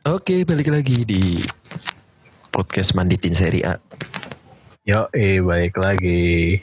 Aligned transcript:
Oke, 0.00 0.48
balik 0.48 0.72
lagi 0.72 1.04
di 1.04 1.44
podcast 2.48 2.96
Manditin 2.96 3.36
Seri 3.36 3.60
A. 3.60 3.76
Yo, 4.80 5.12
eh 5.12 5.44
balik 5.44 5.76
lagi. 5.76 6.56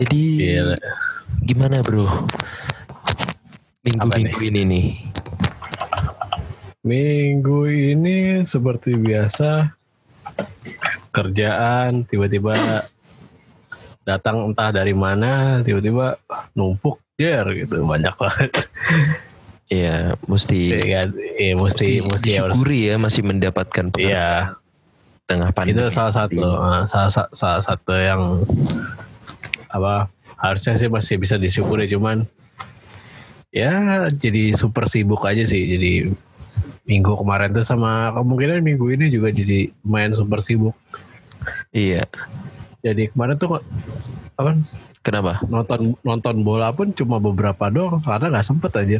Jadi 0.00 0.22
Gila. 0.40 0.80
gimana 1.44 1.84
bro? 1.84 2.08
Minggu-minggu 3.84 4.40
ini 4.40 4.62
nih. 4.64 4.88
Minggu 6.80 7.68
ini 7.68 8.40
seperti 8.48 8.96
biasa 8.96 9.68
kerjaan 11.12 12.08
tiba-tiba 12.08 12.88
datang 14.08 14.48
entah 14.48 14.72
dari 14.72 14.96
mana 14.96 15.60
tiba-tiba 15.60 16.16
numpuk 16.56 17.04
der 17.20 17.44
gitu 17.52 17.84
banyak 17.84 18.16
banget 18.16 18.52
Iya, 19.72 19.96
mesti 20.28 20.58
Iya 20.68 21.00
kan? 21.00 21.08
Iya, 21.16 21.52
mesti 21.56 21.88
mesti 22.04 22.30
harus 22.36 22.60
disyukuri 22.60 22.92
ya 22.92 22.94
masih 23.00 23.22
mendapatkan 23.24 23.84
Iya, 23.96 24.52
tengah 25.24 25.48
pandemi. 25.50 25.72
itu 25.74 25.88
salah 25.88 26.12
satu 26.12 26.44
eh, 26.44 26.82
salah, 26.84 27.08
sa- 27.08 27.32
salah 27.32 27.62
satu 27.64 27.96
yang 27.96 28.44
apa 29.72 30.12
harusnya 30.36 30.76
sih 30.76 30.92
masih 30.92 31.16
bisa 31.16 31.40
disyukuri 31.40 31.88
cuman 31.88 32.28
ya 33.48 33.72
jadi 34.12 34.52
super 34.52 34.84
sibuk 34.84 35.24
aja 35.24 35.40
sih 35.42 35.64
jadi 35.64 35.92
minggu 36.84 37.14
kemarin 37.14 37.52
tuh 37.52 37.64
sama 37.64 38.12
kemungkinan 38.12 38.60
minggu 38.60 38.92
ini 38.92 39.08
juga 39.08 39.32
jadi 39.32 39.72
lumayan 39.80 40.12
super 40.12 40.44
sibuk 40.44 40.76
Iya. 41.70 42.04
jadi 42.82 43.08
kemarin 43.08 43.40
tuh 43.40 43.56
apa 44.36 44.52
Kenapa? 45.02 45.40
nonton 45.44 45.96
nonton 46.00 46.36
bola 46.42 46.70
pun 46.70 46.92
cuma 46.92 47.16
beberapa 47.16 47.66
doang 47.66 47.98
karena 47.98 48.28
nggak 48.28 48.46
sempet 48.46 48.72
aja 48.76 48.98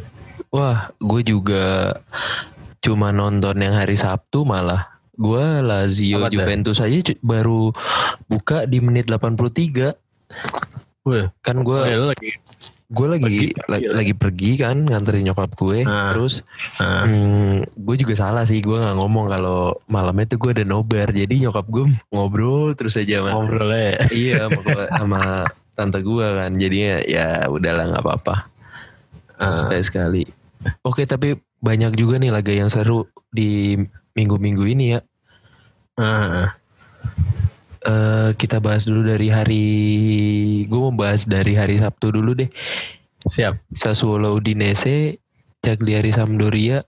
Wah, 0.52 0.92
gue 1.00 1.24
juga 1.24 1.96
cuma 2.84 3.08
nonton 3.08 3.56
yang 3.56 3.72
hari 3.72 3.96
Sabtu 3.96 4.44
malah. 4.44 5.00
Gue 5.16 5.40
Lazio 5.64 6.28
Apa? 6.28 6.28
Juventus 6.28 6.76
aja 6.76 7.00
baru 7.24 7.72
buka 8.28 8.68
di 8.68 8.84
menit 8.84 9.08
83. 9.08 9.96
Wih, 11.08 11.32
Kan 11.40 11.64
gue 11.64 11.78
oh, 11.80 11.88
ya, 11.88 11.96
lu 11.96 12.06
lagi 12.12 12.36
gue 12.92 13.06
lagi 13.08 13.24
Pergi, 13.24 13.48
lagi, 13.72 13.86
lagi 13.88 14.12
pergi 14.12 14.50
kan 14.60 14.76
nganterin 14.84 15.24
nyokap 15.32 15.56
gue. 15.56 15.88
Ah. 15.88 16.12
terus 16.12 16.44
nah, 16.76 17.08
hmm, 17.08 17.72
gue 17.72 17.96
juga 17.96 18.12
salah 18.20 18.44
sih 18.44 18.60
gue 18.60 18.76
nggak 18.76 19.00
ngomong 19.00 19.32
kalau 19.32 19.80
malamnya 19.88 20.36
tuh 20.36 20.36
gue 20.36 20.60
ada 20.60 20.64
nobar. 20.68 21.08
Jadi 21.16 21.48
nyokap 21.48 21.64
gue 21.72 21.88
ngobrol 22.12 22.76
terus 22.76 23.00
aja 23.00 23.24
sama 23.24 23.40
ngobrol 23.40 23.72
ya 23.72 23.96
iya 24.12 24.52
sama, 24.52 24.72
sama 24.92 25.20
tante 25.72 26.04
gue 26.04 26.26
kan. 26.36 26.52
Jadinya 26.52 27.00
ya 27.08 27.48
udahlah 27.48 27.96
nggak 27.96 28.04
apa-apa. 28.04 28.34
Sekali 29.56 29.80
sekali 29.80 30.41
oke 30.82 31.02
tapi 31.06 31.38
banyak 31.62 31.94
juga 31.94 32.18
nih 32.18 32.34
laga 32.34 32.52
yang 32.52 32.70
seru 32.70 33.06
di 33.30 33.78
minggu-minggu 34.14 34.64
ini 34.66 34.86
ya 34.98 35.00
Ah, 35.92 36.56
Eh 37.82 38.30
kita 38.38 38.62
bahas 38.62 38.86
dulu 38.86 39.02
dari 39.02 39.26
hari 39.26 39.66
gue 40.70 40.80
mau 40.80 40.94
bahas 40.94 41.26
dari 41.26 41.58
hari 41.58 41.82
Sabtu 41.82 42.14
dulu 42.14 42.38
deh 42.38 42.46
siap 43.26 43.58
Sassuolo 43.74 44.34
Udinese, 44.34 45.18
Cagliari 45.62 46.10
Sampdoria. 46.14 46.82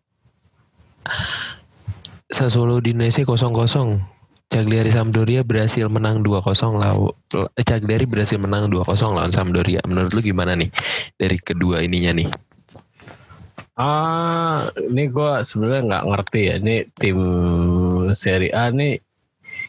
Sassuolo 2.31 2.79
Udinese 2.79 3.23
0-0. 3.23 4.15
Cagliari 4.51 4.91
Sampdoria 4.95 5.43
berhasil 5.43 5.91
menang 5.91 6.23
2-0 6.23 6.79
lawan 6.79 7.11
eh, 7.59 7.67
Cagliari 7.67 8.07
berhasil 8.07 8.39
menang 8.39 8.71
2-0 8.71 8.87
lawan 9.15 9.35
Sampdoria. 9.35 9.83
Menurut 9.87 10.15
lu 10.15 10.23
gimana 10.23 10.55
nih 10.55 10.71
dari 11.19 11.39
kedua 11.43 11.83
ininya 11.83 12.15
nih? 12.15 12.29
Ah, 13.75 14.71
ini 14.79 15.11
gue 15.11 15.43
sebenarnya 15.43 15.83
nggak 15.91 16.05
ngerti 16.07 16.41
ya. 16.47 16.55
Ini 16.63 16.77
tim 16.95 17.19
Serie 18.15 18.55
A 18.55 18.71
nih 18.71 19.03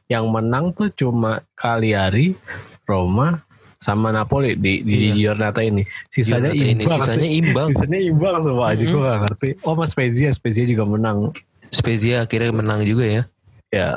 yang 0.06 0.30
menang 0.30 0.70
tuh 0.78 0.94
cuma 0.94 1.42
Cagliari, 1.58 2.38
Roma, 2.86 3.42
sama 3.82 4.14
Napoli 4.14 4.54
di 4.54 4.86
di 4.86 5.10
Iya. 5.10 5.34
Giornata 5.34 5.66
ini. 5.66 5.82
Sisanya 6.14 6.54
Giornata 6.54 6.62
ini, 6.62 6.82
imbang. 6.86 7.00
sisanya 7.02 7.30
imbang. 7.30 7.68
Sisanya 7.74 8.00
imbang 8.02 8.36
semua 8.46 8.66
aja. 8.74 8.84
Gue 8.86 8.94
Mm-mm. 8.94 9.04
nggak 9.06 9.20
ngerti. 9.26 9.50
Oh, 9.66 9.74
Mas 9.74 9.90
Spezia, 9.94 10.30
Spezia 10.30 10.66
juga 10.66 10.86
menang. 10.86 11.34
Spezia 11.74 12.24
akhirnya 12.24 12.54
menang 12.54 12.86
juga 12.86 13.06
ya. 13.10 13.24
Ya 13.74 13.90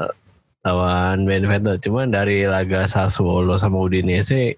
lawan 0.64 1.28
Benevento. 1.28 1.76
Cuman 1.78 2.10
dari 2.10 2.48
laga 2.48 2.88
Sassuolo 2.88 3.60
sama 3.60 3.76
Udinese, 3.84 4.56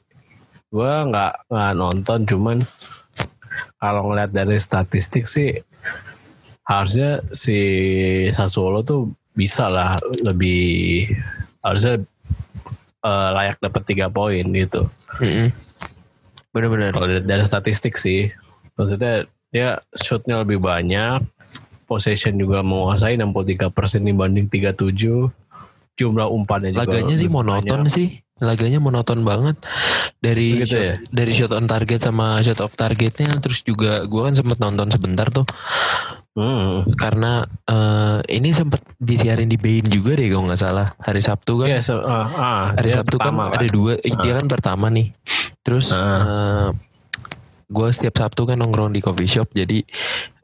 gue 0.70 0.92
nggak 1.10 1.50
nggak 1.50 1.72
nonton. 1.74 2.20
Cuman 2.26 2.56
kalau 3.82 4.10
ngeliat 4.10 4.30
dari 4.30 4.56
statistik 4.56 5.26
sih 5.26 5.58
harusnya 6.70 7.24
si 7.34 7.58
Sassuolo 8.30 8.86
tuh 8.86 9.10
bisa 9.34 9.66
lah 9.66 9.94
lebih 10.22 11.10
harusnya 11.66 12.02
eh, 13.02 13.28
layak 13.34 13.58
dapat 13.58 13.82
tiga 13.86 14.06
poin 14.06 14.44
gitu. 14.54 14.86
Bener-bener. 16.50 16.90
Kalau 16.94 17.06
dari, 17.06 17.24
dari 17.26 17.44
statistik 17.46 17.94
sih, 17.94 18.30
maksudnya 18.74 19.26
dia 19.50 19.82
shootnya 19.98 20.42
lebih 20.42 20.62
banyak, 20.62 21.22
possession 21.90 22.38
juga 22.38 22.62
menguasai 22.62 23.18
63% 23.18 24.06
dibanding 24.06 24.46
37, 24.46 25.26
jumlah 26.00 26.26
umpannya 26.26 26.72
juga 26.72 26.88
Laganya 26.88 27.14
sih 27.14 27.28
monoton 27.28 27.80
banyak. 27.82 27.92
sih. 27.92 28.08
Laganya 28.40 28.78
monoton 28.78 29.20
banget 29.20 29.60
dari 30.16 30.56
Begitu 30.56 30.72
shot, 30.72 30.80
ya? 30.82 30.94
dari 31.10 31.32
shot 31.34 31.52
on 31.52 31.66
target 31.66 32.00
sama 32.00 32.40
shot 32.40 32.56
off 32.58 32.72
targetnya 32.72 33.28
terus 33.36 33.60
juga 33.60 34.00
gua 34.02 34.26
kan 34.26 34.34
sempet 34.34 34.56
nonton 34.58 34.88
sebentar 34.88 35.28
tuh 35.28 35.44
Hmm. 36.30 36.86
karena 36.94 37.42
eh, 37.66 38.22
ini 38.30 38.50
sempet 38.50 38.80
disiarin 38.96 39.44
di 39.44 39.58
Bein 39.58 39.82
juga 39.84 40.14
deh 40.14 40.24
kalau 40.26 40.46
nggak 40.46 40.56
salah 40.58 40.94
hari 40.96 41.18
Sabtu 41.18 41.58
kan 41.58 41.68
Iya, 41.68 41.82
so- 41.82 42.00
ah, 42.00 42.26
ah, 42.30 42.64
hari 42.72 42.88
dia 42.88 42.96
Sabtu 42.96 43.18
kan 43.18 43.34
pertama 43.34 43.42
ada 43.50 43.66
dua 43.66 43.92
eh, 43.98 44.14
dia 44.14 44.38
kan 44.38 44.46
pertama 44.46 44.86
nih 44.88 45.10
terus 45.60 45.90
Ah. 45.92 46.70
gue 47.66 47.88
setiap 47.88 48.14
Sabtu 48.16 48.46
kan 48.46 48.56
nongkrong 48.56 48.90
di 48.90 48.98
coffee 48.98 49.26
shop 49.28 49.50
jadi 49.52 49.82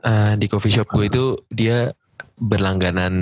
eh, 0.03 0.33
di 0.35 0.47
coffee 0.47 0.75
shop 0.75 0.91
gue 0.91 1.07
itu 1.07 1.25
dia 1.49 1.95
berlangganan 2.37 3.15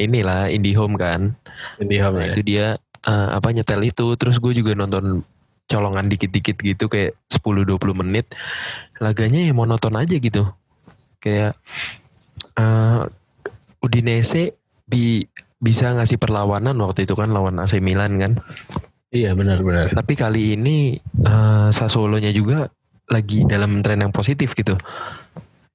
inilah 0.00 0.48
IndiHome 0.48 0.96
kan. 0.96 1.36
Di 1.76 1.96
home 2.00 2.16
Nah, 2.20 2.26
ya. 2.28 2.32
itu 2.32 2.40
dia 2.42 2.66
eh, 3.04 3.28
apa 3.32 3.52
nyetel 3.52 3.84
itu. 3.84 4.16
Terus 4.16 4.40
gue 4.40 4.52
juga 4.56 4.72
nonton 4.72 5.24
colongan 5.68 6.08
dikit-dikit 6.08 6.56
gitu 6.60 6.84
kayak 6.88 7.16
10-20 7.32 7.78
menit. 8.04 8.32
Laganya 9.00 9.40
ya 9.44 9.52
monoton 9.52 9.96
aja 9.96 10.16
gitu. 10.16 10.48
Kayak 11.20 11.56
eh 12.56 13.00
Udinese 13.82 14.54
bi 14.86 15.26
bisa 15.62 15.94
ngasih 15.94 16.18
perlawanan 16.18 16.74
waktu 16.82 17.06
itu 17.06 17.14
kan 17.14 17.30
lawan 17.30 17.58
AC 17.62 17.78
Milan 17.78 18.18
kan. 18.18 18.32
Iya 19.12 19.36
benar-benar. 19.36 19.92
tapi 19.92 20.16
kali 20.16 20.56
ini 20.56 20.96
eh 20.96 21.68
Sassuolo-nya 21.68 22.32
juga 22.32 22.72
lagi 23.12 23.44
dalam 23.44 23.84
tren 23.84 24.00
yang 24.00 24.08
positif 24.08 24.56
gitu 24.56 24.72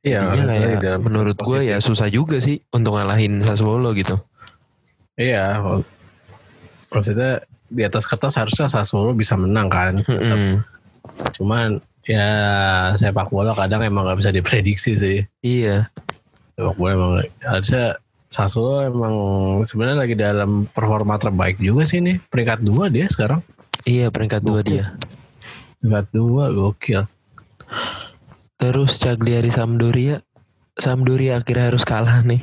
Iya, 0.07 0.79
dalam 0.79 1.01
menurut 1.03 1.35
gue 1.35 1.59
ya 1.67 1.77
susah 1.83 2.07
juga 2.07 2.39
sih 2.39 2.63
untuk 2.71 2.95
ngalahin 2.95 3.43
Sassuolo 3.43 3.91
gitu 3.91 4.15
Iya, 5.17 5.57
maksudnya 6.93 7.41
di 7.73 7.81
atas 7.81 8.05
kertas 8.05 8.37
harusnya 8.37 8.69
Sassuolo 8.69 9.17
bisa 9.17 9.33
menang 9.33 9.65
kan. 9.65 10.05
Mm-mm. 10.05 10.61
Cuman 11.33 11.81
ya 12.05 12.29
sepak 12.95 13.33
bola 13.33 13.57
kadang 13.57 13.81
emang 13.81 14.05
nggak 14.07 14.21
bisa 14.21 14.31
diprediksi 14.31 14.93
sih. 14.93 15.19
iya 15.41 15.89
Sepak 16.53 16.77
bola 16.77 16.91
emang 16.93 17.11
harusnya 17.41 17.97
Sassuolo 18.29 18.85
emang 18.85 19.15
sebenarnya 19.65 19.97
lagi 20.05 20.15
dalam 20.15 20.69
performa 20.69 21.17
terbaik 21.17 21.57
juga 21.57 21.81
sih 21.89 21.97
nih. 21.97 22.21
Peringkat 22.29 22.61
dua 22.61 22.93
dia 22.93 23.09
sekarang. 23.09 23.41
iya 23.89 24.13
peringkat 24.13 24.45
dua 24.45 24.61
dia 24.61 24.93
Peringkat 25.81 26.05
dua 26.13 26.53
gokil. 26.53 27.09
Terus 28.57 28.97
Cagliari 28.97 29.53
Sampdoria, 29.53 30.25
Sampdoria 30.81 31.37
akhirnya 31.37 31.69
harus 31.69 31.85
kalah 31.85 32.25
nih. 32.25 32.41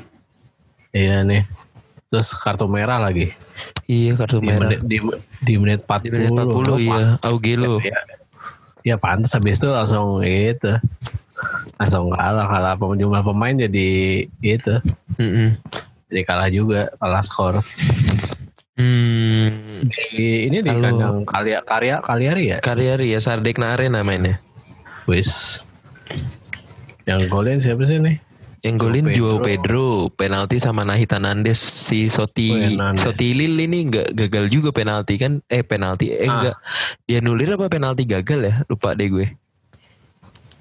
Iya 0.94 1.26
nih. 1.26 1.42
Terus 2.06 2.30
kartu 2.38 2.70
merah 2.70 3.02
lagi. 3.02 3.34
Iya 3.90 4.14
kartu 4.14 4.38
Di 4.38 4.46
merah. 4.46 4.70
menit, 4.70 4.80
di, 4.86 5.02
di 5.42 5.54
menit 5.58 5.80
40. 5.82 6.06
Di 6.06 6.10
menit 6.14 6.30
40 6.30 6.78
iya, 6.86 7.04
Augelo. 7.26 7.82
Ya, 7.82 7.98
ya 8.86 8.96
pantas 8.96 9.34
habis 9.34 9.58
itu 9.58 9.66
langsung 9.66 10.22
itu. 10.22 10.78
Langsung 11.82 12.14
kalah. 12.14 12.46
Kalah 12.46 12.78
jumlah 12.78 13.22
pemain 13.26 13.58
jadi 13.58 13.90
itu. 14.38 14.74
Mm-mm. 15.18 15.58
Jadi 16.14 16.20
kalah 16.22 16.46
juga. 16.46 16.94
Kalah 17.02 17.26
skor. 17.26 17.58
Hmm, 18.74 19.86
Di, 19.86 20.50
ini 20.50 20.58
di 20.58 20.70
Halo. 20.70 20.82
kandang 20.82 21.16
karya 21.22 21.58
karya 21.62 21.94
Kalyari 22.02 22.44
ya. 22.54 22.58
Cagliari 22.58 23.14
ya 23.14 23.18
Sardegna 23.22 23.74
Arena 23.74 24.06
mainnya. 24.06 24.38
Wis. 25.10 25.62
Yang 27.04 27.20
golin 27.28 27.58
siapa 27.60 27.84
sih 27.84 28.00
nih? 28.00 28.16
Yang 28.60 28.76
golin 28.80 29.04
Pedro. 29.04 29.16
Joao 29.20 29.36
Pedro, 29.38 29.86
penalti 30.08 30.56
sama 30.56 30.82
Nahita 30.82 31.20
Nandes 31.20 31.60
si 31.60 32.08
Soti 32.08 32.48
Oh, 32.48 32.56
Hernandez. 32.56 33.04
Soti 33.04 33.36
Lil 33.36 33.60
ini 33.60 33.92
nggak 33.92 34.16
gagal 34.16 34.48
juga 34.48 34.72
penalti 34.72 35.20
kan? 35.20 35.44
Eh 35.46 35.60
penalti 35.60 36.08
eh 36.08 36.24
Ah. 36.24 36.32
enggak. 36.32 36.56
Dia 37.04 37.20
nulir 37.20 37.52
apa 37.52 37.68
penalti 37.68 38.04
gagal 38.04 38.40
ya? 38.40 38.54
Lupa 38.64 38.96
deh 38.96 39.04
gue. 39.06 39.28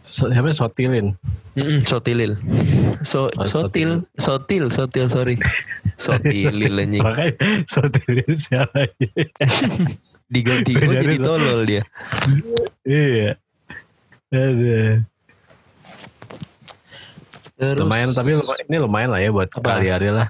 So, 0.03 0.27
siapa 0.27 0.51
Sotilin? 0.51 1.15
Mm-mm, 1.55 1.87
Sotilil. 1.87 2.35
So, 3.07 3.31
Oh, 3.31 3.47
sotil, 3.47 4.03
sotil, 4.19 4.67
sotil, 4.67 5.07
sorry. 5.07 5.39
Sotilil 5.95 6.75
anjing. 6.75 6.99
Makanya 6.99 7.39
Sotilin 7.63 8.35
siapa? 8.35 8.83
Diganti 10.33 10.75
gue 10.75 10.83
Benerin 10.83 11.07
jadi 11.07 11.17
tolol 11.23 11.59
dia. 11.63 11.83
iya. 12.83 13.39
Aduh. 14.27 15.07
Terus 17.53 17.79
Lumayan 17.85 18.09
tapi 18.17 18.33
ini 18.65 18.77
lumayan 18.81 19.09
lah 19.13 19.21
ya 19.21 19.29
buat 19.29 19.49
Apa? 19.53 19.77
kali-hari 19.77 20.09
lah. 20.09 20.27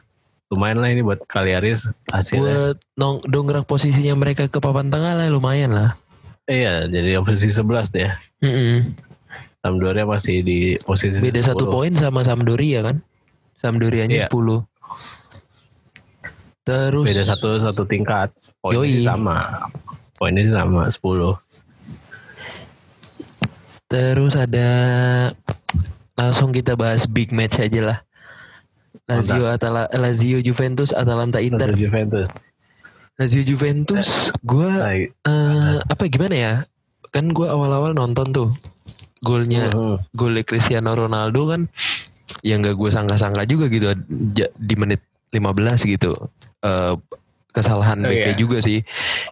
Lumayan 0.51 0.77
lah 0.83 0.89
ini 0.91 1.01
buat 1.01 1.23
kali-hari 1.25 1.73
hasilnya. 2.11 2.37
buat 2.37 2.77
nong 2.99 3.25
dongkrak 3.25 3.65
posisinya 3.65 4.13
mereka 4.13 4.45
ke 4.51 4.59
papan 4.59 4.91
tengah 4.91 5.15
lah 5.15 5.25
lumayan 5.31 5.71
lah. 5.71 5.95
Iya, 6.45 6.91
jadi 6.91 7.23
posisi 7.23 7.55
11 7.55 7.95
deh. 7.95 8.11
Mm-mm. 8.43 8.91
Sampdoria 9.63 10.03
masih 10.03 10.43
di 10.43 10.75
posisi 10.83 11.23
Beda 11.23 11.39
10. 11.39 11.55
satu 11.55 11.71
poin 11.71 11.95
sama 11.95 12.27
Sampdoria 12.27 12.83
kan? 12.83 12.99
Sampdorianya 13.63 14.27
Iya. 14.27 14.27
10. 14.27 14.67
Terus 16.67 17.07
Beda 17.07 17.23
satu 17.23 17.55
satu 17.63 17.87
tingkat. 17.87 18.35
Poinnya 18.59 18.83
Yoi. 18.83 18.91
sih 18.99 19.03
sama. 19.07 19.67
Poinnya 20.19 20.43
sih 20.43 20.51
sama 20.51 20.91
10. 20.91 21.39
Terus 23.87 24.33
ada 24.35 24.69
langsung 26.13 26.50
kita 26.50 26.74
bahas 26.74 27.06
big 27.06 27.30
match 27.30 27.57
aja 27.57 27.81
lah. 27.83 28.00
Lazio 29.04 29.45
Atala 29.45 29.89
Lazio 29.92 30.39
Juventus 30.39 30.89
Atalanta 30.89 31.38
Inter. 31.38 31.69
Untuk 31.69 31.81
Juventus. 31.81 32.30
Lazio 33.13 33.44
Juventus 33.44 34.07
gua 34.42 34.71
Baik. 34.83 35.07
eh, 35.21 35.77
apa 35.80 36.04
gimana 36.07 36.36
ya? 36.36 36.54
Kan 37.10 37.30
gua 37.30 37.51
awal-awal 37.51 37.92
nonton 37.92 38.30
tuh 38.30 38.50
golnya 39.19 39.69
Mhm. 39.69 40.12
golnya 40.12 40.44
Cristiano 40.44 40.94
Ronaldo 40.94 41.48
kan 41.48 41.62
yang 42.42 42.59
gak 42.59 42.75
gue 42.75 42.89
sangka-sangka 42.89 43.44
juga 43.45 43.68
gitu 43.68 43.94
di 44.54 44.75
menit 44.75 45.00
15 45.30 45.80
gitu. 45.81 46.12
Eh, 46.59 46.94
kesalahan 47.50 48.01
Oh, 48.01 48.09
BK 48.09 48.27
iya. 48.30 48.36
juga 48.36 48.57
sih. 48.59 48.81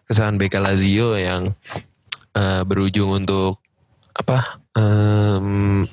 Kesalahan 0.05 0.37
BK 0.37 0.55
Lazio 0.57 1.15
yang 1.15 1.51
eh, 2.31 2.61
berujung 2.63 3.11
untuk 3.17 3.59
apa? 4.11 4.59
em, 4.71 5.83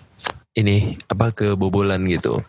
ini 0.58 0.76
apa 1.06 1.30
kebobolan 1.30 2.02
gitu. 2.04 2.42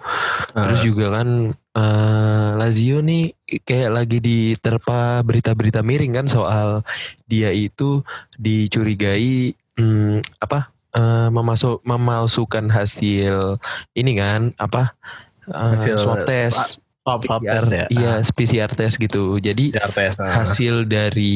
Terus 0.52 0.80
Ah. 0.80 0.84
juga 0.84 1.06
kan 1.14 1.30
eh, 1.54 2.50
Lazio 2.58 3.00
nih 3.00 3.32
kayak 3.62 3.92
lagi 3.94 4.18
diterpa 4.18 5.22
berita-berita 5.22 5.80
miring 5.80 6.12
kan 6.16 6.26
soal 6.26 6.82
dia 7.24 7.50
itu 7.50 8.02
dicurigai 8.36 9.54
hmm, 9.78 10.26
apa 10.40 10.60
eh, 10.92 11.30
memasuk 11.30 11.80
memalsukan 11.82 12.68
hasil 12.68 13.62
ini 13.94 14.12
kan 14.14 14.52
apa 14.58 14.98
eh, 15.46 15.78
Hasil- 15.78 15.98
swab 15.98 16.26
test 16.26 16.82
PCR, 17.10 17.66
ya. 17.66 17.86
iya 17.90 18.14
PCR 18.22 18.70
test 18.70 19.02
gitu 19.02 19.38
jadi 19.38 19.74
PCR 19.74 19.90
test. 19.90 20.18
ah. 20.20 20.30
hasil 20.44 20.86
dari 20.86 21.34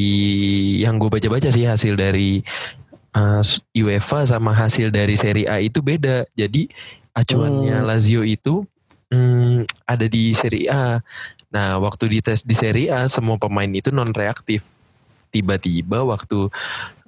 yang 0.77 1.01
gue 1.01 1.09
baca-baca 1.09 1.49
sih 1.49 1.65
hasil 1.65 1.97
dari 1.97 2.45
uh, 3.13 3.41
UEFA 3.73 4.25
sama 4.25 4.51
hasil 4.51 4.89
dari 4.89 5.13
Serie 5.15 5.49
A 5.49 5.57
itu 5.57 5.79
beda. 5.79 6.25
Jadi 6.33 6.69
acuannya 7.13 7.77
Hmm. 7.79 7.87
Lazio 7.87 8.21
itu 8.25 8.65
hmm, 9.09 9.69
ada 9.85 10.05
di 10.05 10.33
Serie 10.33 10.67
A. 10.69 10.99
Nah 11.53 11.77
waktu 11.77 12.09
dites 12.09 12.41
di 12.41 12.57
Serie 12.57 12.89
A 12.89 13.05
semua 13.05 13.37
pemain 13.37 13.69
itu 13.69 13.93
non 13.93 14.09
reaktif. 14.09 14.65
Tiba-tiba 15.29 16.05
waktu 16.05 16.49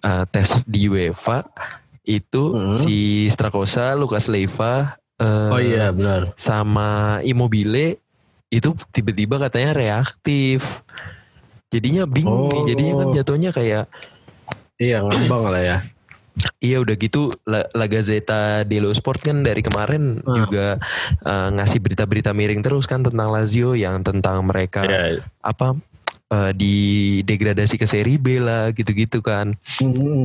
uh, 0.02 0.24
tes 0.30 0.62
di 0.66 0.90
UEFA 0.90 1.46
itu 2.02 2.54
Hmm. 2.54 2.78
si 2.78 3.26
Strakosa, 3.30 3.94
Lukas 3.94 4.30
Leiva, 4.30 4.98
uh, 5.18 5.50
Oh 5.50 5.62
iya 5.62 5.90
benar. 5.90 6.34
sama 6.38 7.18
Immobile 7.22 7.98
itu 8.50 8.74
tiba-tiba 8.94 9.42
katanya 9.42 9.74
reaktif. 9.74 10.86
Jadinya 11.74 12.06
bingung 12.06 12.48
nih, 12.48 12.62
Oh. 12.62 12.66
jadinya 12.70 12.94
kan 13.02 13.08
jatuhnya 13.12 13.50
kayak 13.50 13.86
Iya 14.76 15.02
ngambang 15.02 15.50
lah 15.50 15.62
ya. 15.64 15.78
Iya 16.58 16.78
udah 16.78 16.94
gitu 16.94 17.30
La, 17.44 17.64
La 17.72 17.86
Gazzetta 17.86 18.62
dello 18.62 18.92
Sport 18.92 19.22
kan 19.22 19.40
dari 19.40 19.60
kemarin 19.60 20.20
Ah. 20.22 20.36
juga 20.38 20.66
eh, 21.22 21.48
ngasih 21.52 21.80
berita-berita 21.80 22.32
miring 22.32 22.60
terus 22.60 22.84
kan 22.84 23.02
tentang 23.02 23.30
Lazio 23.30 23.74
yang 23.74 24.02
tentang 24.02 24.44
mereka 24.44 24.82
Iya. 24.82 25.24
apa 25.40 25.76
eh, 26.28 26.52
di 26.52 26.76
degradasi 27.22 27.76
ke 27.76 27.86
seri 27.86 28.16
B 28.16 28.38
lah 28.38 28.72
gitu-gitu 28.72 29.22
kan. 29.22 29.54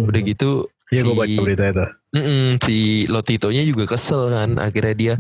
Udah 0.03 0.23
gitu 0.23 0.67
Iya 0.89 1.05
gue 1.05 1.13
si- 1.13 1.21
baca 1.21 1.41
berita 1.41 1.65
itu. 1.69 1.85
Mm-mm, 2.11 2.47
si 2.59 2.79
Lotitonya 3.07 3.63
juga 3.63 3.87
kesel 3.87 4.27
kan 4.29 4.59
akhirnya 4.59 4.95
dia 4.95 5.15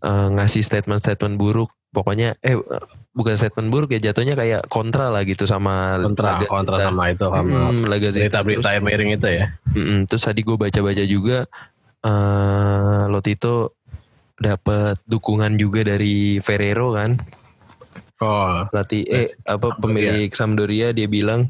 eh, 0.00 0.28
ngasih 0.30 0.62
statement-statement 0.62 1.36
buruk 1.36 1.68
pokoknya 1.90 2.38
eh 2.38 2.54
bukan 3.10 3.34
statement 3.34 3.66
buruk 3.68 3.90
ya 3.90 4.10
jatuhnya 4.10 4.34
kayak 4.34 4.66
kontra 4.66 5.10
lah 5.10 5.26
gitu 5.26 5.42
sama 5.42 5.98
Kontra 5.98 6.38
Laga 6.38 6.46
kontra 6.46 6.76
Zeta. 6.78 6.86
sama 6.86 7.02
itu 7.10 7.26
sama 7.26 7.58
Mm, 7.68 7.82
Laga 7.84 8.08
Zeta. 8.08 8.22
berita-berita 8.40 8.68
yang 8.72 8.84
miring 8.84 9.10
itu 9.12 9.28
ya. 9.28 9.46
mm-mm, 9.74 9.98
terus 10.06 10.22
tadi 10.22 10.40
gue 10.40 10.54
baca-baca 10.54 11.04
juga 11.04 11.38
eh 12.00 13.02
Lotito 13.06 13.74
dapat 14.34 15.02
dukungan 15.04 15.52
juga 15.54 15.84
dari 15.84 16.38
Ferrero 16.38 16.94
kan 16.94 17.18
Oh. 18.16 18.68
pelatih 18.68 19.02
eh 19.04 19.28
apa 19.44 19.74
pemilik 19.74 20.28
Sampdoria 20.30 20.92
dia 20.92 21.08
bilang 21.08 21.48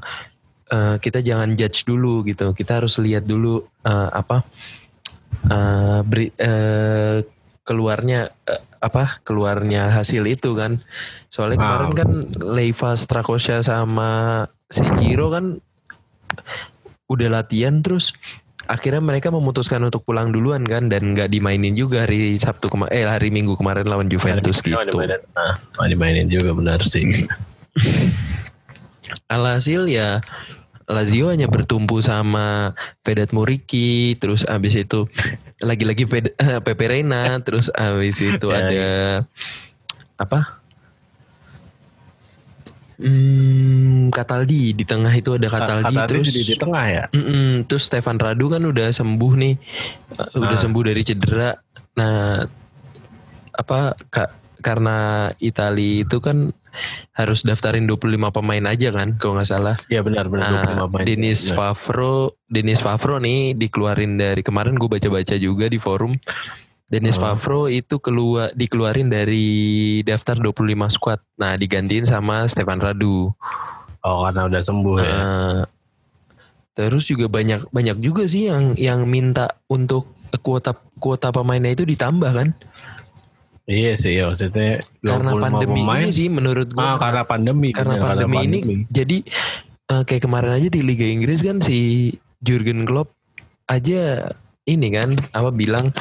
eh, 0.67 0.97
kita 0.97 1.19
jangan 1.19 1.53
judge 1.53 1.83
dulu 1.83 2.23
gitu 2.23 2.51
kita 2.51 2.79
harus 2.79 2.95
lihat 2.97 3.27
dulu 3.27 3.59
eh, 3.83 4.11
apa 4.11 4.47
eh, 5.47 6.01
beri- 6.03 6.37
eh, 6.37 7.27
keluarnya 7.63 8.33
eh, 8.45 8.61
apa 8.81 9.21
keluarnya 9.23 9.93
hasil 9.93 10.25
itu 10.25 10.57
kan 10.57 10.81
soalnya 11.29 11.61
Ah. 11.61 11.63
kemarin 11.63 11.93
kan 11.93 12.11
Leiva 12.41 12.97
Strakosha 12.97 13.61
sama 13.61 14.45
si 14.67 14.83
Ciro 14.97 15.29
kan 15.29 15.61
udah 17.07 17.29
latihan 17.29 17.83
terus 17.83 18.15
akhirnya 18.65 19.03
mereka 19.03 19.29
memutuskan 19.29 19.83
untuk 19.83 20.07
pulang 20.07 20.31
duluan 20.31 20.63
kan 20.63 20.87
dan 20.87 21.11
nggak 21.13 21.27
dimainin 21.29 21.75
juga 21.75 22.07
hari 22.07 22.39
Sabtu 22.39 22.71
kemarin 22.71 22.93
eh 22.95 23.03
hari 23.03 23.29
Minggu 23.29 23.59
kemarin 23.59 23.83
lawan 23.85 24.07
Juventus 24.07 24.63
Oh, 24.63 24.79
gitu. 24.81 24.95
dimainin. 24.95 25.21
Nah, 25.35 25.59
dimainin 25.91 26.27
juga 26.31 26.55
benar 26.55 26.79
sih. 26.81 27.03
Alhasil 29.27 29.91
ya 29.91 30.23
Lazio 30.91 31.31
hanya 31.31 31.47
bertumpu 31.47 31.99
sama 32.01 32.75
Vedat 33.01 33.31
Muriki, 33.31 34.19
terus 34.19 34.43
abis 34.43 34.75
itu 34.77 35.07
lagi-lagi 35.59 36.05
Ped- 36.05 36.35
Pepe 36.67 36.85
Reina, 36.85 37.39
terus 37.39 37.71
abis 37.71 38.19
itu 38.19 38.47
Ya, 38.47 38.59
ada 38.59 38.89
apa? 40.17 40.59
Hmm, 43.01 44.13
Cataldi 44.13 44.77
di 44.77 44.85
tengah 44.85 45.09
itu 45.11 45.33
ada 45.33 45.49
Cataldi, 45.49 45.89
Kata 45.89 46.05
terus 46.05 46.29
di, 46.29 46.43
di 46.45 46.55
tengah 46.55 46.85
ya. 46.85 47.05
Mm-mm, 47.09 47.65
terus 47.65 47.89
Stefan 47.89 48.21
Radu 48.21 48.51
kan 48.51 48.61
udah 48.61 48.93
sembuh 48.93 49.33
nih, 49.39 49.55
Uh, 50.13 50.43
udah 50.43 50.53
Ah. 50.53 50.61
sembuh 50.61 50.83
dari 50.85 51.01
cedera. 51.01 51.51
Nah, 51.97 52.45
apa 53.51 53.79
ka- 54.07 54.33
karena 54.59 54.97
Itali 55.35 56.05
itu 56.05 56.21
kan 56.21 56.53
harus 57.13 57.43
daftarin 57.43 57.85
25 57.85 58.31
pemain 58.33 58.65
aja 58.67 58.89
kan, 58.91 59.17
kalau 59.21 59.39
nggak 59.39 59.49
salah. 59.49 59.77
Iya 59.91 60.01
benar 60.03 60.27
benar 60.31 60.49
Nah, 60.51 60.87
25 60.87 60.93
main. 60.93 61.05
Denis 61.07 61.41
Benar. 61.49 61.57
Favro, 61.57 62.17
Denis 62.47 62.81
Favro 62.81 63.17
nih 63.19 63.55
dikeluarin 63.55 64.19
dari 64.19 64.43
kemarin 64.43 64.75
gue 64.79 64.89
baca-baca 64.89 65.35
juga 65.37 65.67
di 65.69 65.79
forum. 65.79 66.17
Denis 66.91 67.23
Oh. 67.23 67.23
Favro 67.23 67.71
itu 67.71 68.03
keluar 68.03 68.51
dikeluarin 68.51 69.07
dari 69.07 70.03
daftar 70.03 70.35
25 70.35 70.91
squad. 70.91 71.23
Nah, 71.39 71.55
digantiin 71.55 72.03
sama 72.03 72.51
Stefan 72.51 72.83
Radu. 72.83 73.31
Oh 74.03 74.27
karena 74.27 74.51
udah 74.51 74.59
sembuh 74.59 74.97
ya. 74.99 75.15
Nah, 75.15 75.61
terus 76.75 77.07
juga 77.07 77.31
banyak 77.31 77.71
banyak 77.71 77.97
juga 78.03 78.27
sih 78.27 78.51
yang 78.51 78.75
yang 78.75 79.07
minta 79.07 79.61
untuk 79.71 80.11
kuota 80.43 80.75
kuota 80.99 81.31
pemainnya 81.31 81.75
itu 81.79 81.87
ditambah 81.87 82.31
kan? 82.35 82.49
Iya 83.69 83.93
sih 83.95 84.19
ya 84.19 84.29
maksudnya 84.29 84.81
Karena 85.01 85.31
25 85.37 85.45
pandemi 85.45 85.81
pemain. 85.85 86.01
ini 86.03 86.11
sih 86.11 86.27
menurut 86.27 86.69
gue. 86.71 86.81
Ah 86.81 86.97
karena 86.97 87.23
pandemi. 87.23 87.69
karena 87.71 87.95
benar, 87.99 88.07
pandemi 88.09 88.37
ini 88.45 88.59
jadi 88.89 89.19
eh, 89.91 90.03
kayak 90.05 90.23
kemarin 90.25 90.53
aja 90.57 90.69
di 90.69 90.81
Liga 90.81 91.07
Inggris 91.07 91.41
kan 91.41 91.61
si 91.61 92.11
Jurgen 92.41 92.89
Klopp 92.89 93.15
aja 93.67 94.33
ini 94.65 94.89
kan 94.91 95.15
apa 95.31 95.51
bilang 95.51 95.95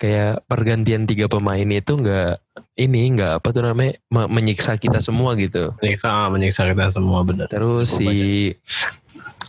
kayak 0.00 0.48
pergantian 0.48 1.04
tiga 1.04 1.28
pemain 1.28 1.68
itu 1.68 1.92
nggak 1.92 2.40
ini 2.80 3.12
nggak 3.12 3.44
apa 3.44 3.48
tuh 3.52 3.62
namanya 3.68 4.00
me- 4.08 4.30
menyiksa 4.32 4.80
kita 4.80 5.04
semua 5.04 5.36
gitu. 5.36 5.76
menyiksa 5.84 6.08
ah, 6.08 6.28
menyiksa 6.32 6.72
kita 6.72 6.88
semua 6.88 7.20
benar. 7.20 7.52
Terus 7.52 8.00
si 8.00 8.56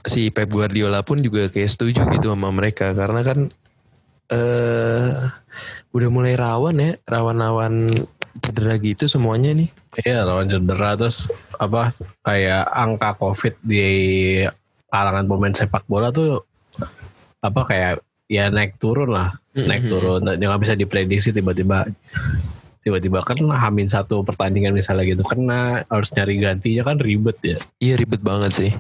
si 0.04 0.28
Pep 0.28 0.52
Guardiola 0.52 1.08
pun 1.08 1.24
juga 1.24 1.48
kayak 1.48 1.72
setuju 1.72 2.04
gitu 2.12 2.36
sama 2.36 2.52
mereka 2.52 2.92
karena 2.92 3.22
kan 3.24 3.40
eh 4.28 5.16
udah 5.92 6.10
mulai 6.10 6.34
rawan 6.34 6.76
ya 6.76 6.92
rawan-rawan 7.04 7.88
cedera 8.40 8.76
gitu 8.78 9.06
semuanya 9.06 9.52
nih. 9.52 9.70
Iya 10.02 10.24
lawan 10.24 10.48
cedera 10.48 10.96
terus 10.96 11.28
apa 11.58 11.92
kayak 12.22 12.64
angka 12.68 13.12
covid 13.16 13.54
di 13.62 13.84
kalangan 14.88 15.26
pemain 15.26 15.52
sepak 15.52 15.84
bola 15.86 16.10
tuh 16.10 16.44
apa 17.40 17.62
kayak 17.66 17.94
ya 18.28 18.48
naik 18.48 18.78
turun 18.78 19.12
lah 19.12 19.36
naik 19.52 19.84
Mhm. 19.84 19.92
turun 19.92 20.22
dia 20.30 20.48
nggak 20.48 20.64
bisa 20.64 20.76
diprediksi 20.76 21.32
tiba-tiba 21.32 21.84
tiba-tiba 22.82 23.22
kan 23.22 23.38
hamin 23.38 23.86
satu 23.86 24.24
pertandingan 24.24 24.72
misalnya 24.72 25.04
gitu 25.06 25.22
kena 25.22 25.84
harus 25.86 26.10
nyari 26.12 26.40
gantinya 26.40 26.84
kan 26.84 26.98
ribet 26.98 27.38
ya 27.42 27.58
Iya 27.78 28.00
ribet 28.00 28.22
banget 28.22 28.52
sih. 28.54 28.72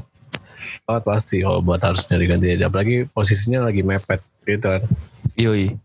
banget 0.81 1.03
pasti 1.03 1.43
kalau 1.43 1.59
buat 1.59 1.79
harus 1.79 2.07
nyari 2.07 2.25
gantinya 2.25 2.65
apalagi 2.65 3.05
posisinya 3.07 3.67
lagi 3.67 3.83
mepet 3.83 4.23
gitu 4.43 4.63
kan 4.63 4.81
Yoi. 5.35 5.75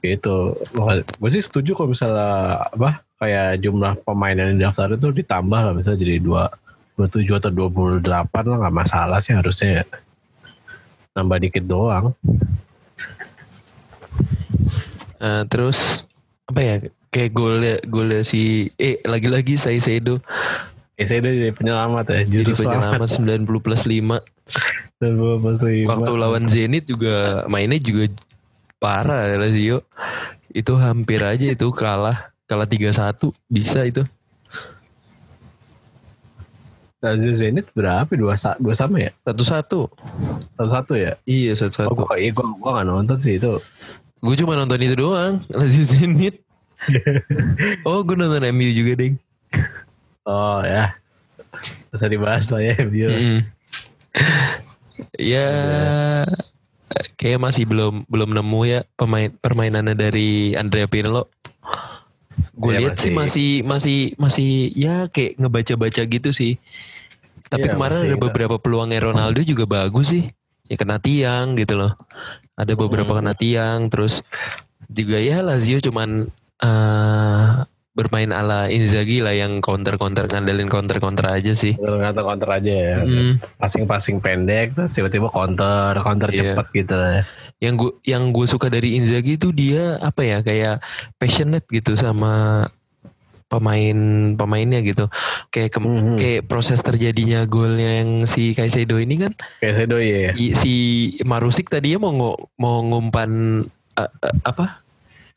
Gitu. 0.00 0.56
Gue 1.20 1.30
sih 1.30 1.44
setuju 1.44 1.76
kalau 1.76 1.92
misalnya 1.92 2.60
apa 2.64 3.04
kayak 3.20 3.60
jumlah 3.60 4.00
pemain 4.04 4.36
yang 4.36 4.56
daftar 4.56 4.96
itu 4.96 5.12
ditambah 5.12 5.60
lah 5.70 5.72
misalnya 5.76 6.00
jadi 6.00 6.16
dua 6.20 6.48
27 6.96 7.40
atau 7.40 7.50
28 7.52 8.04
lah 8.50 8.56
nggak 8.60 8.76
masalah 8.76 9.18
sih 9.20 9.36
harusnya. 9.36 9.80
Ya. 9.80 9.86
nambah 11.10 11.42
dikit 11.42 11.66
doang. 11.66 12.14
Eh, 15.20 15.42
terus 15.52 16.06
apa 16.48 16.60
ya 16.64 16.76
kayak 17.12 17.30
golnya 17.34 17.74
golnya 17.84 18.22
si 18.22 18.72
eh 18.80 19.02
lagi-lagi 19.04 19.58
saya 19.60 19.76
Sedo 19.78 20.22
Ya 21.00 21.08
saya 21.08 21.24
jadi 21.24 21.52
penyelamat 21.56 22.04
ya 22.12 22.20
jadi 22.40 22.52
selamat 22.52 23.08
penyelamat 23.08 23.48
90 23.48 23.64
plus 23.64 23.82
5 23.88 24.20
dan 25.00 25.10
gua 25.16 25.34
pas 25.40 25.58
lima. 25.64 25.86
waktu 25.96 26.12
lawan 26.12 26.44
Zenit 26.44 26.84
juga 26.84 27.44
mainnya 27.48 27.80
juga 27.80 28.04
parah 28.80 29.28
ya 29.28 29.36
Lazio. 29.36 29.78
Itu 30.50 30.80
hampir 30.80 31.20
aja 31.22 31.46
itu 31.46 31.68
kalah. 31.70 32.32
Kalah 32.48 32.66
3-1 32.66 33.30
bisa 33.46 33.86
itu. 33.86 34.02
Lazio 37.00 37.32
Zenit 37.32 37.70
berapa? 37.72 38.10
Dua, 38.12 38.34
dua 38.58 38.74
sama 38.74 39.00
ya? 39.06 39.14
Satu-satu. 39.22 39.88
Satu 40.58 40.68
satu 40.68 40.92
ya? 40.98 41.14
Iya 41.24 41.54
oh, 41.54 41.56
satu-satu 41.56 41.94
gua, 41.94 42.18
iya, 42.18 42.34
gua, 42.34 42.50
gua 42.58 42.70
gak 42.82 42.88
nonton 42.90 43.18
sih 43.22 43.38
itu. 43.38 43.56
Gue 44.20 44.36
cuma 44.36 44.58
nonton 44.58 44.82
itu 44.82 44.98
doang 44.98 45.44
Lazio 45.58 45.84
Zenit. 45.84 46.40
Oh 47.84 48.00
gue 48.00 48.16
nonton 48.16 48.40
MU 48.56 48.72
juga 48.72 48.96
ding 48.96 49.20
oh 50.30 50.60
ya. 50.62 50.94
Bisa 51.90 52.06
dibahas 52.06 52.46
lah 52.54 52.62
ya 52.62 52.74
Bio. 52.86 53.08
Mm. 53.10 53.40
ya 55.18 55.50
kayak 57.14 57.38
masih 57.38 57.64
belum 57.66 58.04
belum 58.10 58.30
nemu 58.34 58.60
ya 58.66 58.80
pemain 58.98 59.30
permainannya 59.30 59.94
dari 59.94 60.54
Andrea 60.58 60.90
Pirlo. 60.90 61.30
Gue 62.54 62.76
Ya, 62.76 62.78
lihat 62.84 62.98
sih 62.98 63.14
masih 63.14 63.62
masih 63.62 64.12
masih 64.18 64.74
ya 64.74 65.06
kayak 65.08 65.38
ngebaca-baca 65.38 66.02
gitu 66.04 66.30
sih. 66.34 66.58
Tapi 67.48 67.66
Iya, 67.66 67.74
kemarin 67.74 67.96
masih 67.98 68.08
ada 68.14 68.18
beberapa 68.18 68.56
peluangnya 68.58 69.00
Ronaldo 69.02 69.40
juga 69.42 69.64
bagus 69.66 70.12
sih. 70.12 70.30
Ya 70.70 70.78
kena 70.78 71.02
tiang 71.02 71.58
gitu 71.58 71.74
loh. 71.74 71.94
Ada 72.54 72.78
beberapa 72.78 73.10
Hmm. 73.16 73.20
kena 73.22 73.34
tiang 73.34 73.80
terus 73.90 74.22
juga 74.90 75.18
ya 75.18 75.42
Lazio 75.42 75.78
cuman 75.78 76.26
eh 76.60 77.50
bermain 78.00 78.30
ala 78.30 78.66
Inzaghi 78.66 79.20
lah 79.20 79.32
yang 79.32 79.60
counter-counter 79.60 80.24
ngandelin 80.26 80.66
counter-counter 80.66 81.26
aja 81.30 81.52
sih. 81.52 81.76
Kata 81.76 82.20
counter 82.20 82.48
aja 82.50 82.72
ya. 82.72 82.96
Mm. 83.00 83.36
Passing-passing 83.56 84.18
pendek 84.18 84.72
terus 84.72 84.90
tiba-tiba 84.90 85.28
counter, 85.28 86.00
counter 86.00 86.28
Iya. 86.28 86.56
cepet 86.56 86.66
gitu 86.74 86.96
ya. 86.96 87.22
yang 87.60 87.76
gue 87.76 87.92
yang 88.02 88.32
gue 88.32 88.48
suka 88.48 88.66
dari 88.66 88.96
Inzaghi 88.96 89.36
itu 89.36 89.52
dia 89.52 90.00
apa 90.00 90.24
ya 90.24 90.40
kayak 90.40 90.80
passionate 91.14 91.68
gitu 91.68 91.92
sama 91.92 92.64
pemain 93.46 93.98
pemainnya 94.32 94.80
gitu 94.80 95.10
kayak 95.50 95.68
ke- 95.68 95.82
Mhm. 95.82 96.16
kayak 96.16 96.42
proses 96.46 96.78
terjadinya 96.78 97.42
golnya 97.44 98.00
yang 98.00 98.24
si 98.24 98.54
Kaisedo 98.54 98.96
ini 98.96 99.18
kan 99.18 99.32
Kayak 99.58 99.74
Sedo 99.76 99.98
ya. 99.98 100.32
si 100.54 100.72
Marusik 101.20 101.66
tadinya 101.66 102.06
mau 102.06 102.32
mau 102.56 102.80
ngumpan 102.80 103.60
eh, 103.92 104.06
eh, 104.06 104.34
apa 104.40 104.80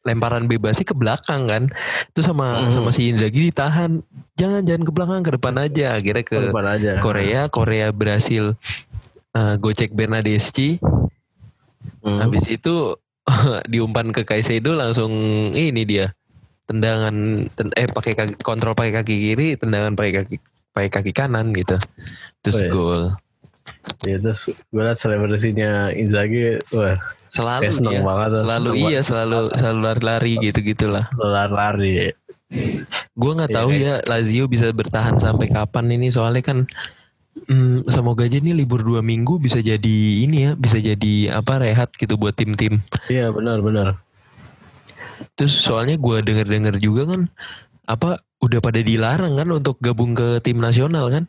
lemparan 0.03 0.45
bebasnya 0.45 0.83
ke 0.83 0.93
belakang 0.93 1.47
kan 1.47 1.63
itu 2.07 2.19
sama 2.19 2.59
Mhm. 2.61 2.71
sama 2.71 2.89
si 2.91 3.07
Inzaghi 3.07 3.47
ditahan 3.47 4.03
jangan 4.35 4.61
jangan 4.61 4.83
ke 4.83 4.91
belakang 4.91 5.21
ke 5.21 5.31
depan 5.33 5.55
aja 5.57 5.95
akhirnya 5.95 6.23
ke 6.23 6.37
Depan 6.51 6.65
aja. 6.69 6.91
Korea 6.99 7.41
Korea 7.47 7.87
berhasil 7.89 8.55
eh, 9.31 9.55
gocek 9.57 9.91
Bernadeschi 9.91 10.77
Hmm. 11.99 12.19
Habis 12.19 12.47
itu 12.47 12.95
diumpan 13.71 14.11
ke 14.11 14.23
Kaisedo 14.23 14.75
langsung 14.75 15.11
ini 15.53 15.83
dia 15.83 16.11
tendangan 16.63 17.15
ten- 17.49 17.75
eh 17.75 17.87
pakai 17.87 18.11
kaki 18.13 18.33
kontrol 18.39 18.71
pakai 18.71 18.91
kaki 18.93 19.15
kiri, 19.21 19.47
tendangan 19.55 19.95
pakai 19.95 20.11
kaki 20.17 20.35
pakai 20.71 20.89
kaki 20.89 21.11
kanan 21.11 21.51
gitu. 21.51 21.75
Terus 22.41 22.55
Oh, 22.57 22.63
iya. 22.63 22.71
gol. 22.71 23.03
Ya, 24.03 24.15
terus 24.17 24.41
gue 24.47 24.79
liat 24.81 24.95
selebrasinya 24.95 25.91
Inzaghi, 25.91 26.59
wah 26.69 26.99
Selalu 27.35 27.71
seneng 27.77 27.97
dia. 27.97 28.03
banget, 28.07 28.31
Selalu 28.41 28.71
seneng 28.71 28.75
iya, 28.77 28.99
banget. 28.99 29.03
selalu 29.07 29.39
selalu 29.57 29.79
lari-lari 29.87 30.33
gitu-gitulah. 30.45 31.05
lari-lari. 31.17 31.91
Gue 33.13 33.31
nggak 33.37 33.51
Iya, 33.51 33.57
tahu 33.57 33.69
ya 33.77 33.93
Lazio 34.05 34.43
bisa 34.45 34.69
bertahan 34.79 35.17
sampai 35.17 35.47
kapan 35.49 35.85
ini 35.95 36.07
soalnya 36.13 36.43
kan 36.45 36.57
hmm, 37.49 37.89
semoga 37.89 38.25
aja 38.27 38.37
nih 38.39 38.55
libur 38.55 38.81
dua 38.83 39.01
minggu 39.01 39.41
bisa 39.41 39.59
jadi 39.61 39.97
ini 40.25 40.37
ya 40.49 40.51
bisa 40.57 40.77
jadi 40.81 41.13
apa 41.33 41.53
rehat 41.61 41.89
gitu 41.97 42.15
buat 42.21 42.35
tim-tim. 42.37 42.81
Iya 43.07 43.31
benar-benar. 43.31 43.87
Terus 45.37 45.53
soalnya 45.65 45.95
gue 45.97 46.17
denger-denger 46.25 46.75
juga 46.81 47.01
kan 47.15 47.21
apa 47.85 48.09
udah 48.43 48.59
pada 48.63 48.79
dilarang 48.83 49.35
kan 49.39 49.49
untuk 49.51 49.75
gabung 49.79 50.13
ke 50.15 50.39
tim 50.45 50.59
nasional 50.59 51.09
kan? 51.09 51.25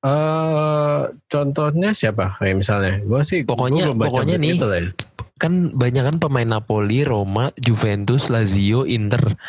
Eh 0.00 1.00
contohnya 1.26 1.90
siapa? 1.92 2.36
Kayak 2.36 2.56
misalnya, 2.56 2.94
gue 3.00 3.20
sih 3.20 3.40
Pokoknya- 3.44 3.92
gua 3.92 4.08
pokoknya 4.08 4.36
nih. 4.36 4.56
itu 4.56 4.64
lah 4.64 4.80
ya. 4.80 4.90
Kan 5.36 5.72
banyak 5.72 6.04
kan 6.04 6.16
pemain 6.16 6.44
Napoli, 6.44 7.00
Roma, 7.00 7.48
Juventus, 7.56 8.28
Lazio, 8.28 8.84
Inter 8.84 9.40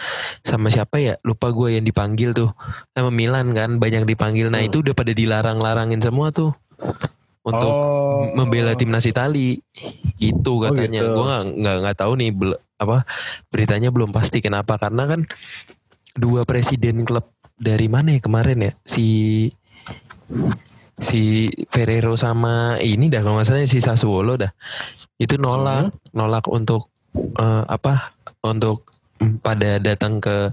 sama 0.41 0.71
siapa 0.71 0.97
ya? 0.97 1.19
Lupa 1.21 1.51
gue 1.51 1.75
yang 1.75 1.83
dipanggil 1.83 2.31
tuh. 2.31 2.55
Sama 2.91 3.11
Milan 3.11 3.51
kan 3.51 3.75
banyak 3.75 4.07
dipanggil. 4.07 4.47
Nah 4.47 4.63
Hmm. 4.63 4.71
itu 4.71 4.79
udah 4.79 4.95
pada 4.95 5.11
dilarang-larangin 5.11 5.99
semua 5.99 6.31
tuh 6.31 6.55
untuk 7.43 7.73
Oh. 7.75 8.31
membela 8.31 8.71
timnas 8.73 9.03
Itali. 9.03 9.59
Itu 10.15 10.63
Oh, 10.63 10.63
katanya. 10.63 11.03
gitu. 11.03 11.11
Gue 11.11 11.25
nggak 11.27 11.43
nggak 11.59 11.75
nggak 11.83 11.97
tahu 11.97 12.13
nih 12.15 12.31
bel- 12.31 12.61
apa 12.75 12.97
beritanya 13.47 13.91
belum 13.91 14.09
pasti 14.09 14.39
kenapa 14.39 14.73
karena 14.73 15.05
kan 15.05 15.21
dua 16.13 16.43
presiden 16.43 17.03
klub 17.03 17.29
dari 17.53 17.85
mana 17.85 18.15
ya 18.15 18.19
kemarin 18.19 18.57
ya 18.57 18.71
si 18.81 19.05
si 21.01 21.49
Ferrero 21.67 22.13
sama 22.13 22.77
ini 22.77 23.09
dah 23.09 23.25
kalau 23.25 23.41
nggak 23.41 23.47
salah 23.47 23.65
si 23.65 23.81
Sassuolo 23.81 24.37
dah. 24.37 24.51
Itu 25.17 25.37
nolak 25.37 25.89
nolak 26.13 26.45
untuk 26.47 26.89
eh, 27.15 27.63
apa 27.65 28.13
untuk 28.41 28.85
pada 29.41 29.77
datang 29.77 30.17
ke 30.17 30.49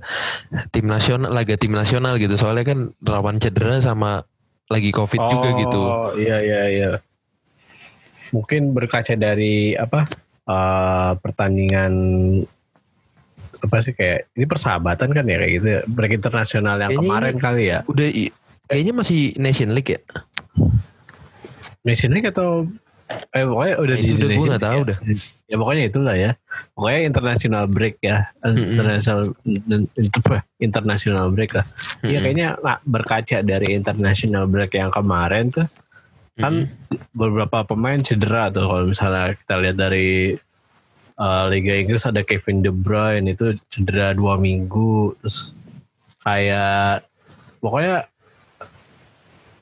tim 0.70 0.84
nasional 0.84 1.32
laga 1.32 1.56
tim 1.56 1.72
nasional 1.72 2.16
gitu. 2.16 2.36
Soalnya 2.36 2.64
kan 2.64 2.78
rawan 3.00 3.40
cedera 3.40 3.80
sama 3.80 4.24
lagi 4.68 4.92
covid 4.92 5.20
juga 5.26 5.48
gitu. 5.56 5.80
Oh 5.80 6.12
iya 6.14 6.36
iya 6.40 6.62
iya. 6.68 6.90
Mungkin 8.28 8.76
berkaca 8.76 9.16
dari 9.16 9.72
apa 9.72 10.04
eh, 10.44 11.10
pertandingan 11.16 11.92
apa 13.58 13.76
sih 13.82 13.90
kayak 13.90 14.30
ini 14.38 14.46
persahabatan 14.46 15.10
kan 15.10 15.24
ya 15.26 15.36
kayak 15.36 15.52
gitu 15.58 15.66
ya. 15.66 15.80
break 15.90 16.14
internasional 16.14 16.78
yang 16.78 16.94
Kayaknya 16.94 17.08
kemarin 17.10 17.34
ini- 17.34 17.42
kali 17.42 17.62
ya? 17.66 17.78
udah 17.90 18.08
kayaknya 18.68 18.92
masih 18.94 19.32
Nation 19.40 19.72
League 19.72 19.90
ya? 19.90 20.00
Nation 21.82 22.12
League 22.12 22.28
atau 22.28 22.68
eh 23.08 23.44
pokoknya 23.48 23.74
udah 23.80 23.94
Nah, 23.96 24.04
di 24.04 24.10
udah 24.12 24.28
gue 24.28 24.34
Nation 24.36 24.50
nggak 24.52 24.64
tahu 24.68 24.80
League 24.84 24.90
dah 24.92 24.98
ya. 25.00 25.16
ya 25.48 25.56
pokoknya 25.56 25.82
itulah 25.88 26.14
ya. 26.16 26.30
Pokoknya 26.76 27.00
international 27.08 27.64
break 27.72 27.96
ya. 28.04 28.18
International 28.44 29.20
international 30.66 31.26
break 31.32 31.56
lah. 31.56 31.66
Iya 32.04 32.20
Mm-mm. 32.20 32.22
kayaknya 32.28 32.48
nggak 32.60 32.78
berkaca 32.84 33.38
dari 33.40 33.68
international 33.72 34.44
break 34.44 34.76
yang 34.76 34.92
kemarin 34.92 35.48
tuh. 35.48 35.66
Kan 36.38 36.70
beberapa 37.18 37.66
pemain 37.66 37.98
cedera 37.98 38.46
tuh 38.52 38.62
kalau 38.68 38.84
misalnya 38.86 39.34
kita 39.34 39.54
lihat 39.58 39.76
dari 39.80 40.38
uh, 41.18 41.44
Liga 41.50 41.74
Inggris 41.74 42.06
ada 42.06 42.22
Kevin 42.22 42.62
De 42.62 42.70
Bruyne 42.70 43.26
itu 43.32 43.58
cedera 43.72 44.14
dua 44.14 44.38
minggu. 44.38 45.18
Terus 45.18 45.50
kayak 46.22 47.02
pokoknya 47.58 48.06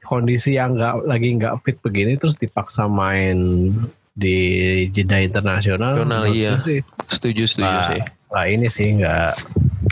kondisi 0.07 0.55
yang 0.55 0.79
nggak 0.79 1.05
lagi 1.05 1.29
nggak 1.35 1.55
fit 1.67 1.77
begini 1.83 2.15
terus 2.15 2.39
dipaksa 2.39 2.87
main 2.87 3.69
di 4.17 4.39
jeda 4.95 5.21
internasional 5.21 6.01
menurut 6.01 6.33
iya. 6.33 6.57
sih. 6.57 6.81
Setuju 7.11 7.45
setuju 7.45 7.67
Nah, 7.69 7.91
sih. 7.93 8.03
lah 8.33 8.45
ini 8.49 8.67
sih 8.71 8.89
nggak 8.97 9.33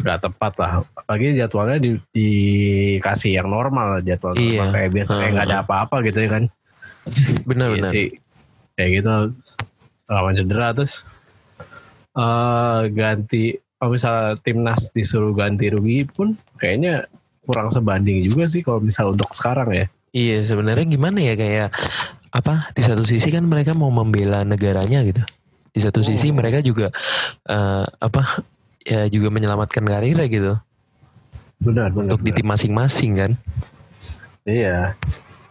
nggak 0.01 0.19
tepat 0.25 0.53
lah. 0.57 0.73
Apalagi 0.97 1.37
jadwalnya 1.37 1.79
di, 1.83 1.91
dikasih 2.15 3.37
yang 3.37 3.53
normal 3.53 4.01
jadwal 4.01 4.33
Iya. 4.39 4.65
normal 4.65 4.73
kayak 4.73 4.91
biasa 4.97 5.13
kayak 5.19 5.31
nggak 5.37 5.49
ada 5.53 5.59
apa-apa 5.61 5.97
gitu 6.07 6.19
ya 6.25 6.29
kan. 6.31 6.45
Benar 7.45 7.69
Iya 7.69 7.77
benar. 7.77 7.91
sih. 7.93 8.07
Kayak 8.75 8.91
gitu 8.97 9.11
lawan 10.09 10.35
cedera 10.37 10.69
terus 10.73 10.95
eh 12.15 12.81
ganti 12.95 13.43
kalau 13.77 13.91
misalnya 13.93 14.39
timnas 14.41 14.89
disuruh 14.95 15.35
ganti 15.35 15.67
rugi 15.69 16.07
pun 16.07 16.39
kayaknya 16.57 17.05
kurang 17.45 17.69
sebanding 17.69 18.25
juga 18.25 18.49
sih 18.49 18.63
kalau 18.63 18.81
misal 18.81 19.13
untuk 19.13 19.35
sekarang 19.37 19.69
ya 19.75 19.87
Iya 20.15 20.47
sebenarnya 20.47 20.87
gimana 20.87 21.19
ya 21.19 21.35
kayak 21.35 21.69
apa 22.31 22.71
di 22.71 22.83
satu 22.83 23.03
sisi 23.03 23.35
kan 23.35 23.43
mereka 23.43 23.75
mau 23.75 23.91
membela 23.91 24.47
negaranya 24.47 25.03
gitu 25.03 25.23
di 25.75 25.81
satu 25.83 26.07
sisi 26.07 26.31
Hmm. 26.31 26.39
mereka 26.39 26.63
juga 26.63 26.95
eh, 27.45 27.85
apa 27.99 28.43
ya 28.81 29.11
juga 29.11 29.35
menyelamatkan 29.35 29.83
karirnya 29.83 30.27
gitu 30.31 30.55
Benar, 31.59 31.91
benar. 31.91 32.07
untuk 32.07 32.21
di 32.23 32.31
benar. 32.31 32.39
tim 32.39 32.47
masing-masing 32.47 33.13
kan 33.15 33.33
Iya. 34.45 34.93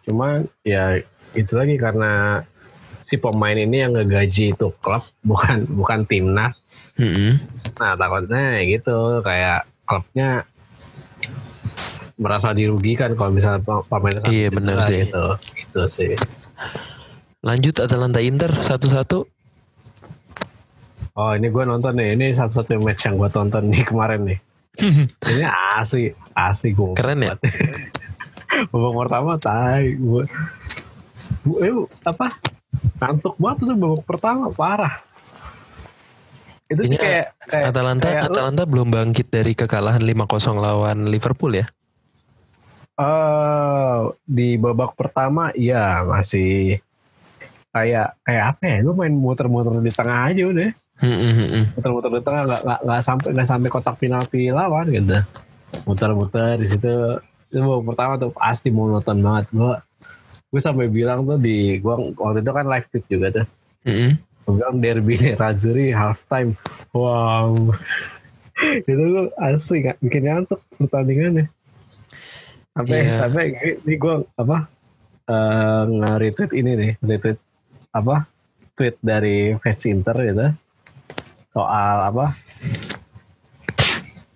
Cuman 0.06 0.46
ya 0.62 1.02
itu 1.34 1.54
lagi 1.58 1.76
karena 1.76 2.46
si 3.02 3.18
pemain 3.18 3.58
ini 3.58 3.82
yang 3.82 3.98
ngegaji 3.98 4.54
itu 4.54 4.70
klub 4.80 5.02
bukan 5.26 5.66
bukan 5.66 6.06
timnas. 6.06 6.62
Mm-mm. 6.94 7.42
Nah 7.82 7.98
takutnya 7.98 8.62
gitu 8.64 9.26
kayak 9.26 9.66
klubnya 9.84 10.46
merasa 12.24 12.50
dirugikan 12.50 13.12
kalau 13.14 13.30
misalnya 13.30 13.60
pem- 13.60 13.84
pemain 13.84 14.16
satu 14.18 14.32
Iya, 14.32 14.48
benar 14.50 14.78
sih. 14.84 15.04
Gitu, 15.04 15.26
gitu 15.60 15.82
sih. 15.92 16.12
lanjut 17.44 17.76
Atalanta 17.78 18.24
Inter 18.24 18.56
satu-satu 18.56 19.28
Oh 21.14 21.30
ini 21.30 21.46
gue 21.46 21.62
nonton 21.62 21.94
nih. 21.94 22.18
Ini 22.18 22.34
satu-satu 22.34 22.82
match 22.82 23.06
yang 23.06 23.22
gue 23.22 23.30
tonton 23.30 23.70
nih 23.70 23.86
kemarin 23.86 24.26
nih. 24.26 24.40
Ini 25.30 25.46
asli 25.78 26.10
asli 26.34 26.74
gue. 26.74 26.98
Keren 26.98 27.22
ya? 27.22 27.38
babak 28.74 28.94
pertama 28.98 29.38
tai 29.38 29.94
gue. 29.94 30.26
Gue 31.46 31.58
eh, 31.62 31.74
apa? 32.04 32.34
Ngantuk 32.98 33.38
banget 33.38 33.58
tuh 33.62 33.78
babak 33.78 34.04
pertama 34.10 34.50
parah. 34.50 35.06
Itu 36.66 36.82
kayak 36.90 37.30
kayak 37.46 37.66
Atalanta 37.70 38.08
kayak 38.10 38.22
lu- 38.24 38.34
Atalanta 38.34 38.64
belum 38.66 38.88
bangkit 38.90 39.28
dari 39.30 39.54
kekalahan 39.54 40.02
5-0 40.02 40.18
lawan 40.58 41.06
Liverpool 41.06 41.54
ya 41.54 41.70
Eh, 42.94 44.00
di 44.30 44.54
babak 44.62 44.94
pertama 44.94 45.50
iya 45.58 46.06
masih 46.06 46.78
kayak 47.74 48.22
kayak 48.22 48.46
apa 48.54 48.64
ya? 48.70 48.78
Lu 48.86 48.94
main 48.94 49.14
muter-muter 49.18 49.82
di 49.82 49.90
tengah 49.90 50.30
aja 50.30 50.44
udah. 50.46 50.72
Mm-mm-mm. 51.02 51.74
Muter-muter 51.74 52.10
di 52.14 52.22
tengah 52.22 52.42
nggak 52.46 52.62
nggak 52.62 52.80
nggak 52.86 53.02
sampai 53.02 53.30
nggak 53.34 53.50
sampai 53.50 53.70
kotak 53.74 53.98
penalti 53.98 54.54
lawan 54.54 54.94
gitu. 54.94 55.18
Muter-muter 55.90 56.62
di 56.62 56.68
situ. 56.70 57.18
Itu 57.50 57.58
babak 57.66 57.86
pertama 57.94 58.14
tuh 58.22 58.30
pasti 58.30 58.70
monoton 58.70 59.26
banget 59.26 59.46
gua. 59.50 59.82
Gue 60.54 60.62
sampai 60.62 60.86
bilang 60.86 61.26
tuh 61.26 61.42
di 61.42 61.82
gua 61.82 61.98
waktu 61.98 62.46
itu 62.46 62.52
kan 62.54 62.66
live 62.70 62.88
tweet 62.94 63.06
juga 63.10 63.28
tuh. 63.42 63.46
Gue 64.46 64.54
bilang 64.54 64.78
derby 64.78 65.18
Razuri 65.34 65.90
halftime. 65.90 66.54
Wow. 66.94 67.74
itu 68.86 69.02
tuh 69.02 69.34
asli 69.42 69.82
nggak 69.82 69.98
bikin 69.98 70.30
ngantuk 70.30 70.62
pertandingannya. 70.78 71.50
Sampai 72.74 73.00
Iya. 73.06 73.16
sampai 73.22 73.44
ini 73.86 73.96
gue 73.96 74.16
apa 74.34 74.58
eh 75.24 75.84
nge-retweet 75.88 76.52
ini 76.52 76.72
nih, 76.74 76.92
retweet 77.00 77.40
apa 77.94 78.28
tweet 78.74 78.98
dari 79.00 79.54
fans 79.56 79.86
Inter 79.86 80.18
gitu 80.20 80.48
soal 81.54 81.98
apa 82.10 82.26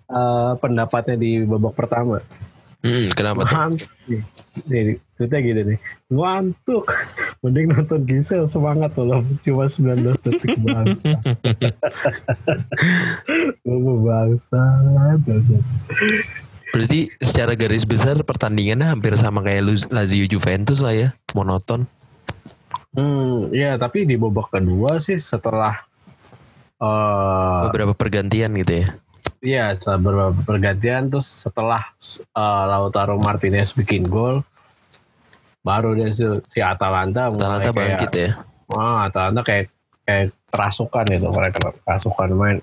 eh 0.08 0.52
pendapatnya 0.56 1.14
di 1.14 1.42
babak 1.42 1.74
pertama. 1.74 2.22
Mm-mm. 2.78 3.10
Kenapa 3.10 3.42
tuh? 3.42 3.58
Ngantuk. 3.58 3.90
Nih, 4.70 4.70
nih, 4.70 4.96
tweetnya 5.18 5.38
gini 5.42 5.60
nih. 5.74 5.78
Ngantuk. 6.14 6.86
Mending 7.42 7.74
nonton 7.74 8.06
Gisel 8.06 8.46
semangat 8.46 8.94
loh. 8.94 9.18
Cuma 9.42 9.66
19 9.66 10.14
detik 10.22 10.54
bangsa. 10.62 11.18
Gue 13.66 13.96
bangsa. 13.98 14.62
Berarti 16.68 17.08
secara 17.22 17.56
garis 17.56 17.88
besar 17.88 18.20
pertandingannya 18.20 18.92
hampir 18.92 19.16
sama 19.16 19.40
kayak 19.40 19.88
Lazio 19.88 20.28
Juventus 20.28 20.78
lah 20.84 20.92
ya 20.92 21.08
monoton. 21.32 21.88
Hmm, 22.92 23.52
ya 23.52 23.76
tapi 23.76 24.04
di 24.04 24.16
babak 24.16 24.52
kedua 24.52 25.00
sih 25.00 25.16
setelah 25.16 25.72
eh 26.78 27.60
beberapa 27.68 27.92
pergantian 27.96 28.54
gitu 28.60 28.84
ya? 28.84 28.88
Iya 29.38 29.64
setelah 29.76 29.98
beberapa 30.02 30.40
pergantian 30.44 31.08
terus 31.12 31.28
setelah 31.28 31.82
eh, 32.14 32.64
Lautaro 32.68 33.16
Martinez 33.20 33.72
bikin 33.72 34.08
gol 34.08 34.44
baru 35.66 35.92
dia 35.92 36.08
si, 36.14 36.24
si 36.48 36.58
Atalanta 36.64 37.28
mulai 37.28 37.60
Atalanta 37.60 37.70
kayak 37.70 37.76
bangkit 37.76 38.12
ya? 38.14 38.30
Wah 38.72 39.08
Atalanta 39.08 39.42
kayak 39.44 39.66
kayak 40.08 40.26
kerasukan 40.48 41.04
gitu 41.12 41.28
mereka 41.28 41.58
kerasukan 41.84 42.30
main 42.32 42.58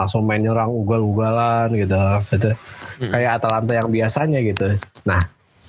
langsung 0.00 0.24
main 0.24 0.40
nyerang 0.40 0.72
ugal-ugalan 0.72 1.68
gitu. 1.76 1.92
Maksudnya, 1.92 2.56
Hmm. 2.96 3.12
kayak 3.12 3.30
Atalanta 3.36 3.72
yang 3.76 3.88
biasanya 3.88 4.40
gitu. 4.40 4.66
Nah 5.04 5.20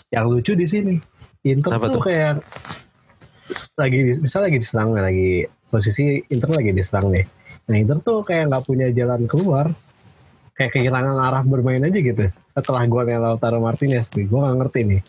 yang 0.08 0.28
lucu 0.28 0.56
di 0.56 0.64
sini 0.64 0.96
Inter 1.44 1.76
Apa 1.76 1.92
tuh, 1.92 2.00
tuh? 2.00 2.04
kayak 2.08 2.40
lagi 3.76 4.16
misal 4.18 4.48
lagi 4.48 4.58
diserang 4.58 4.96
lagi 4.96 5.44
posisi 5.68 6.24
Inter 6.28 6.48
lagi 6.48 6.72
diserang 6.72 7.12
nih. 7.12 7.26
Nah 7.68 7.76
Inter 7.76 8.00
tuh 8.00 8.24
kayak 8.24 8.48
nggak 8.48 8.64
punya 8.64 8.88
jalan 8.92 9.28
keluar 9.28 9.68
kayak 10.56 10.72
kehilangan 10.72 11.18
arah 11.18 11.44
bermain 11.44 11.82
aja 11.82 12.00
gitu. 12.00 12.28
Setelah 12.54 12.84
golnya 12.86 13.18
Lautaro 13.18 13.60
Martinez 13.60 14.12
nih 14.14 14.28
gue 14.28 14.40
nggak 14.40 14.58
ngerti 14.60 14.80
nih. 14.86 15.02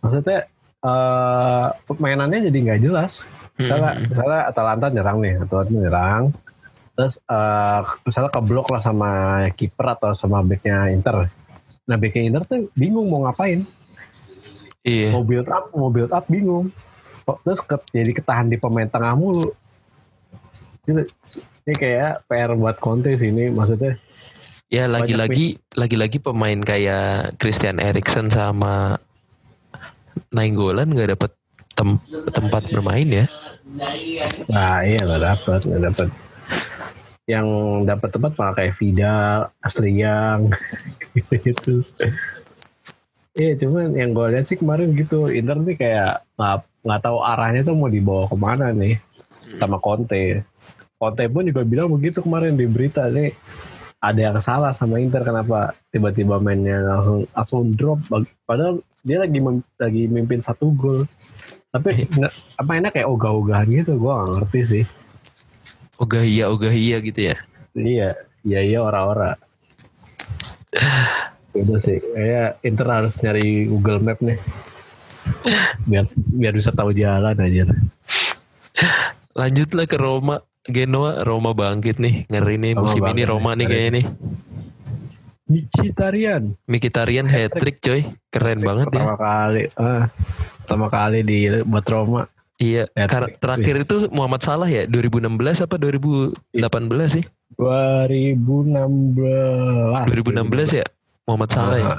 Maksudnya 0.00 0.38
eh 0.80 1.66
permainannya 1.84 2.46
jadi 2.46 2.58
nggak 2.62 2.80
jelas. 2.80 3.26
Misalnya 3.56 3.96
Hmm. 3.96 4.06
misalnya 4.06 4.40
Atalanta 4.46 4.86
nyerang 4.88 5.18
nih 5.18 5.34
Atalanta 5.40 5.72
nyerang 5.72 6.24
terus 6.96 7.20
eh 7.28 7.80
misalnya 8.02 8.32
keblok 8.32 8.72
lah 8.72 8.80
sama 8.80 9.10
kiper 9.52 9.86
atau 10.00 10.16
sama 10.16 10.40
backnya 10.40 10.88
Inter. 10.88 11.28
Nah 11.84 11.96
backnya 12.00 12.22
Inter 12.24 12.42
tuh 12.48 12.72
bingung 12.72 13.12
mau 13.12 13.28
ngapain. 13.28 13.62
Iya. 14.80 15.12
Mau 15.12 15.22
build 15.22 15.46
up 15.52 15.70
mau 15.76 15.92
build 15.92 16.10
up 16.10 16.24
bingung. 16.26 16.72
Terus 17.44 17.60
ke- 17.60 17.92
jadi 17.92 18.16
ketahan 18.16 18.48
di 18.48 18.56
pemain 18.56 18.88
tengah 18.88 19.12
mulu. 19.12 19.52
Gitu. 20.86 21.02
ini 21.66 21.74
kayak 21.74 22.30
PR 22.30 22.54
buat 22.54 22.78
Conte 22.78 23.18
sih 23.18 23.34
ini 23.34 23.50
maksudnya. 23.50 23.98
Ya 24.70 24.86
lagi-lagi 24.86 25.58
lagi-lagi 25.74 26.22
pemain 26.22 26.58
kayak 26.62 27.36
Christian 27.42 27.82
Eriksen 27.82 28.30
sama 28.30 28.98
Nainggolan 30.30 30.94
nggak 30.94 31.18
dapet 31.18 31.34
tem- 31.74 32.02
tempat 32.30 32.70
bermain 32.70 33.06
ya. 33.10 33.26
Nah 34.46 34.80
iya 34.86 35.02
nggak 35.02 35.22
dapet 35.22 35.60
nggak 35.66 35.82
dapet 35.90 36.08
yang 37.26 37.46
dapat 37.82 38.14
tempat 38.14 38.32
malah 38.38 38.54
kayak 38.54 38.78
Vidal, 38.78 39.50
Astriang 39.58 40.50
gitu-gitu. 41.14 41.82
Iya 43.36 43.52
cuman 43.60 43.92
yang 43.92 44.16
gue 44.16 44.26
lihat 44.32 44.48
sih 44.48 44.56
kemarin 44.56 44.96
gitu 44.96 45.28
Inter 45.28 45.60
nih 45.60 45.76
kayak 45.76 46.24
nggak 46.40 46.56
nggak 46.86 47.00
tahu 47.04 47.18
arahnya 47.20 47.66
tuh 47.66 47.76
mau 47.76 47.90
dibawa 47.90 48.24
ke 48.30 48.36
mana 48.38 48.72
nih 48.72 48.96
sama 49.60 49.76
Conte. 49.82 50.40
Conte 50.96 51.24
pun 51.28 51.44
juga 51.44 51.60
bilang 51.66 51.92
begitu 51.92 52.24
kemarin 52.24 52.56
di 52.56 52.64
berita 52.64 53.12
nih 53.12 53.34
ada 54.00 54.20
yang 54.20 54.38
salah 54.40 54.72
sama 54.72 55.02
Inter 55.02 55.26
kenapa 55.26 55.74
tiba-tiba 55.90 56.38
mainnya 56.38 56.80
langsung 56.80 57.20
langsung 57.34 57.62
drop 57.74 58.00
padahal 58.46 58.80
dia 59.02 59.18
lagi 59.18 59.38
mem- 59.42 59.66
lagi 59.76 60.06
mimpin 60.06 60.40
satu 60.40 60.70
gol 60.72 61.04
tapi 61.74 62.04
nggak 62.16 62.32
apa 62.60 62.70
enak 62.78 62.90
kayak 62.94 63.08
ogah-ogahan 63.10 63.68
gitu 63.72 63.98
gue 63.98 64.12
gak 64.12 64.30
ngerti 64.38 64.60
sih 64.64 64.84
ogah 66.00 66.24
iya 66.24 66.44
ogah 66.48 66.72
iya 66.72 66.96
gitu 67.00 67.32
ya? 67.32 67.36
Iya, 67.76 68.10
iya 68.44 68.60
iya 68.64 68.78
ora-ora. 68.80 69.36
Itu 71.56 71.76
sih, 71.80 72.00
kayak 72.00 72.60
Inter 72.64 72.88
harus 72.88 73.16
nyari 73.24 73.68
Google 73.68 74.00
Map 74.04 74.20
nih. 74.20 74.36
Biar 75.88 76.04
biar 76.14 76.52
bisa 76.54 76.70
tahu 76.72 76.92
jalan 76.92 77.36
aja. 77.36 77.64
lanjutlah 79.36 79.86
ke 79.88 79.96
Roma. 79.96 80.40
Genoa 80.66 81.22
Roma 81.22 81.54
bangkit 81.54 82.02
nih. 82.02 82.26
Ngeri 82.26 82.58
nih 82.58 82.72
Roma 82.74 82.82
musim 82.82 83.02
ini 83.06 83.22
Roma 83.22 83.50
nih, 83.54 83.66
kayaknya 83.70 83.90
nih. 84.02 84.06
Mkhitaryan 85.46 86.42
Mkhitaryan 86.66 87.26
hat 87.30 87.54
trick 87.54 87.78
coy. 87.78 88.02
Keren 88.34 88.66
banget 88.66 88.90
ya. 88.90 89.06
pertama 89.06 89.14
kali, 89.14 89.62
ah, 89.78 90.04
pertama 90.66 90.86
kali 90.90 91.18
di 91.22 91.38
buat 91.62 91.86
Roma. 91.86 92.26
Iya, 92.56 92.88
Hat-trick. 92.88 93.08
kar- 93.12 93.36
terakhir 93.36 93.74
itu 93.84 94.08
Muhammad 94.08 94.40
Salah 94.40 94.64
ya 94.64 94.84
2016 94.84 95.60
apa 95.60 95.76
2018 95.76 97.12
sih? 97.12 97.24
2016. 97.54 100.08
2016 100.08 100.72
ya 100.72 100.86
Muhammad 101.24 101.50
Salah 101.50 101.76
ya. 101.76 101.94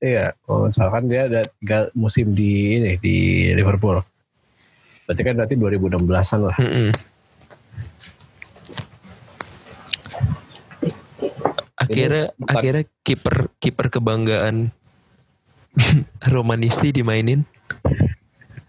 Iya, 0.00 0.26
kalau 0.40 0.66
misalkan 0.66 1.02
dia 1.06 1.28
ada 1.28 1.40
tiga 1.60 1.78
musim 1.92 2.32
di 2.32 2.76
ini 2.76 2.92
di 2.96 3.16
Liverpool. 3.52 4.00
Berarti 5.04 5.20
kan 5.20 5.36
berarti 5.36 5.54
2016-an 5.54 6.40
lah. 6.42 6.56
Mm-mm. 6.56 6.88
Akhirnya 11.76 12.32
bukan- 12.34 12.54
akhirnya 12.56 12.84
kiper 13.04 13.36
kiper 13.60 13.86
kebanggaan 13.90 14.72
Romanisti 16.32 16.90
dimainin. 16.90 17.44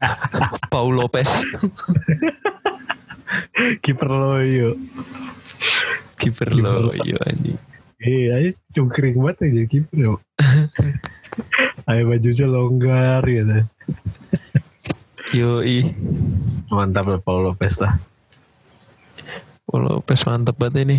Paul 0.72 0.98
Lopez 0.98 1.30
Kiper 3.84 4.10
Loyo. 4.10 4.76
kiper 6.16 6.52
loyo 6.56 7.16
anjing. 7.28 7.60
Iya, 8.00 8.38
aja 8.40 8.52
cungkring 8.76 9.18
banget 9.20 9.46
ya 9.46 9.48
jadi 9.62 9.68
kiper 9.68 9.98
ya. 9.98 10.10
Ayo 11.90 12.02
bajunya 12.10 12.46
longgar 12.48 13.22
gitu. 13.26 13.66
Yoi. 15.36 15.92
Mantap 16.72 17.06
lah 17.12 17.20
Paul 17.22 17.52
Lopez 17.52 17.78
lah. 17.82 18.00
Paul 19.66 19.82
Lopez 19.90 20.22
mantep 20.26 20.56
banget 20.56 20.86
ini. 20.88 20.98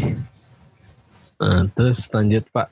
Nah, 1.40 1.68
terus 1.72 2.08
lanjut 2.12 2.44
Pak. 2.52 2.68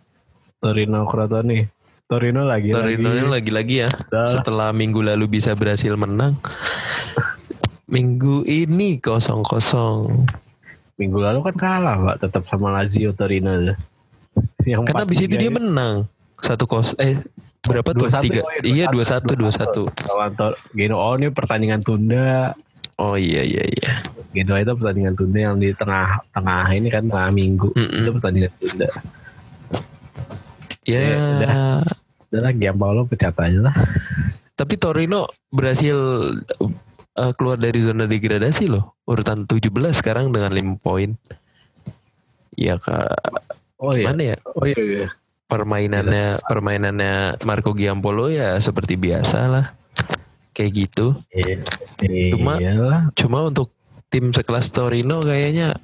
Torino 0.61 1.05
Crotone. 1.05 1.74
Torino 2.05 2.45
lagi 2.45 2.69
Torino 2.69 3.09
lagi. 3.17 3.29
lagi-lagi 3.49 3.75
ya. 3.81 3.91
Dah. 4.13 4.29
Setelah 4.29 4.77
minggu 4.77 5.01
lalu 5.01 5.41
bisa 5.41 5.57
berhasil 5.57 5.97
menang. 5.97 6.37
Minggu 7.95 8.45
ini 8.45 9.01
kosong-kosong. 9.01 10.29
Minggu 11.01 11.19
lalu 11.21 11.41
kan 11.49 11.55
kalah 11.57 11.97
Pak, 11.97 12.17
tetap 12.29 12.43
sama 12.45 12.69
Lazio 12.75 13.17
Torino. 13.17 13.57
Yang 14.65 14.83
Karena 14.91 15.05
abis 15.05 15.19
itu 15.25 15.37
4-3 15.37 15.43
dia 15.43 15.51
menang. 15.53 15.97
Satu 16.45 16.65
kos 16.69 16.93
eh 17.01 17.21
berapa 17.65 17.97
tuh? 17.97 18.05
2-1, 18.05 18.21
Tiga. 18.21 18.41
oh 18.45 18.53
Iya 18.61 18.85
dua 18.93 19.05
2-1, 19.05 19.09
satu 19.09 19.33
dua 19.33 19.51
satu. 19.53 19.83
Lawan 20.05 20.33
Tor- 20.37 20.59
Genoa 20.77 21.01
oh, 21.01 21.15
ini 21.17 21.33
pertandingan 21.33 21.81
tunda. 21.81 22.53
Oh 23.01 23.17
iya 23.17 23.41
iya 23.41 23.65
iya. 23.65 23.91
Genoa 24.37 24.61
itu 24.61 24.77
pertandingan 24.77 25.15
tunda 25.17 25.39
yang 25.41 25.57
di 25.57 25.73
tengah 25.73 26.21
tengah 26.37 26.67
ini 26.69 26.89
kan 26.93 27.09
tengah 27.09 27.31
minggu. 27.33 27.73
Mm-mm. 27.73 28.05
Itu 28.05 28.11
pertandingan 28.21 28.53
tunda. 28.61 28.89
Ya. 30.85 31.01
Ya, 31.01 31.17
udah. 31.41 31.81
Udah 32.35 32.51
Giampaolo 32.51 33.07
pecat 33.07 33.35
aja 33.39 33.71
lah. 33.71 33.75
Tapi 34.55 34.75
Torino 34.75 35.31
berhasil 35.51 35.95
uh, 37.15 37.33
keluar 37.39 37.59
dari 37.59 37.79
zona 37.83 38.07
degradasi 38.07 38.67
loh. 38.67 38.99
Urutan 39.07 39.47
17 39.47 39.71
sekarang 39.95 40.35
dengan 40.35 40.51
5 40.51 40.79
poin. 40.83 41.15
Ya 42.55 42.79
kak, 42.79 43.35
Oh 43.83 43.93
iya. 43.93 44.07
mana 44.11 44.23
ya? 44.35 44.37
Oh 44.55 44.65
iya. 44.67 44.79
iya. 44.79 45.07
Permainannya 45.45 46.41
permainannya 46.47 47.43
Marco 47.43 47.75
Giampolo 47.75 48.31
ya 48.31 48.57
seperti 48.59 48.95
biasa 48.95 49.39
lah. 49.51 49.67
Kayak 50.55 50.71
gitu. 50.87 51.19
Iya. 51.35 51.63
Cuma- 52.35 52.59
Iyalah. 52.63 53.01
Cuma 53.19 53.39
untuk 53.47 53.75
tim 54.09 54.31
sekelas 54.31 54.71
Torino 54.71 55.19
kayaknya 55.19 55.75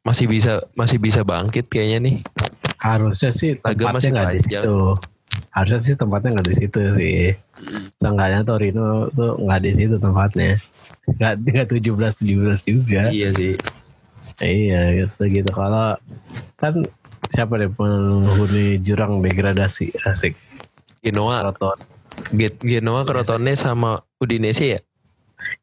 masih 0.00 0.28
bisa 0.28 0.64
masih 0.72 0.96
bisa 0.96 1.20
bangkit 1.24 1.68
kayaknya 1.68 1.98
nih. 2.12 2.16
harusnya 2.84 3.32
sih 3.32 3.56
tempatnya 3.56 3.96
masih 3.96 4.08
nggak 4.12 4.28
di 4.36 4.40
situ. 4.44 4.76
Harusnya 5.54 5.80
sih 5.82 5.94
tempatnya 5.94 6.34
nggak 6.34 6.48
di 6.50 6.54
situ 6.54 6.80
sih. 6.98 7.18
Seenggaknya 8.02 8.42
Torino 8.42 9.06
tuh 9.14 9.38
nggak 9.38 9.60
di 9.62 9.72
situ 9.74 9.94
tempatnya. 10.02 10.58
Nggak 11.14 11.32
nggak 11.46 11.66
tujuh 11.70 11.92
belas 11.94 12.18
tujuh 12.18 12.36
belas 12.42 12.60
juga. 12.66 13.10
Iya 13.14 13.30
sih. 13.34 13.54
Iya 14.42 15.06
gitu 15.06 15.22
gitu. 15.30 15.50
Kalau 15.54 15.94
kan 16.58 16.82
siapa 17.30 17.58
deh 17.58 17.70
penghuni 17.70 18.82
jurang 18.82 19.22
degradasi 19.22 19.94
asik. 20.06 20.34
Genoa, 21.04 21.46
Kroton. 21.46 21.78
Genoa, 22.62 23.00
Crotone 23.06 23.52
sama 23.54 24.00
Udinese 24.18 24.66
ya. 24.78 24.80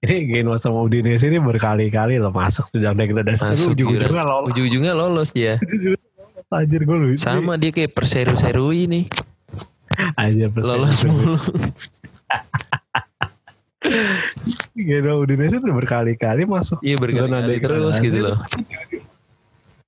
Ini 0.06 0.30
Genoa 0.30 0.56
sama 0.62 0.86
Udinese 0.86 1.28
ini 1.28 1.42
berkali-kali 1.42 2.22
loh 2.22 2.32
masuk 2.32 2.72
jurang 2.72 2.96
degradasi. 2.96 3.44
Masuk 3.44 3.76
ujung-ujungnya 3.76 4.24
lolos. 4.24 4.48
Ujung-ujungnya 4.54 4.94
lolos 4.94 5.30
dia. 5.36 5.60
Anjir 6.52 6.84
gue 6.84 6.98
lucu. 7.00 7.24
Sama 7.24 7.56
dia 7.56 7.72
kayak 7.72 7.96
perseru-seru 7.96 8.76
ini. 8.76 9.08
Persen. 10.52 10.70
Lolos 10.70 11.00
mulu. 11.06 11.36
Genoa 14.78 15.18
Udinese 15.20 15.58
tuh 15.60 15.74
berkali-kali 15.74 16.46
masuk. 16.48 16.80
Iya 16.86 16.96
Zona 16.96 17.44
berkali-kali 17.44 17.60
terus 17.60 17.96
gitu 18.00 18.20
loh. 18.24 18.38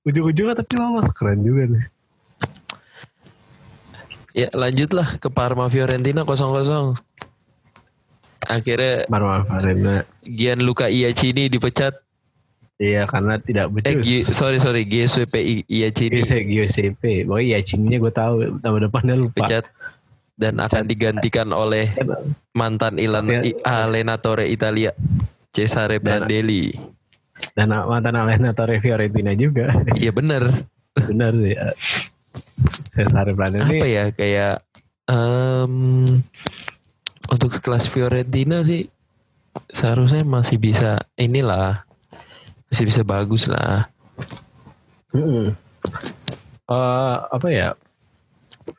Ujung-ujungnya 0.04 0.54
tapi 0.58 0.74
lolos 0.76 1.08
keren 1.16 1.40
juga 1.40 1.64
nih. 1.70 1.84
Ya 4.34 4.50
lanjutlah 4.50 5.16
ke 5.22 5.30
Parma 5.30 5.70
Fiorentina 5.70 6.26
0-0. 6.26 6.98
Akhirnya 8.44 9.08
Marwan 9.08 9.46
Farina. 9.48 10.04
Gianluca 10.20 10.92
Iacini 10.92 11.48
dipecat. 11.48 12.03
Iya 12.74 13.06
karena 13.06 13.38
tidak 13.38 13.70
Eh 13.70 13.94
becus. 13.94 14.02
Gi- 14.02 14.26
sorry 14.26 14.58
sorry 14.58 14.82
GSWP 14.82 15.34
I- 15.38 15.66
Iacini 15.68 16.20
Iya, 16.20 16.42
GCP. 16.42 17.22
Pokoknya 17.22 17.48
ya 17.48 17.58
cininya 17.62 17.98
gue 18.02 18.12
tahu 18.12 18.34
nama 18.58 18.78
depannya 18.80 19.14
lupa. 19.14 19.46
dipecat 19.46 19.64
dan 20.34 20.58
akan 20.58 20.82
digantikan 20.84 21.54
oleh 21.54 21.94
mantan 22.50 22.98
Ilan 22.98 23.30
I- 23.46 23.54
allenatore 23.62 24.50
Italia 24.50 24.90
Cesare 25.54 26.02
Prandelli. 26.02 26.74
Dan 27.54 27.70
mantan 27.70 28.18
allenatore 28.18 28.82
Fiorentina 28.82 29.30
juga. 29.34 29.70
Iya 29.94 30.10
bener. 30.10 30.66
Benar 30.94 31.30
sih. 31.38 31.54
ya. 31.54 31.70
Cesare 32.90 33.30
Prandelli. 33.32 33.78
Apa 33.78 33.86
ya 33.86 34.04
kayak 34.10 34.54
em, 35.06 35.74
untuk 37.30 37.54
kelas 37.62 37.86
Fiorentina 37.86 38.66
sih 38.66 38.90
seharusnya 39.70 40.26
masih 40.26 40.58
bisa 40.58 41.06
inilah 41.14 41.86
masih 42.74 42.90
bisa 42.90 43.06
bagus 43.06 43.46
lah. 43.46 43.86
Mm-mm. 45.14 45.54
Eh, 46.66 47.16
apa 47.30 47.48
ya? 47.54 47.70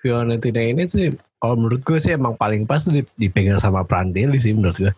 Fiorentina 0.03 0.59
ini 0.59 0.83
sih 0.91 1.15
kalau 1.39 1.55
menurut 1.55 1.79
gue 1.87 1.95
sih 1.95 2.11
emang 2.11 2.35
paling 2.35 2.67
pas 2.67 2.83
tuh 2.83 2.91
di- 2.91 3.15
dipegang 3.15 3.55
sama 3.55 3.87
Prandelli 3.87 4.35
sih 4.35 4.51
menurut 4.51 4.75
gue. 4.75 4.93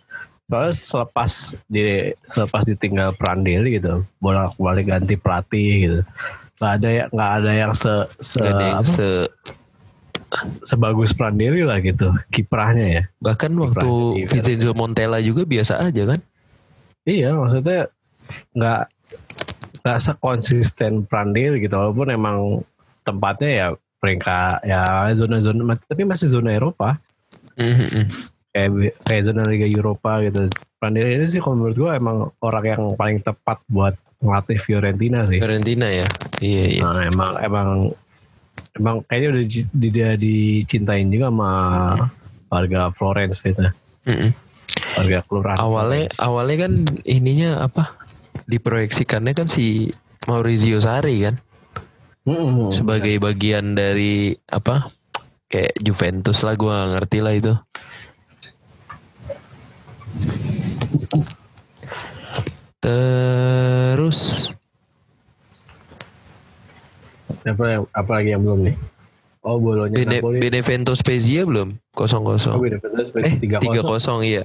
Soalnya 0.49 0.73
selepas 0.73 1.31
di 1.69 2.10
selepas 2.33 2.65
ditinggal 2.65 3.13
Prandelli 3.21 3.77
gitu, 3.77 4.01
bolak 4.17 4.57
balik 4.57 4.89
ganti 4.89 5.13
pelatih 5.13 5.71
gitu. 5.86 5.99
Gak 6.57 6.81
ada 6.81 6.89
yang 6.89 7.10
nggak 7.13 7.31
ada 7.38 7.51
yang 7.53 7.71
se, 7.77 7.93
se 8.17 8.41
Gak 8.41 8.49
ada 8.57 8.65
yang 8.65 8.81
apa, 8.81 8.89
se 8.89 9.07
sebagus 10.65 11.13
Prandelli 11.13 11.62
lah 11.62 11.77
gitu 11.86 12.10
kiprahnya 12.33 12.86
ya. 12.99 13.03
bahkan 13.21 13.53
waktu 13.62 14.25
Vincenzo 14.25 14.73
Montella 14.73 15.21
juga 15.21 15.45
biasa 15.45 15.86
aja 15.86 16.17
kan. 16.17 16.19
Iya 17.05 17.38
maksudnya 17.38 17.93
nggak 18.51 18.81
nggak 19.81 19.99
sekonsisten 19.99 21.03
Prandelli 21.03 21.61
gitu 21.61 21.75
walaupun 21.75 22.07
emang 22.09 22.37
tempatnya 23.01 23.49
ya 23.49 23.67
peringkat 23.97 24.61
ya 24.63 24.83
zona-zona 25.13 25.63
tapi 25.81 26.03
masih 26.03 26.27
zona 26.27 26.51
Eropa 26.51 26.99
Mhm. 27.57 28.05
kayak 28.51 28.69
kayak 29.01 29.23
zona 29.23 29.41
Liga 29.43 29.65
Eropa 29.65 30.21
gitu. 30.21 30.45
Prandelli 30.77 31.17
ini 31.17 31.25
sih 31.25 31.41
kalau 31.41 31.57
menurut 31.57 31.75
gue 31.75 31.89
emang 31.89 32.17
orang 32.39 32.65
yang 32.67 32.83
paling 32.93 33.17
tepat 33.19 33.57
buat 33.65 33.97
ngelatih 34.17 34.57
Fiorentina 34.57 35.25
sih. 35.25 35.41
Fiorentina 35.41 35.89
ya. 35.89 36.05
Iya 36.37 36.63
iya. 36.69 36.81
Nah, 36.83 37.01
emang 37.01 37.31
emang 37.39 37.67
emang 38.73 38.95
kayaknya 39.03 39.27
udah 39.33 39.43
di- 39.43 39.71
di- 39.73 39.89
dia 39.91 40.09
dicintain 40.13 41.09
juga 41.09 41.33
sama 41.33 41.51
warga 42.47 42.93
Florence 42.93 43.41
gitu. 43.41 43.65
Mhm. 44.05 44.29
Warga 44.93 45.17
kelurahan. 45.25 45.57
Awalnya 45.57 46.05
Florence. 46.05 46.17
awalnya 46.21 46.57
kan 46.61 46.73
ininya 47.03 47.49
apa? 47.65 47.83
Diproyeksikannya 48.47 49.36
kan 49.36 49.51
si 49.51 49.91
Maurizio 50.23 50.79
Sarri 50.79 51.19
kan 51.23 51.36
Mm-mm. 52.23 52.71
sebagai 52.71 53.19
bagian 53.19 53.75
dari 53.75 54.36
apa? 54.47 54.91
Kayak 55.47 55.75
Juventus 55.79 56.43
lah 56.43 56.55
gua 56.55 56.83
gak 56.83 56.91
ngerti 56.95 57.19
lah 57.23 57.33
itu. 57.36 57.53
Terus 62.79 64.51
apa 67.47 67.63
yang 67.63 67.83
apa 67.95 68.12
lagi 68.12 68.29
yang 68.36 68.43
belum 68.43 68.60
nih? 68.67 68.75
Oh 69.39 69.55
bolonya 69.55 69.95
Bene, 69.95 70.19
Napoli. 70.19 70.39
Benevento 70.43 70.91
Spezia 70.91 71.47
belum? 71.47 71.79
Kosong 71.95 72.23
Oh, 72.27 72.36
kosong. 72.36 72.60
Benevento 72.60 73.23
Eh 73.23 73.39
tiga 73.39 73.63
tiga 73.63 73.81
kosong. 73.88 74.19
kosong 74.19 74.19
iya. 74.27 74.43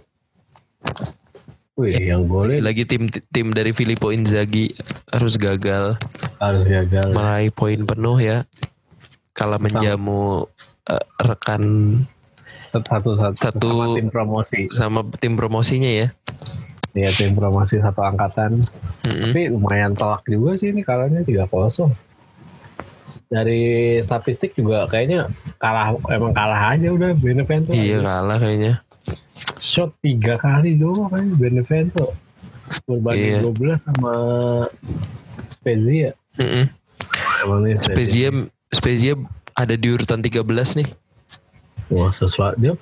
Wih, 1.73 1.97
yang 1.97 2.29
golnya 2.29 2.61
Lagi 2.61 2.85
tim 2.85 3.09
tim 3.09 3.49
dari 3.51 3.73
Filippo 3.73 4.13
Inzaghi 4.13 4.77
harus 5.09 5.35
gagal 5.35 5.97
harus 6.37 6.65
gagal. 6.65 7.13
meraih 7.13 7.49
poin 7.49 7.81
penuh 7.83 8.19
ya. 8.19 8.45
Kalah 9.33 9.57
menjamu 9.57 10.45
eh, 10.85 11.01
rekan 11.19 11.63
Satu 12.69 13.13
satu, 13.15 13.37
Satu- 13.37 13.69
sama 13.69 13.87
tim 13.95 14.09
promosi. 14.09 14.61
sama 14.69 15.01
tim 15.17 15.33
promosinya 15.33 15.89
ya. 15.89 16.09
Iya 16.93 17.09
tim 17.11 17.33
promosi 17.33 17.77
satu 17.77 18.01
angkatan. 18.01 18.61
Mm-mm. 19.05 19.33
Tapi 19.33 19.43
lumayan 19.49 19.93
telak 19.93 20.25
juga 20.25 20.57
sih 20.57 20.69
ini 20.69 20.81
kalahnya 20.81 21.21
tiga 21.21 21.45
kosong. 21.45 21.93
Dari 23.27 23.61
statistik 23.99 24.53
juga 24.53 24.85
kayaknya 24.85 25.25
kalah 25.57 25.97
emang 26.07 26.33
kalah 26.33 26.77
aja 26.77 26.89
udah 26.89 27.17
Benevento. 27.17 27.73
Iya 27.73 28.01
kalah 28.01 28.37
kayaknya. 28.37 28.85
Shot 29.63 29.95
tiga 30.03 30.37
kali 30.37 30.75
doang 30.75 31.07
kan 31.07 31.25
Benevento. 31.33 32.11
Berbanding 32.83 33.39
Iya. 33.39 33.41
12 33.47 33.79
sama 33.79 34.13
Spezia. 35.55 36.11
Emang 37.39 37.63
nih 37.63 37.79
Spezia 37.79 38.29
Spezia 38.69 39.13
ada 39.53 39.75
di 39.75 39.87
urutan 39.87 40.19
13 40.19 40.43
nih. 40.75 40.89
Wah 41.89 42.11
sesuatu 42.11 42.57
dia 42.57 42.73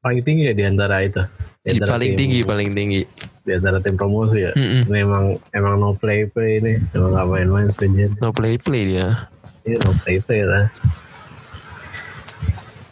paling 0.00 0.22
tinggi 0.22 0.48
ya 0.48 0.54
di 0.54 0.64
antara 0.64 1.02
itu. 1.02 1.20
Di 1.60 1.76
antara 1.76 1.98
paling 1.98 2.14
tim- 2.14 2.20
tinggi, 2.24 2.40
paling 2.40 2.70
tinggi. 2.70 3.02
Di 3.42 3.52
antara 3.52 3.82
tim 3.82 3.94
promosi 3.94 4.40
ya. 4.40 4.52
Mm-mm. 4.54 4.86
Ini 4.86 4.98
emang 5.02 5.24
emang 5.52 5.74
no 5.76 5.92
play 5.92 6.24
play 6.24 6.56
ini. 6.56 6.80
Emang 6.94 7.12
gak 7.12 7.26
main-main 7.26 7.68
Spezia. 7.68 8.08
No 8.16 8.30
play 8.30 8.56
play 8.56 8.88
dia. 8.88 9.28
Ini 9.66 9.76
no 9.76 9.92
play 9.98 10.16
play 10.18 10.40
lah. 10.40 10.70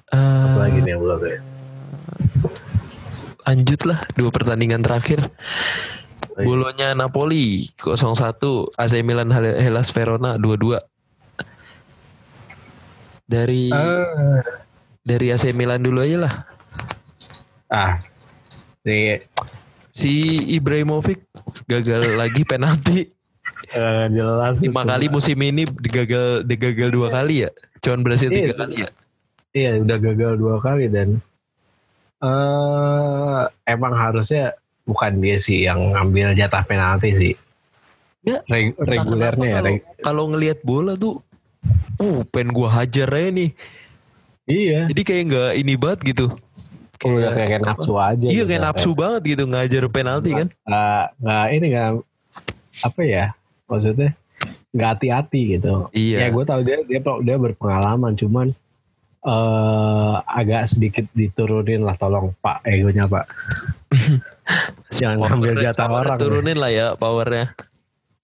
Eh, 0.09 0.45
Apalagi 0.45 0.79
nih 0.83 0.93
yang 0.93 1.01
belum 1.01 1.21
ya. 1.23 1.39
Lanjut 3.49 3.81
lah 3.83 4.05
dua 4.13 4.29
pertandingan 4.29 4.85
terakhir. 4.85 5.25
Iya. 6.37 6.45
Bolonya 6.45 6.89
Napoli 6.93 7.73
0-1, 7.75 8.37
AC 8.77 9.01
Milan 9.01 9.33
Hel- 9.33 9.59
Hellas 9.59 9.89
Verona 9.89 10.37
2-2. 10.37 10.79
Dari 13.25 13.69
Ah. 13.69 14.41
dari 15.03 15.27
AC 15.29 15.53
Milan 15.53 15.81
dulu 15.81 16.01
aja 16.01 16.19
lah. 16.21 16.35
ah 17.69 18.01
si 18.81 19.21
Si 19.93 20.13
Ibrahimovic 20.49 21.21
gagal 21.67 22.15
lagi 22.15 22.41
penalti. 22.43 23.13
eh, 23.69 24.05
jelas 24.09 24.57
Lima 24.59 24.81
kali 24.83 25.11
musim 25.11 25.37
ini 25.37 25.67
digagal 25.67 26.41
digagal 26.43 26.89
dua 26.89 27.09
kali 27.11 27.45
ya. 27.45 27.51
Cuman 27.79 28.01
berhasil 28.01 28.29
Iya, 28.29 28.37
tiga 28.39 28.47
itu. 28.47 28.57
kali 28.57 28.77
ya. 28.79 28.91
Iya 29.51 29.71
udah 29.83 29.99
gagal 29.99 30.33
dua 30.37 30.57
kali 30.59 30.89
dan 30.89 31.21
eh 32.19 33.43
emang 33.65 33.95
harusnya 33.95 34.55
bukan 34.83 35.21
dia 35.21 35.37
sih 35.39 35.69
yang 35.69 35.95
ngambil 35.95 36.35
jatah 36.35 36.65
penalti 36.65 37.11
sih. 37.15 37.35
Ya, 38.27 38.43
Reg- 38.51 38.75
regulernya 38.77 39.49
ya. 39.49 39.61
reg- 39.63 39.87
Kalau 40.03 40.27
ngelihat 40.29 40.59
bola 40.67 40.99
tuh, 40.99 41.23
uh, 42.03 42.21
pengen 42.29 42.51
gua 42.51 42.69
hajar 42.83 43.09
aja 43.09 43.31
nih. 43.31 43.51
iya. 44.49 44.91
Jadi 44.91 45.03
kayak 45.07 45.23
nggak 45.31 45.51
ini 45.61 45.75
banget 45.79 46.01
gitu. 46.13 46.27
Udah 46.99 47.31
kayak 47.31 47.63
nafsu 47.63 47.95
aja. 47.95 48.27
Iya 48.27 48.43
gitu. 48.43 48.49
kayak 48.51 48.63
nafsu 48.67 48.91
banget 48.91 49.23
gitu 49.37 49.43
ngajar 49.47 49.83
penalti 49.87 50.31
kan. 50.35 50.49
Nggak, 50.67 51.05
nggak 51.23 51.47
ini 51.55 51.67
nggak 51.71 51.89
apa 52.79 53.01
ya 53.07 53.25
maksudnya 53.71 54.11
nggak 54.75 54.89
hati-hati 54.99 55.41
gitu. 55.59 55.87
Iya. 55.95 56.27
Ya 56.27 56.29
gue 56.35 56.45
tahu 56.45 56.61
dia 56.67 56.79
dia 56.91 57.01
dia 57.01 57.37
berpengalaman 57.39 58.19
cuman 58.19 58.51
eh 59.29 60.15
agak 60.25 60.65
sedikit 60.67 61.05
diturunin 61.13 61.85
lah 61.85 61.95
tolong 61.95 62.33
Pak 62.41 62.65
egonya 62.65 63.05
Pak. 63.05 63.27
Jangan 64.97 65.17
ngambil 65.21 65.53
Powernya- 65.53 65.67
jatah 65.77 65.89
orang. 65.93 66.17
ya. 66.17 66.23
Turunin 66.25 66.57
lah 66.57 66.71
ya 66.73 66.87
powernya. 66.97 67.47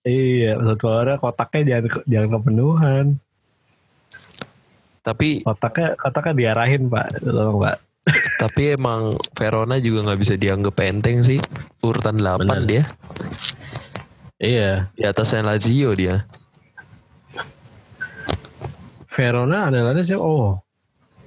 Iya, 0.05 0.57
maksud 0.57 0.79
powernya 0.81 1.17
kotaknya 1.17 1.61
jangan 1.71 1.85
jangan 2.05 2.29
kepenuhan. 2.35 3.07
Tapi 5.01 5.29
Kotaknya 5.45 5.89
kotaknya 6.01 6.33
diarahin 6.33 6.89
Pak, 6.89 7.07
tolong 7.21 7.61
Pak. 7.61 7.77
tapi 8.45 8.77
emang 8.77 9.17
Verona 9.33 9.77
juga 9.81 10.09
nggak 10.09 10.21
bisa 10.21 10.35
dianggap 10.37 10.77
enteng 10.81 11.21
sih. 11.21 11.41
Urutan 11.81 12.17
8 12.17 12.41
Bener. 12.41 12.61
dia. 12.65 12.83
Iya. 14.41 14.71
Di 14.93 15.05
atasnya 15.05 15.45
Lazio 15.45 15.93
dia. 15.93 16.25
Verona 19.09 19.71
adalah 19.71 19.95
sih 20.01 20.19
oh 20.19 20.59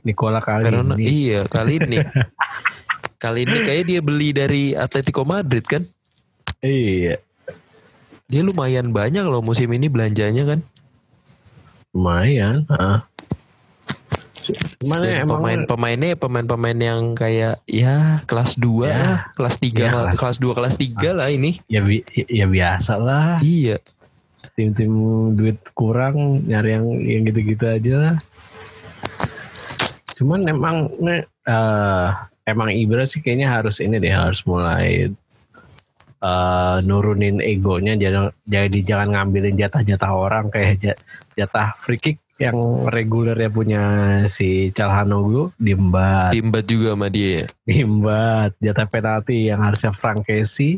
Nicola 0.08 0.40
kali 0.40 0.64
Verona 0.64 0.96
ini. 0.96 1.04
iya 1.28 1.44
kali 1.44 1.78
ini. 1.78 2.00
kali 3.24 3.44
ini 3.44 3.58
kayak 3.62 3.84
dia 3.86 4.00
beli 4.00 4.32
dari 4.32 4.64
Atletico 4.72 5.22
Madrid 5.22 5.62
kan. 5.62 5.84
Iya. 6.60 7.20
Dia 8.26 8.42
lumayan 8.42 8.90
banyak 8.90 9.24
loh 9.24 9.40
musim 9.42 9.68
ini 9.70 9.88
belanjanya 9.88 10.44
kan. 10.48 10.60
Lumayan. 11.92 12.64
Ya 14.48 14.64
Dan 14.80 15.28
emang 15.28 15.44
pemain-pemainnya 15.44 16.16
pemain-pemain 16.16 16.78
yang 16.78 17.02
kayak 17.14 17.60
ya 17.66 18.24
kelas 18.24 18.56
2 18.56 18.88
Ya. 18.88 18.96
lah, 18.96 19.18
kelas 19.34 19.56
3 19.58 19.76
Ya, 19.76 19.92
lah, 19.92 19.92
kelas- 20.08 20.18
kelas 20.18 20.38
2 20.40 20.54
kelas 20.54 20.76
3 20.78 21.10
lah 21.12 21.28
ini. 21.28 21.60
ya, 21.68 21.84
bi- 21.84 22.06
ya 22.16 22.48
biasa 22.48 22.96
lah. 22.96 23.40
Iya. 23.40 23.84
Tim-tim 24.54 24.90
duit 25.36 25.60
kurang 25.72 26.16
nyari 26.44 26.74
yang 26.74 26.86
yang 26.98 27.22
gitu-gitu 27.26 27.66
aja 27.68 27.94
lah. 27.98 28.16
Cuman 30.18 30.42
emang 30.44 30.90
eh, 31.06 32.10
emang 32.44 32.70
Ibra 32.70 33.04
sih 33.04 33.22
kayaknya 33.22 33.54
harus 33.54 33.78
ini 33.78 33.98
deh 33.98 34.10
harus 34.10 34.42
mulai 34.44 35.14
eh, 36.20 36.78
nurunin 36.82 37.38
egonya 37.40 37.94
jangan 37.96 38.34
jadi 38.44 38.80
jangan 38.82 39.08
ngambilin 39.14 39.56
jatah-jatah 39.56 40.12
orang 40.12 40.50
kayak 40.50 40.74
ja- 40.80 41.00
jatah 41.36 41.78
free 41.78 41.98
kick 41.98 42.18
yang 42.38 42.54
regulernya 42.88 43.50
punya 43.50 43.82
si 44.28 44.70
Calhanoglu 44.70 45.50
diembat 45.58 46.34
Timbat 46.34 46.66
juga 46.66 46.94
sama 46.94 47.10
dia. 47.10 47.42
ya. 47.42 47.46
diembat 47.66 48.54
jatah 48.60 48.86
penalti 48.88 49.50
yang 49.50 49.58
harusnya 49.60 49.90
Frank 49.90 50.26
Casey 50.26 50.78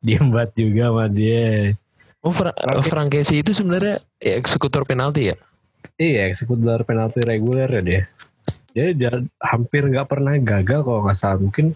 diembat 0.00 0.54
juga 0.54 0.90
sama 0.90 1.06
dia 1.06 1.74
Oh, 2.20 2.34
Fra 2.34 2.50
Frank- 2.52 2.86
Frank 2.86 3.10
Casey 3.12 3.38
itu 3.38 3.54
sebenarnya 3.54 4.02
eksekutor 4.18 4.82
penalti 4.82 5.30
ya? 5.30 5.36
iya 5.94 6.26
eksekutor 6.26 6.82
penalti 6.82 7.22
reguler 7.22 7.70
ya 7.70 7.82
dia 7.82 8.02
dia 8.76 9.24
hampir 9.40 9.88
nggak 9.88 10.08
pernah 10.12 10.36
gagal 10.36 10.84
kalau 10.84 11.00
nggak 11.08 11.16
salah. 11.16 11.40
Mungkin 11.40 11.72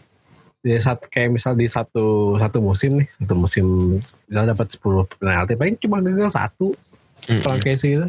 dia 0.60 0.76
satu 0.76 1.08
kayak 1.08 1.40
misal 1.40 1.56
di 1.56 1.64
satu 1.64 2.36
satu 2.36 2.60
musim 2.60 3.00
nih 3.00 3.08
satu 3.16 3.32
musim 3.32 3.96
misal 4.28 4.44
dapat 4.44 4.68
10 4.76 5.08
penalti 5.16 5.56
paling 5.56 5.76
cuma 5.80 6.04
gagal 6.04 6.36
satu. 6.36 6.76
Frank 7.20 7.64
Casey 7.64 7.96
itu 7.96 8.08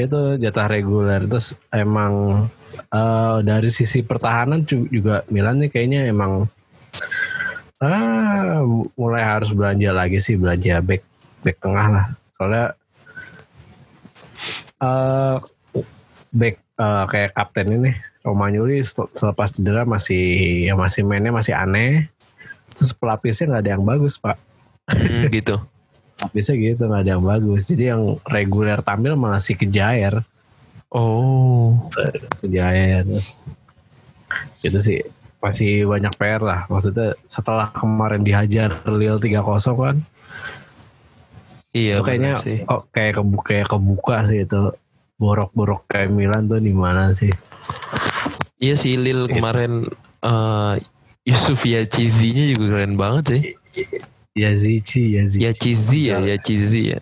itu 0.00 0.20
jatah 0.40 0.68
reguler. 0.68 1.20
Terus 1.28 1.52
emang 1.72 2.44
eh, 2.88 3.38
dari 3.44 3.68
sisi 3.68 4.00
pertahanan 4.00 4.64
ju- 4.64 4.88
juga 4.88 5.20
Milan 5.28 5.60
nih 5.60 5.68
kayaknya 5.68 6.08
emang 6.08 6.48
ah 7.80 8.60
mulai 8.96 9.24
harus 9.24 9.56
belanja 9.56 9.88
lagi 9.92 10.20
sih 10.20 10.36
belanja 10.36 10.84
back 10.84 11.04
back 11.44 11.56
tengah 11.60 11.86
lah. 11.88 12.06
Soalnya 12.36 12.66
eh 14.80 15.36
back 16.32 16.56
eh, 16.80 17.04
kayak 17.12 17.36
kapten 17.36 17.68
ini 17.68 17.92
Romagnoli 18.20 18.84
sel- 18.84 19.12
selepas 19.16 19.52
cedera 19.52 19.88
masih 19.88 20.64
ya 20.68 20.76
masih 20.76 21.04
mainnya 21.04 21.32
masih 21.32 21.56
aneh. 21.56 22.08
Terus 22.76 22.92
pelapisnya 22.92 23.52
nggak 23.52 23.62
ada 23.64 23.72
yang 23.76 23.84
bagus 23.84 24.20
pak. 24.20 24.36
Hmm, 24.88 25.28
gitu. 25.32 25.56
bisa 26.36 26.52
gitu 26.52 26.84
nggak 26.84 27.02
ada 27.08 27.12
yang 27.16 27.24
bagus. 27.24 27.72
Jadi 27.72 27.84
yang 27.88 28.20
reguler 28.28 28.84
tampil 28.84 29.16
malah 29.16 29.40
si 29.40 29.56
kejair. 29.56 30.20
Oh. 30.92 31.88
kejair. 32.44 33.08
Itu 34.60 34.78
sih 34.84 35.00
masih 35.40 35.88
banyak 35.88 36.12
PR 36.20 36.44
lah. 36.44 36.60
Maksudnya 36.68 37.16
setelah 37.24 37.72
kemarin 37.72 38.20
dihajar 38.20 38.76
Lille 38.84 39.16
3-0 39.16 39.40
kan. 39.80 39.96
Iya 41.70 42.02
itu 42.02 42.04
kayaknya 42.04 42.32
kok 42.66 42.90
kayak 42.90 43.22
kebuka 43.22 43.46
kayak 43.46 43.66
kebuka 43.70 44.16
sih 44.26 44.42
itu 44.42 44.62
borok-borok 45.20 45.84
kayak 45.86 46.08
Milan 46.08 46.48
tuh 46.48 46.56
di 46.58 46.72
mana 46.72 47.12
sih 47.12 47.28
Iya 48.56 48.74
sih 48.76 48.96
Lil 48.96 49.28
Gitu. 49.28 49.36
kemarin 49.36 49.88
eh 50.20 50.74
Yusuf 51.24 51.60
Yachizi-nya 51.62 52.56
juga 52.56 52.64
keren 52.74 52.96
banget 52.96 53.24
sih. 53.28 53.42
Yazici 54.32 55.16
Yazici 55.16 55.44
Yachizi 55.44 56.00
ya, 56.08 56.16
Yachizi 56.24 56.80
ya. 56.92 56.98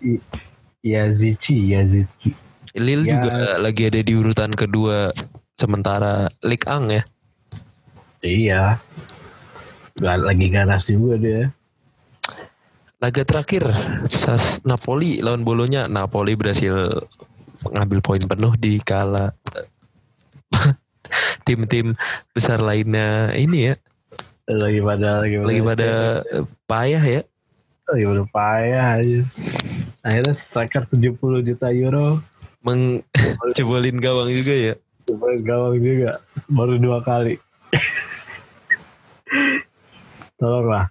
Yazici 0.83 1.55
Yazici 1.71 2.31
Lil 2.75 3.03
Ya. 3.03 3.19
juga 3.19 3.35
lagi 3.57 3.87
ada 3.87 3.99
di 3.99 4.13
urutan 4.13 4.51
kedua 4.51 5.11
sementara 5.55 6.27
Lik 6.43 6.67
Ang 6.67 6.91
ya. 6.91 7.03
iya 8.19 8.63
Gak 9.95 10.15
lagi 10.23 10.47
ganas 10.47 10.87
juga 10.87 11.15
dia 11.19 11.43
Laga 12.99 13.23
terakhir 13.23 13.63
Sas 14.07 14.59
Napoli 14.63 15.19
lawan 15.19 15.43
Bolonya 15.43 15.87
Napoli 15.87 16.35
berhasil 16.35 17.03
mengambil 17.65 17.99
poin 17.99 18.21
penuh 18.23 18.53
di 18.55 18.79
kala 18.79 19.35
tim-tim 21.45 21.97
besar 22.31 22.61
lainnya 22.61 23.33
ini 23.33 23.73
ya. 23.73 23.75
Lagi 24.49 24.81
pada 24.81 25.21
lagi 25.21 25.35
pada, 25.37 25.45
lagi 25.45 25.61
pada 25.61 25.91
payah 26.65 27.03
ya. 27.05 27.21
Lagi 27.89 28.03
pada 28.05 28.23
payah 28.33 28.85
aja. 29.01 29.21
Akhirnya 30.01 30.33
striker 30.37 30.83
70 30.89 31.45
juta 31.45 31.67
euro. 31.69 32.21
Mencebolin 32.65 33.97
gawang 34.05 34.29
juga 34.33 34.53
ya. 34.53 34.73
Coba 35.05 35.37
gawang 35.41 35.77
juga. 35.81 36.17
Baru 36.49 36.81
dua 36.81 37.01
kali. 37.05 37.37
Tolonglah 40.41 40.89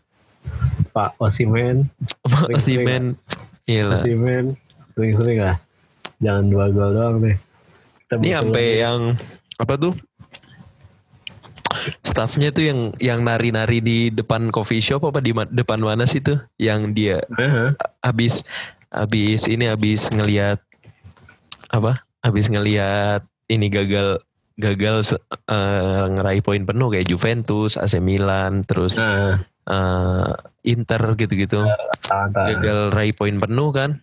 Pak 0.95 1.19
Osimen. 1.19 1.91
Osimen. 2.55 3.19
iya 3.67 3.83
lah. 3.91 3.99
Osimen. 3.99 4.55
Sering-sering 4.95 5.39
lah 5.43 5.59
jangan 6.19 6.45
dua 6.47 6.67
gol 6.69 6.91
doang 6.91 7.17
deh 7.21 7.37
Kita 8.05 8.15
ini 8.17 8.31
sampai 8.33 8.67
lagi. 8.67 8.81
yang 8.81 9.01
apa 9.57 9.75
tuh? 9.77 9.95
Staffnya 12.01 12.49
tuh 12.49 12.65
yang 12.65 12.81
yang 12.99 13.21
nari-nari 13.21 13.79
di 13.79 13.99
depan 14.09 14.49
coffee 14.49 14.81
shop 14.81 15.05
apa 15.05 15.21
di 15.21 15.31
ma- 15.31 15.47
depan 15.47 15.79
mana 15.79 16.05
sih 16.05 16.19
tuh? 16.19 16.41
Yang 16.57 16.81
dia 16.93 17.19
Heeh. 17.31 17.77
habis 18.01 18.41
habis 18.89 19.45
ini 19.45 19.69
habis 19.69 20.09
ngelihat 20.09 20.59
apa? 21.69 22.01
Habis 22.19 22.49
ngelihat 22.49 23.23
ini 23.47 23.69
gagal 23.69 24.25
gagal 24.57 25.21
eh, 25.45 26.05
ngeraih 26.09 26.43
poin 26.43 26.65
penuh 26.65 26.89
kayak 26.89 27.07
Juventus, 27.07 27.77
AC 27.77 28.01
Milan, 28.01 28.65
terus 28.65 28.97
nah. 28.97 29.37
eh, 29.69 30.33
Inter 30.67 31.15
gitu-gitu. 31.15 31.63
Tahan-tahan. 32.01 32.49
gagal 32.59 32.81
raih 32.91 33.13
poin 33.13 33.37
penuh 33.37 33.69
kan 33.71 34.01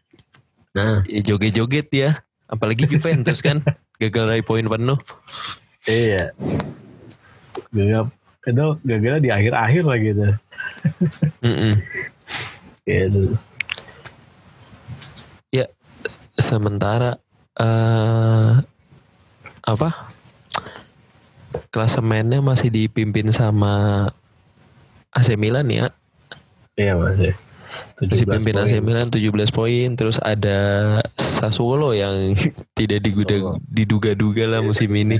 nah 0.75 0.99
ya 1.07 1.21
joget-joget 1.23 1.87
ya 1.95 2.09
apalagi 2.51 2.83
Juventus 2.85 3.39
kan 3.39 3.63
gagal 4.01 4.27
raih 4.27 4.45
poin 4.45 4.67
penuh 4.67 4.99
iya 5.87 6.35
Gak 7.75 8.07
itu 8.45 8.67
gagal 8.85 9.15
di 9.25 9.29
akhir-akhir 9.33 9.83
lah 9.83 9.97
gitu. 9.97 10.25
Mm-mm. 11.41 11.73
gitu. 12.85 13.33
Ya, 15.49 15.65
sementara 16.37 17.17
eh 17.57 18.53
apa? 19.65 20.13
Klasemennya 21.73 22.43
masih 22.43 22.69
dipimpin 22.69 23.33
sama 23.33 24.07
AC 25.09 25.33
Milan 25.33 25.65
ya. 25.71 25.89
Iya 26.77 26.93
masih. 26.99 27.33
Masih 27.95 28.27
17 28.27 28.43
pimpin. 28.43 28.53
AC 28.59 28.73
Milan 28.83 29.07
17 29.07 29.23
poin, 29.49 29.87
terus 29.95 30.19
ada 30.19 30.57
Sassuolo 31.15 31.95
yang 31.95 32.35
tidak 32.79 32.99
diguda- 32.99 33.55
diduga-duga 33.63 34.43
lah 34.45 34.59
musim 34.59 34.91
ini. 34.91 35.15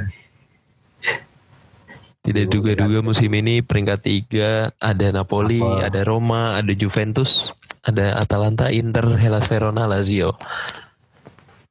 Tidak 2.26 2.50
duga-duga 2.50 3.06
musim 3.06 3.30
ini 3.32 3.62
peringkat 3.62 4.00
tiga 4.02 4.50
ada 4.82 5.14
Napoli, 5.14 5.62
Apa? 5.62 5.88
ada 5.88 6.02
Roma, 6.02 6.58
ada 6.58 6.74
Juventus, 6.74 7.54
ada 7.86 8.18
Atalanta, 8.18 8.74
Inter, 8.74 9.14
Hellas 9.14 9.46
Verona, 9.46 9.86
Lazio. 9.86 10.34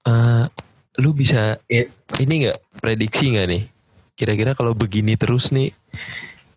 Eh, 0.06 0.44
lu 1.02 1.10
bisa 1.10 1.58
I- 1.66 1.90
ini 2.22 2.46
nggak 2.46 2.78
prediksi 2.78 3.34
nggak 3.34 3.48
nih? 3.50 3.62
Kira-kira 4.14 4.54
kalau 4.54 4.78
begini 4.78 5.18
terus 5.18 5.50
nih, 5.50 5.74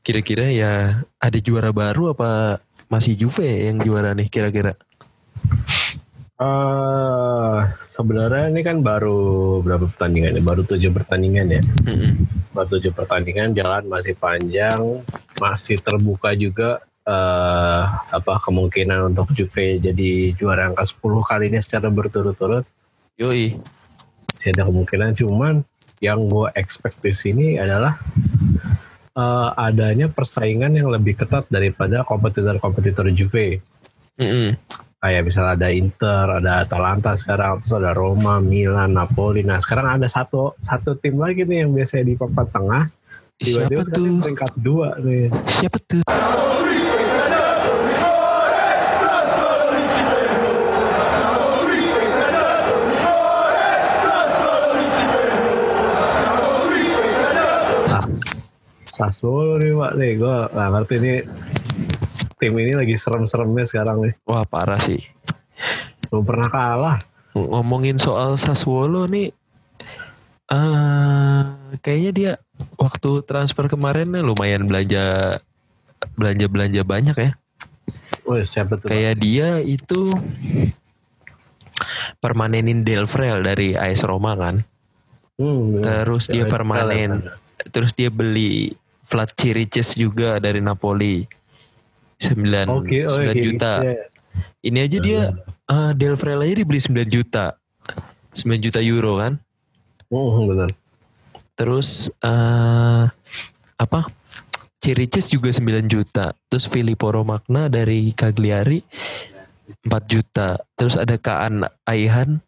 kira-kira 0.06 0.46
ya 0.54 1.02
ada 1.18 1.38
juara 1.42 1.74
baru 1.74 2.14
apa 2.14 2.62
masih 2.88 3.20
Juve 3.20 3.68
yang 3.68 3.84
juara 3.84 4.16
nih 4.16 4.28
kira-kira? 4.32 4.76
Eh, 6.38 7.60
sebenarnya 7.82 8.54
ini 8.54 8.62
kan 8.62 8.86
baru 8.86 9.58
berapa 9.66 9.90
pertandingan 9.90 10.38
ya? 10.38 10.44
Baru 10.46 10.62
tujuh 10.62 10.94
pertandingan 10.94 11.50
ya. 11.50 11.62
Mm-mm. 11.90 12.30
Baru 12.54 12.78
tujuh 12.78 12.94
pertandingan, 12.94 13.58
jalan 13.58 13.90
masih 13.90 14.14
panjang, 14.14 15.02
masih 15.42 15.82
terbuka 15.82 16.38
juga 16.38 16.82
eh 17.08 17.84
apa 17.88 18.36
kemungkinan 18.44 19.16
untuk 19.16 19.32
Juve 19.32 19.80
jadi 19.80 20.36
juara 20.36 20.68
angka 20.68 20.84
10 20.84 21.24
kali 21.24 21.50
ini 21.50 21.60
secara 21.64 21.88
berturut-turut. 21.90 22.68
Yoi. 23.18 23.58
Masih 24.36 24.54
ada 24.54 24.70
kemungkinan, 24.70 25.18
cuman 25.18 25.66
yang 25.98 26.30
gue 26.30 26.54
expect 26.54 27.02
di 27.02 27.18
sini 27.18 27.58
adalah 27.58 27.98
eh, 29.18 29.50
adanya 29.58 30.08
persaingan 30.08 30.78
yang 30.78 30.94
lebih 30.94 31.18
ketat 31.18 31.50
daripada 31.50 32.06
kompetitor-kompetitor 32.06 33.10
Juve. 33.12 33.60
Mm-mm. 34.18 34.58
kayak 34.98 35.30
misalnya 35.30 35.54
ada 35.62 35.70
Inter, 35.70 36.26
ada 36.42 36.66
Atalanta 36.66 37.14
sekarang, 37.14 37.62
terus 37.62 37.70
ada 37.70 37.94
Roma, 37.94 38.42
Milan, 38.42 38.98
Napoli. 38.98 39.46
Nah 39.46 39.62
sekarang 39.62 39.86
ada 39.86 40.10
satu 40.10 40.58
satu 40.58 40.98
tim 40.98 41.22
lagi 41.22 41.46
nih 41.46 41.62
yang 41.62 41.72
biasanya 41.78 42.06
di 42.10 42.16
papan 42.18 42.48
tengah, 42.50 42.84
Siapa 42.90 43.70
tiba-tiba 43.70 43.82
sekarang 43.86 44.10
tuh? 44.10 44.22
peringkat 44.26 44.52
dua 44.58 44.90
nih. 44.98 45.30
Siapa 45.54 45.78
tuh? 45.86 46.02
Sassuolo 58.98 59.62
nih 59.62 59.78
pak 59.78 59.92
nih, 59.94 60.12
gue 60.18 60.36
nggak 60.50 60.70
ngerti 60.74 60.96
nih 60.98 61.18
tim 62.38 62.54
ini 62.58 62.74
lagi 62.74 62.96
serem-seremnya 62.98 63.66
sekarang 63.66 63.98
nih. 64.02 64.14
Wah 64.26 64.42
parah 64.42 64.82
sih. 64.82 64.98
Belum 66.10 66.26
pernah 66.26 66.50
kalah. 66.50 66.98
Ng- 67.38 67.50
Ngomongin 67.54 68.02
soal 68.02 68.42
Sassuolo 68.42 69.06
nih, 69.06 69.30
eh 70.50 71.42
kayaknya 71.78 72.12
dia 72.12 72.32
waktu 72.74 73.22
transfer 73.22 73.70
kemarin 73.70 74.10
nih 74.10 74.26
lumayan 74.26 74.66
belanja 74.66 75.38
belanja 76.18 76.46
belanja 76.50 76.82
banyak 76.82 77.18
ya. 77.18 77.32
Wih 78.26 78.42
siapa 78.42 78.82
tuh? 78.82 78.90
Kayak 78.90 79.22
dia 79.22 79.62
itu 79.62 80.10
permanenin 82.18 82.82
Delfrel 82.82 83.46
dari 83.46 83.78
AS 83.78 84.02
Roma 84.02 84.34
kan. 84.34 84.66
Hmm, 85.38 85.78
bener. 85.78 85.86
Terus 85.86 86.26
dia 86.26 86.46
Ya, 86.46 86.50
permanen. 86.50 87.30
Terus 87.70 87.94
dia 87.94 88.10
beli 88.10 88.74
Vlad 89.08 89.32
Chiriches 89.40 89.96
juga 89.96 90.38
dari 90.44 90.60
Napoli. 90.60 91.24
9, 92.18 92.34
Oke, 92.74 93.06
oh, 93.06 93.22
9 93.22 93.30
iya, 93.30 93.34
juta. 93.38 93.72
iya. 93.86 94.06
Ini 94.66 94.80
aja 94.90 94.98
dia 94.98 95.22
eh 95.70 95.92
Delfrel 95.94 96.42
aja 96.42 96.54
dibeli 96.58 96.82
9 96.82 97.08
juta. 97.08 97.56
9 98.34 98.66
juta 98.66 98.80
euro 98.82 99.22
kan. 99.22 99.38
Hmm, 100.10 100.46
benar. 100.50 100.70
Terus 101.58 102.10
eh 102.22 103.06
apa? 103.78 104.02
Chiriches 104.82 105.30
juga 105.30 105.54
9 105.54 105.90
juta. 105.90 106.34
Terus 106.50 106.66
Filippo 106.70 107.10
Romagna 107.14 107.70
dari 107.70 108.14
Cagliari 108.18 108.82
4 109.86 109.88
juta. 110.10 110.58
Terus 110.74 110.96
ada 110.98 111.16
Kaan 111.22 111.66
Aihan 111.86 112.42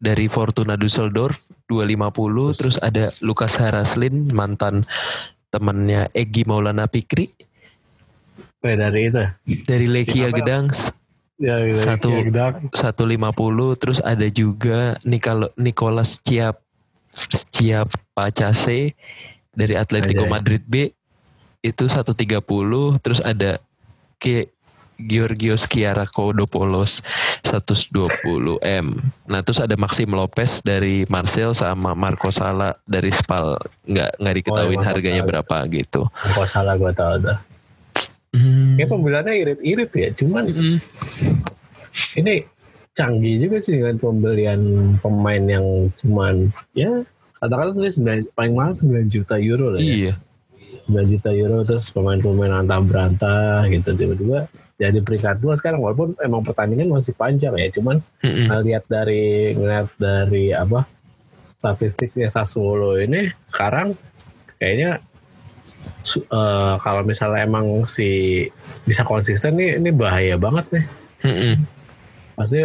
dari 0.00 0.28
Fortuna 0.32 0.80
Düsseldorf 0.80 1.44
250. 1.68 2.58
Terus 2.58 2.76
ada 2.80 3.12
Lukas 3.20 3.58
Haraslin 3.60 4.32
mantan 4.32 4.88
temannya 5.50 6.08
Egi 6.14 6.46
Maulana 6.46 6.86
Pikri 6.86 7.34
dari 8.60 9.08
itu. 9.08 9.24
dari 9.66 9.86
Siapa? 10.30 10.38
Gdansk 10.38 11.00
Ya, 11.40 11.56
Satu. 11.72 12.12
ya, 12.12 12.28
Gdak. 12.28 12.52
150 12.76 13.80
terus 13.80 13.96
ada 14.04 14.28
juga 14.28 15.00
Nikolo, 15.08 15.48
Nicolas 15.56 16.20
Ciap 16.20 16.60
Ciap 17.48 17.88
Pacase 18.12 18.92
dari 19.56 19.72
Atletico 19.72 20.28
Anjay. 20.28 20.32
Madrid 20.36 20.62
B 20.68 20.92
itu 21.64 21.84
130 21.88 22.44
terus 23.00 23.24
ada 23.24 23.56
ke 24.20 24.52
Georgios 25.06 25.64
Kiarakodopoulos 25.64 27.00
120 27.44 28.60
M. 28.60 28.86
Nah 29.24 29.40
terus 29.40 29.58
ada 29.58 29.74
Maxim 29.74 30.10
Lopez 30.10 30.60
dari 30.60 31.08
Marcel 31.08 31.52
sama 31.52 31.96
Marco 31.96 32.28
Sala 32.28 32.76
dari 32.84 33.08
Spal 33.10 33.56
nggak 33.84 34.20
nggak 34.20 34.34
diketahuin 34.36 34.80
Marco 34.80 34.90
harganya 34.92 35.22
Sala. 35.22 35.30
berapa 35.30 35.56
gitu. 35.72 36.02
Kok 36.10 36.46
salah 36.46 36.74
gue 36.76 36.92
tau 36.92 37.16
dah. 37.16 37.38
Hmm. 38.30 38.78
Kayak 38.78 38.90
pembeliannya 38.90 39.34
irit-irit 39.34 39.90
ya. 39.90 40.08
Cuman 40.14 40.44
Mm. 40.46 40.78
ini 42.16 42.34
canggih 42.94 43.42
juga 43.42 43.58
sih 43.58 43.78
dengan 43.78 43.96
pembelian 43.98 44.60
pemain 45.00 45.42
yang 45.42 45.66
cuman 45.98 46.50
ya 46.74 47.02
katakanlah 47.40 47.74
tadi 47.74 47.90
9, 48.28 48.36
paling 48.36 48.54
mahal 48.54 48.72
9 48.76 49.08
juta 49.08 49.34
euro 49.40 49.74
lah 49.74 49.80
ya. 49.82 49.94
Iya. 50.10 50.14
9 50.86 51.06
juta 51.10 51.30
euro 51.34 51.62
terus 51.62 51.90
pemain-pemain 51.90 52.62
antah 52.62 52.78
berantah 52.82 53.66
gitu 53.66 53.94
tiba-tiba 53.94 54.46
jadi 54.80 54.96
peringkat 55.04 55.44
dua 55.44 55.60
sekarang 55.60 55.84
walaupun 55.84 56.16
emang 56.24 56.40
pertandingan 56.40 56.88
masih 56.88 57.12
panjang 57.12 57.52
ya 57.60 57.68
cuman 57.68 58.00
Mm-mm. 58.24 58.48
ngeliat 58.48 58.84
dari 58.88 59.52
ngeliat 59.52 59.92
dari 60.00 60.56
apa 60.56 60.88
statistiknya 61.60 62.32
Sassuolo 62.32 62.96
ini 62.96 63.28
sekarang 63.52 63.92
kayaknya 64.56 65.04
eh, 66.16 66.74
kalau 66.80 67.04
misalnya 67.04 67.44
emang 67.44 67.84
si 67.84 68.48
bisa 68.88 69.04
konsisten 69.04 69.60
nih 69.60 69.76
ini 69.76 69.92
bahaya 69.92 70.40
banget 70.40 70.64
nih 70.72 70.84
Mm-mm. 71.28 71.54
pasti 72.40 72.60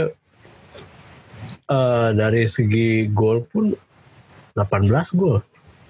eh, 1.67 2.09
dari 2.15 2.47
segi 2.47 3.11
gol 3.11 3.43
pun 3.51 3.75
18 4.55 5.19
gol 5.19 5.43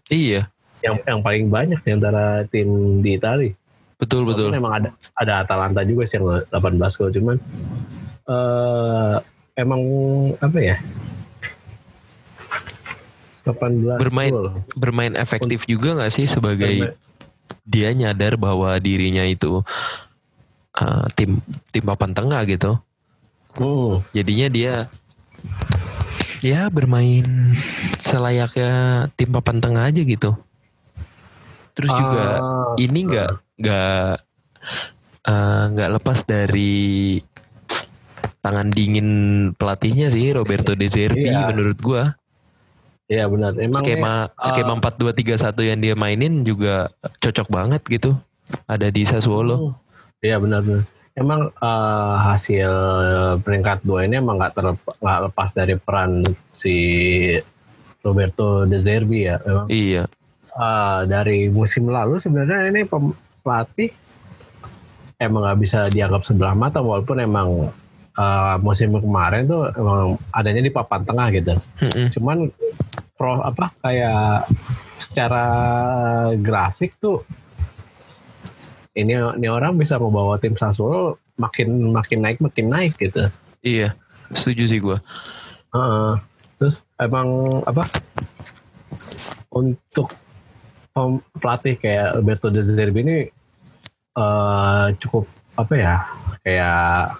Iya. 0.09 0.49
yang 0.85 1.01
yang 1.05 1.21
paling 1.25 1.49
banyak 1.49 1.81
di 1.81 1.91
antara 1.97 2.45
tim 2.45 3.01
di 3.01 3.17
Italia. 3.17 3.57
Betul 3.95 4.27
betul. 4.27 4.51
Walaupun 4.51 4.59
emang 4.59 4.73
ada 4.75 4.89
ada 5.15 5.33
Atalanta 5.41 5.81
juga 5.81 6.03
sih 6.03 6.19
yang 6.19 6.27
18 6.45 6.99
gol 6.99 7.11
cuman 7.11 7.35
eh 8.25 9.15
emang 9.55 9.81
apa 10.37 10.57
ya? 10.59 10.77
18 13.45 14.01
Bermain 14.01 14.31
gol. 14.33 14.49
bermain 14.73 15.13
efektif 15.13 15.63
juga 15.65 15.93
nggak 15.95 16.11
sih 16.11 16.25
sebagai 16.25 16.65
Bermain- 16.89 16.97
dia 17.65 17.89
nyadar 17.93 18.37
bahwa 18.37 18.73
dirinya 18.77 19.21
itu 19.21 19.61
uh, 20.75 21.05
tim 21.13 21.37
tim 21.69 21.83
papan 21.83 22.11
tengah 22.11 22.41
gitu. 22.45 22.77
Hmm, 23.55 24.01
Jadinya 24.11 24.47
dia 24.49 24.73
ya 26.41 26.67
bermain 26.67 27.25
selayaknya 28.01 28.73
tim 29.13 29.29
papan 29.31 29.57
tengah 29.61 29.83
aja 29.87 30.01
gitu. 30.01 30.33
Terus 31.73 31.91
juga 31.91 32.25
Ah, 32.39 32.73
ini 32.77 33.01
nggak 33.55 34.13
nggak 35.71 35.89
uh, 35.89 35.93
lepas 35.95 36.19
dari 36.23 37.17
tangan 38.39 38.69
dingin 38.69 39.09
pelatihnya 39.57 40.13
sih 40.13 40.29
Roberto 40.29 40.77
De 40.77 40.85
Zerbi 40.85 41.25
Iya. 41.25 41.49
menurut 41.49 41.77
gua. 41.81 42.13
Iya 43.05 43.25
benar. 43.29 43.53
Emang 43.57 43.81
skema 43.81 44.29
ah, 44.33 44.45
skema 44.49 44.73
4-2-3-1 44.81 45.69
yang 45.69 45.79
dia 45.81 45.93
mainin 45.93 46.41
juga 46.41 46.89
cocok 47.21 47.47
banget 47.49 47.81
gitu. 47.85 48.17
Ada 48.65 48.89
di 48.89 49.01
Sassuolo. 49.05 49.57
Hmm. 49.57 49.73
Iya 50.21 50.37
benar 50.37 50.61
benar. 50.61 50.83
Emang 51.15 51.41
eh, 51.49 52.15
hasil 52.21 52.69
peringkat 53.41 53.81
dua 53.81 54.05
ini 54.05 54.19
emang 54.19 54.37
nggak 54.37 54.57
nggak 55.01 55.19
lepas 55.29 55.49
dari 55.53 55.77
peran 55.77 56.21
si 56.51 56.75
Roberto 58.01 58.65
De 58.65 58.77
Zerbi 58.77 59.25
ya. 59.25 59.37
Memang 59.41 59.67
Iya. 59.69 60.03
eh, 60.53 60.99
dari 61.05 61.49
musim 61.49 61.89
lalu 61.89 62.17
sebenarnya 62.17 62.69
ini 62.69 62.85
pem- 62.85 63.17
pelatih 63.45 63.93
emang 65.21 65.45
nggak 65.45 65.59
bisa 65.61 65.79
dianggap 65.93 66.25
sebelah 66.25 66.57
mata 66.57 66.81
walaupun 66.81 67.21
emang 67.21 67.69
uh, 68.17 68.55
musim 68.59 68.97
kemarin 68.97 69.45
tuh 69.45 69.69
emang 69.77 70.17
adanya 70.33 70.65
di 70.65 70.71
papan 70.73 71.05
tengah 71.05 71.27
gitu. 71.31 71.53
Mm-mm. 71.85 72.07
Cuman 72.17 72.37
pro 73.15 73.39
apa 73.45 73.71
kayak 73.79 74.49
secara 74.99 75.45
grafik 76.41 76.97
tuh 76.99 77.23
ini 78.95 79.15
ini 79.15 79.47
orang 79.47 79.75
bisa 79.79 79.99
membawa 79.99 80.39
tim 80.39 80.55
Sassuolo 80.55 81.19
makin 81.35 81.91
makin 81.91 82.19
naik 82.23 82.39
makin 82.39 82.67
naik 82.71 82.95
gitu. 82.99 83.27
Iya, 83.63 83.95
setuju 84.31 84.63
sih 84.67 84.79
gue. 84.81 84.97
Heeh. 85.75 86.15
terus 86.55 86.87
emang 86.95 87.59
apa 87.67 87.83
untuk 89.51 90.07
pelatih 91.35 91.75
kayak 91.75 92.15
Alberto 92.15 92.47
De 92.47 92.63
Zerbi 92.63 93.03
ini 93.03 93.17
eh, 94.15 94.85
cukup 94.95 95.27
apa 95.59 95.73
ya 95.75 95.95
kayak 96.39 97.19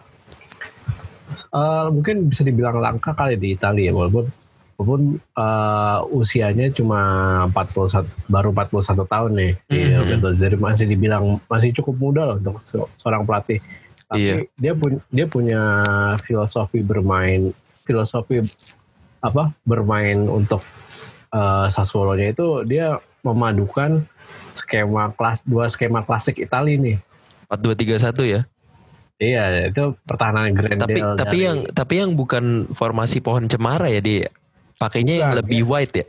eh, 1.51 1.85
mungkin 1.91 2.31
bisa 2.31 2.47
dibilang 2.47 2.79
langka 2.79 3.11
kali 3.11 3.35
di 3.35 3.51
Italia 3.51 3.91
walaupun 3.91 4.31
walaupun 4.79 5.01
eh, 5.19 5.99
usianya 6.09 6.71
cuma 6.71 6.99
41 7.51 8.07
baru 8.31 8.55
41 8.55 8.79
tahun 9.05 9.31
nih 9.35 9.53
Mhm. 9.67 9.99
Alberto 9.99 10.27
De 10.31 10.37
Zerbi 10.39 10.59
masih 10.63 10.85
dibilang 10.87 11.23
masih 11.45 11.75
cukup 11.75 11.95
muda 11.99 12.21
loh 12.25 12.37
untuk 12.39 12.63
se- 12.63 12.89
seorang 12.95 13.27
pelatih 13.27 13.59
tapi 14.07 14.23
Iya. 14.23 14.35
dia 14.55 14.71
punya 14.71 14.99
dia 15.11 15.25
punya 15.27 15.61
filosofi 16.23 16.79
bermain 16.79 17.51
filosofi 17.83 18.39
apa 19.19 19.51
bermain 19.65 20.29
untuk 20.29 20.61
uh, 21.33 21.65
Sassuolo-nya 21.67 22.31
itu 22.31 22.61
dia 22.63 23.01
memadukan 23.25 24.05
skema 24.53 25.09
kelas 25.17 25.41
dua 25.43 25.65
skema 25.67 26.05
klasik 26.05 26.37
Italia 26.37 26.77
nih. 26.77 26.97
4231 27.49 28.25
ya. 28.29 28.41
Iya, 29.15 29.71
itu 29.71 29.95
pertahanan 30.03 30.51
Grendel 30.51 30.85
Tapi 30.85 30.99
tapi 30.99 31.37
dari- 31.39 31.45
yang 31.47 31.57
tapi 31.71 31.93
yang 32.03 32.11
bukan 32.13 32.67
formasi 32.69 33.23
pohon 33.23 33.49
cemara 33.49 33.89
ya 33.89 34.03
dia. 34.03 34.29
Pakainya 34.75 35.23
yang 35.23 35.31
lebih 35.39 35.65
wide 35.65 35.95
ya. 35.95 36.05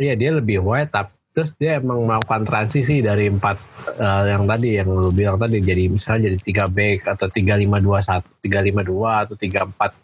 iya 0.00 0.16
dia 0.16 0.32
lebih 0.32 0.64
wide 0.64 0.88
tapi 0.88 1.12
terus 1.30 1.52
dia 1.60 1.78
emang 1.78 2.08
melakukan 2.08 2.42
transisi 2.48 3.04
dari 3.04 3.30
empat 3.30 3.60
uh, 4.00 4.24
yang 4.26 4.48
tadi 4.50 4.80
yang 4.80 4.88
lu 4.88 5.12
bilang 5.12 5.38
tadi 5.38 5.62
jadi 5.62 5.86
misalnya 5.86 6.32
jadi 6.32 6.38
tiga 6.40 6.64
back 6.66 7.06
atau 7.06 7.28
tiga 7.28 7.54
lima 7.54 7.78
dua 7.78 8.02
satu 8.02 8.26
tiga 8.42 8.64
lima 8.64 8.82
dua 8.82 9.28
atau 9.28 9.36
tiga 9.38 9.68
empat 9.68 9.94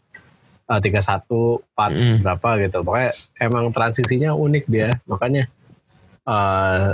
uh, 0.70 0.80
tiga 0.84 1.00
satu 1.02 1.64
empat 1.74 1.90
berapa 2.22 2.48
gitu 2.62 2.78
pokoknya 2.86 3.11
emang 3.42 3.72
transisinya 3.74 4.36
unik 4.38 4.64
dia 4.70 4.92
makanya 5.11 5.50
uh, 6.27 6.93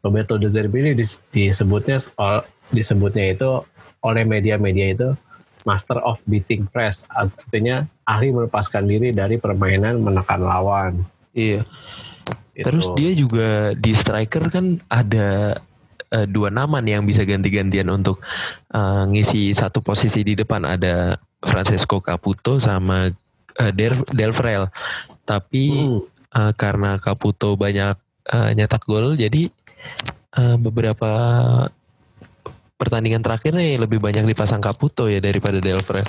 Roberto 0.00 0.36
De 0.36 0.48
Zerbi 0.48 0.80
ini 0.80 0.92
dis- 0.96 1.20
disebutnya 1.28 2.00
disebutnya 2.70 3.36
itu 3.36 3.60
oleh 4.00 4.24
media-media 4.24 4.96
itu 4.96 5.08
master 5.62 6.00
of 6.00 6.16
beating 6.24 6.64
press 6.66 7.04
artinya 7.12 7.84
ahli 8.04 8.32
melepaskan 8.32 8.88
diri 8.88 9.12
dari 9.12 9.36
permainan 9.36 10.00
menekan 10.00 10.40
lawan 10.40 11.04
Iya. 11.30 11.62
Gitu. 12.50 12.66
Terus 12.66 12.86
dia 12.98 13.10
juga 13.14 13.48
di 13.72 13.92
striker 13.94 14.50
kan 14.50 14.82
ada 14.90 15.60
eh, 16.10 16.26
dua 16.26 16.50
nama 16.50 16.82
nih 16.82 16.98
yang 16.98 17.06
bisa 17.06 17.22
ganti-gantian 17.22 17.86
untuk 17.86 18.18
eh, 18.74 19.04
ngisi 19.06 19.54
satu 19.54 19.78
posisi 19.78 20.26
di 20.26 20.34
depan 20.34 20.66
ada 20.66 21.14
Francesco 21.38 22.02
Caputo 22.02 22.58
sama 22.58 23.06
eh, 23.54 23.72
Del 23.72 23.94
Delfrel. 24.10 24.66
Tapi 25.22 25.64
Hmm. 25.70 26.02
eh, 26.34 26.52
karena 26.58 26.98
Caputo 26.98 27.54
banyak 27.54 27.94
eh, 28.28 28.50
nyetak 28.52 28.84
gol 28.84 29.16
jadi 29.16 29.48
eh, 30.36 30.56
beberapa 30.60 31.10
pertandingan 32.80 33.20
terakhir 33.20 33.52
nih 33.52 33.76
lebih 33.76 34.00
banyak 34.00 34.24
dipasang 34.24 34.64
Caputo 34.64 35.04
ya 35.08 35.20
daripada 35.20 35.60
Delfrel. 35.60 36.04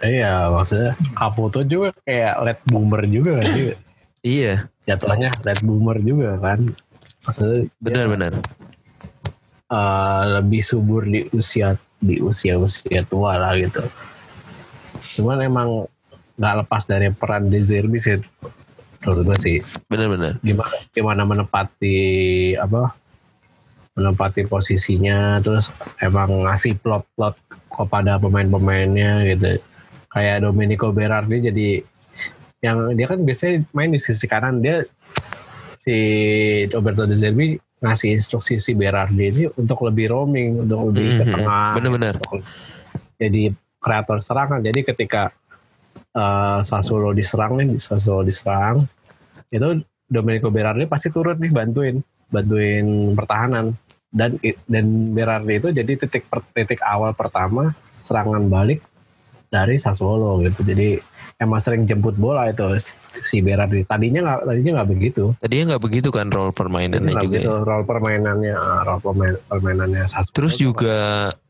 Iya, 0.00 0.48
maksudnya 0.52 0.92
Caputo 1.16 1.64
juga 1.64 1.92
kayak 2.04 2.34
late 2.44 2.62
boomer 2.68 3.02
juga 3.08 3.40
kan 3.40 3.48
dia. 3.56 3.76
Iya, 4.20 4.54
Jatuhnya 4.84 5.32
late 5.44 5.64
boomer 5.64 5.96
juga 6.04 6.36
kan. 6.36 6.60
Benar-benar. 7.80 8.40
eh, 9.70 10.22
lebih 10.40 10.60
subur 10.60 11.06
di 11.06 11.24
usia 11.32 11.78
di 12.00 12.20
usia 12.20 12.60
usia 12.60 13.00
tua 13.08 13.40
lah 13.40 13.56
gitu. 13.56 13.80
Cuman 15.16 15.40
emang 15.44 15.88
nggak 16.40 16.64
lepas 16.64 16.88
dari 16.88 17.12
peran 17.12 17.52
De 17.52 17.60
Zerbi 17.60 18.00
sih 18.00 18.16
menurut 19.00 19.20
gue 19.26 19.36
sih 19.38 19.56
Benar-benar. 19.86 20.36
gimana 20.40 20.76
gimana 20.90 21.22
menepati 21.24 21.96
apa 22.54 22.92
menempati 23.92 24.44
posisinya 24.44 25.40
terus 25.40 25.72
emang 25.98 26.44
ngasih 26.44 26.78
plot-plot 26.78 27.34
kepada 27.70 28.16
pemain-pemainnya 28.16 29.24
gitu 29.26 29.58
kayak 30.08 30.42
Domenico 30.42 30.90
Berardi 30.90 31.38
jadi 31.42 31.68
yang 32.60 32.92
dia 32.92 33.06
kan 33.06 33.24
biasanya 33.24 33.64
main 33.72 33.88
di 33.88 33.96
sisi 33.96 34.24
kanan 34.24 34.60
dia 34.60 34.84
si 35.76 35.96
Roberto 36.68 37.08
De 37.08 37.16
Zerbi 37.16 37.56
ngasih 37.80 38.12
instruksi 38.12 38.60
si 38.60 38.76
Berardi 38.76 39.24
ini 39.26 39.44
untuk 39.50 39.80
lebih 39.82 40.12
roaming 40.12 40.60
untuk 40.60 40.92
lebih 40.92 41.16
ke 41.16 41.24
Mhm. 41.24 41.32
tengah 41.34 41.66
Benar-benar. 41.72 42.14
jadi 43.16 43.42
kreator 43.80 44.20
serangan 44.20 44.60
jadi 44.60 44.84
ketika 44.84 45.32
eh, 46.14 46.60
Sassuolo 46.62 47.14
diserang 47.14 47.58
nih 47.60 47.78
Sassuolo 47.78 48.26
diserang 48.26 48.86
itu 49.50 49.82
Domenico 50.10 50.50
Berardi 50.50 50.86
pasti 50.90 51.10
turun 51.10 51.38
nih 51.38 51.52
bantuin 51.54 51.96
bantuin 52.30 53.14
pertahanan 53.14 53.74
dan 54.10 54.38
dan 54.66 55.14
Berardi 55.14 55.54
itu 55.62 55.68
jadi 55.70 55.92
titik 55.98 56.26
per- 56.26 56.46
titik 56.54 56.82
awal 56.82 57.14
pertama 57.14 57.74
serangan 58.02 58.46
balik 58.50 58.82
dari 59.50 59.78
Sassuolo 59.78 60.38
gitu 60.46 60.62
jadi 60.62 60.98
emang 61.40 61.58
sering 61.58 61.88
jemput 61.88 62.14
bola 62.14 62.52
itu 62.52 62.78
si 63.18 63.42
Berardi 63.42 63.82
tadinya 63.88 64.20
nggak 64.22 64.40
tadinya 64.46 64.70
nggak 64.80 64.90
begitu 64.92 65.24
Tadinya 65.40 65.64
nggak 65.74 65.82
begitu 65.82 66.08
kan 66.12 66.28
role 66.30 66.54
permainannya 66.54 67.14
juga. 67.16 67.26
begitu 67.26 67.50
ya. 67.50 67.64
role 67.66 67.84
permainannya 67.88 68.54
ah, 68.54 68.80
role 68.86 69.02
permain, 69.02 69.34
permainannya 69.48 70.04
Sassuolo 70.06 70.36
Terus 70.36 70.54
juga 70.60 70.96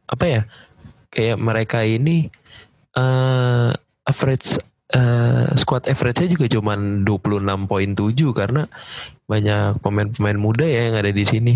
apa 0.09 0.25
ya? 0.27 0.43
Kayak 1.11 1.37
mereka 1.43 1.79
ini 1.83 2.31
eh 2.95 3.71
average 4.11 4.59
eh, 4.91 5.47
squad 5.55 5.87
average-nya 5.87 6.29
juga 6.35 6.47
cuman 6.51 7.07
26.7 7.07 8.35
karena 8.35 8.67
banyak 9.25 9.79
pemain-pemain 9.79 10.39
muda 10.39 10.67
ya 10.67 10.91
yang 10.91 10.99
ada 10.99 11.15
di 11.15 11.23
sini. 11.23 11.55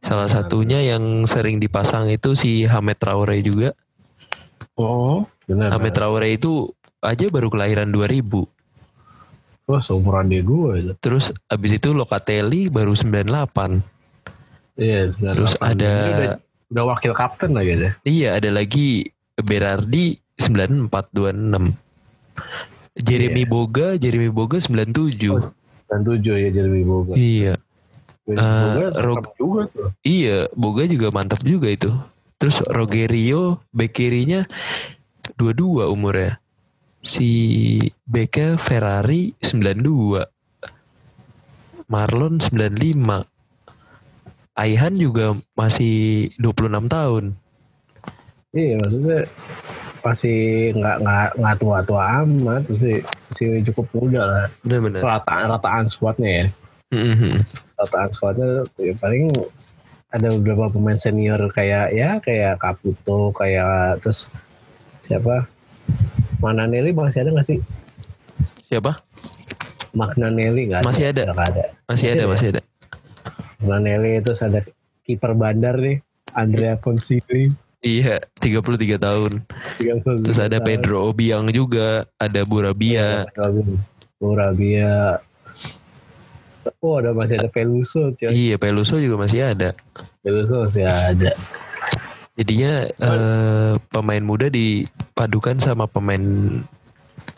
Salah 0.00 0.28
satunya 0.32 0.80
yang 0.80 1.28
sering 1.28 1.60
dipasang 1.60 2.08
itu 2.08 2.32
si 2.32 2.64
Hamed 2.64 2.96
Traore 2.96 3.40
juga. 3.40 3.72
oh 4.76 5.28
benar 5.44 5.76
Hamed 5.76 5.92
Traore 5.92 6.28
itu 6.32 6.72
aja 7.00 7.28
baru 7.28 7.52
kelahiran 7.52 7.88
2000. 7.92 8.48
oh 9.70 9.80
seumuran 9.80 10.26
dia 10.26 10.42
gue 10.42 10.72
itu 10.80 10.92
Terus 10.98 11.30
abis 11.46 11.78
itu 11.78 11.92
Locatelli 11.92 12.72
baru 12.72 12.96
98. 12.96 14.80
iya 14.80 15.12
Terus 15.12 15.52
98. 15.60 15.70
ada 15.70 15.92
Dia 15.92 16.10
udah, 16.16 16.36
udah 16.72 16.84
wakil 16.90 17.12
kapten 17.14 17.54
lagi 17.54 17.72
deh 17.76 17.92
Iya 18.02 18.40
ada 18.40 18.50
lagi 18.50 19.06
Berardi 19.38 20.18
9426 20.40 21.76
Jeremy 22.96 23.42
Iya. 23.42 23.48
Boga 23.48 23.88
Jeremy 23.94 24.28
Boga 24.28 24.58
97 24.58 25.52
dan 25.86 26.00
tujuh 26.02 26.34
ya 26.36 26.48
Jeremy 26.50 26.82
Boga. 26.82 27.12
Iya. 27.14 27.54
Eh, 28.26 28.34
Boga 28.36 28.86
Rog- 29.00 29.34
juga 29.34 29.62
tuh. 29.68 29.88
Iya 30.00 30.46
Boga 30.52 30.82
juga 30.86 31.10
mantap 31.10 31.42
juga 31.42 31.66
itu. 31.66 31.90
Terus 32.36 32.62
Rogerio 32.64 33.60
Bek 33.70 33.92
kirinya 33.92 34.46
22 35.34 35.86
umurnya. 35.86 36.38
Si 37.00 37.28
Beknya 38.04 38.54
Ferrari 38.56 39.32
92 39.40 40.24
Marlon 41.86 42.38
95 42.38 43.26
Aihan 44.52 44.94
juga 44.94 45.26
masih 45.54 46.28
26 46.36 46.86
tahun. 46.86 47.24
Iya 48.52 48.76
maksudnya 48.78 49.20
masih 50.00 50.72
nggak 50.76 50.96
nggak 51.04 51.28
nggak 51.36 51.56
tua 51.60 51.78
tua 51.84 52.02
amat 52.24 52.62
masih 52.68 53.04
masih 53.30 53.48
cukup 53.70 53.86
muda 53.96 54.22
lah. 54.24 54.46
Rataan 55.00 55.44
rataan 55.52 55.84
squadnya 55.86 56.30
ya. 56.30 56.46
Mhm. 56.90 57.44
Rataan 57.78 58.10
squadnya 58.10 58.64
ya 58.80 58.94
paling 58.98 59.30
ada 60.10 60.26
beberapa 60.34 60.66
pemain 60.74 60.98
senior 60.98 61.38
kayak 61.54 61.94
ya 61.94 62.18
kayak 62.18 62.58
Caputo 62.58 63.30
kayak 63.36 64.02
terus 64.02 64.26
siapa 65.06 65.46
Mananelli 66.42 66.90
masih 66.96 67.22
ada 67.26 67.30
nggak 67.36 67.46
sih? 67.46 67.58
Siapa? 68.72 68.98
Magnanelli 69.92 70.70
nggak 70.70 70.80
ada. 70.82 70.88
Masih 70.88 71.04
ada. 71.12 71.22
Nggak 71.30 71.48
ada. 71.54 71.64
Masih 71.86 72.06
Masih 72.06 72.08
ada 72.08 72.22
ada 72.22 72.26
masih 72.30 72.48
ada 72.50 72.60
Mananelli 73.60 74.12
terus 74.24 74.40
ada 74.40 74.60
kiper 75.04 75.32
bandar 75.36 75.76
nih 75.76 76.00
Andrea 76.32 76.78
Consigli. 76.80 77.52
Iya 77.80 78.20
33 78.44 78.60
tahun 79.00 79.32
Terus 80.20 80.36
ada 80.36 80.60
Pedro 80.60 81.08
Obiang 81.08 81.48
juga, 81.48 82.04
ada 82.20 82.44
Burabia. 82.44 83.24
Borabia. 84.20 85.16
Oh 86.84 87.00
ada 87.00 87.16
masih 87.16 87.40
ada 87.40 87.48
Peluso. 87.48 88.12
coy. 88.14 88.28
Iya, 88.28 88.60
Peluso 88.60 89.00
juga 89.00 89.16
masih 89.24 89.40
ada. 89.56 89.72
Gattuso 90.20 90.68
masih 90.68 90.84
ada. 90.84 91.32
Jadinya 92.36 92.72
eh, 92.84 93.72
pemain 93.88 94.20
muda 94.20 94.52
dipadukan 94.52 95.56
sama 95.56 95.88
pemain 95.88 96.20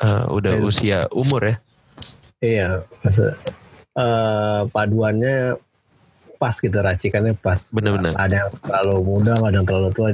eh, 0.02 0.24
udah 0.26 0.58
Pemain- 0.58 0.66
usia 0.66 1.06
umur 1.14 1.42
ya. 1.46 1.56
Iya, 2.42 2.68
maksud, 3.06 3.30
eh, 3.94 4.60
paduannya 4.66 5.54
pas 6.42 6.58
gitu 6.58 6.74
racikannya 6.74 7.38
pas. 7.38 7.70
Bener-bener. 7.70 8.18
Ada 8.18 8.34
yang 8.46 8.50
terlalu 8.58 8.96
muda, 9.06 9.38
ada 9.38 9.54
yang 9.54 9.66
terlalu 9.70 9.90
tua. 9.94 10.10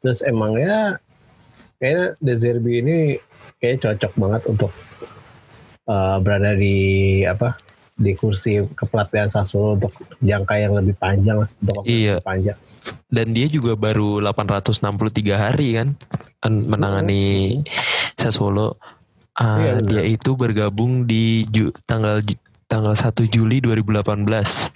Terus 0.00 0.20
emang 0.22 0.56
ya 0.56 0.96
kayaknya 1.76 2.06
De 2.18 2.34
Zerbi 2.34 2.72
ini 2.78 2.96
kayak 3.56 3.80
cocok 3.80 4.12
banget 4.16 4.42
untuk 4.46 4.72
eh, 5.84 6.16
berada 6.18 6.52
di 6.54 6.76
apa 7.22 7.56
di 7.94 8.16
kursi 8.16 8.64
kepelatihan 8.72 9.28
Sassuolo 9.28 9.76
untuk 9.76 9.92
jangka 10.18 10.56
yang 10.56 10.72
lebih 10.72 10.96
panjang 10.96 11.44
lah, 11.44 11.48
untuk 11.54 11.84
waktu 11.84 11.92
Iya. 11.92 12.14
panjang. 12.20 12.56
Dan 13.06 13.36
dia 13.36 13.44
juga 13.44 13.76
baru 13.76 14.24
863 14.24 15.36
hari 15.36 15.76
kan 15.76 15.88
an- 16.40 16.64
menangani 16.64 17.60
Sassuolo. 18.16 18.80
Ah, 19.32 19.56
Iya, 19.58 19.72
benar. 19.78 19.88
dia 19.90 20.02
itu 20.06 20.30
bergabung 20.32 21.04
di 21.04 21.44
Ju- 21.46 21.76
tanggal 21.84 22.24
tanggal 22.66 22.92
1 22.94 23.24
Juli 23.26 23.60
2018 23.60 24.72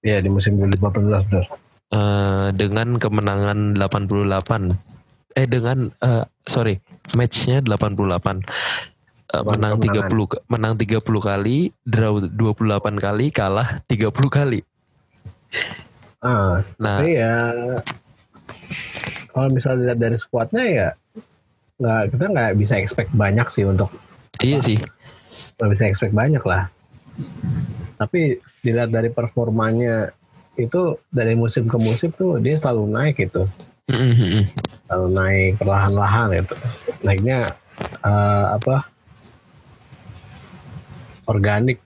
Iya 0.00 0.18
di 0.18 0.28
musim 0.28 0.56
2018 0.56 1.24
benar. 1.26 1.46
Eh, 1.90 2.48
dengan 2.52 2.96
kemenangan 2.96 3.74
88. 3.74 4.76
Eh 5.32 5.46
dengan 5.46 5.92
eh, 5.94 6.24
sorry, 6.44 6.80
matchnya 7.12 7.60
88. 7.60 8.42
Eh, 9.28 9.38
Bukan 9.38 9.44
menang 9.52 9.72
kemenangan. 9.76 10.08
30 10.08 10.26
ke- 10.26 10.42
menang 10.46 10.74
30 10.74 10.98
kali, 11.20 11.56
draw 11.82 12.14
28 12.18 12.96
kali, 12.96 13.26
kalah 13.28 13.84
30 13.84 14.10
kali. 14.28 14.60
Ah, 16.18 16.60
Nah, 16.76 16.98
Tapi 16.98 17.10
ya 17.14 17.36
kalau 19.28 19.48
misalnya 19.48 19.78
dilihat 19.86 20.00
dari 20.00 20.16
skuadnya 20.16 20.64
ya 20.66 20.88
nggak 21.78 22.02
kita 22.10 22.24
nggak 22.26 22.50
bisa 22.58 22.74
expect 22.74 23.14
banyak 23.14 23.46
sih 23.48 23.62
untuk 23.62 23.86
iya 24.40 24.58
sih. 24.58 24.74
nggak 25.54 25.70
bisa 25.70 25.86
expect 25.86 26.10
banyak 26.10 26.42
lah. 26.42 26.66
Tapi 27.94 28.34
dilihat 28.60 28.90
dari 28.90 29.08
performanya 29.08 30.10
itu 30.58 30.98
dari 31.08 31.38
musim 31.38 31.70
ke 31.70 31.78
musim 31.78 32.10
tuh 32.10 32.42
dia 32.42 32.58
selalu 32.58 32.90
naik 32.90 33.14
gitu, 33.22 33.46
selalu 34.84 35.08
naik 35.14 35.50
perlahan-lahan 35.56 36.34
gitu. 36.34 36.54
Naiknya 37.00 37.54
eh, 38.02 38.46
apa? 38.58 38.90
Organik, 41.28 41.78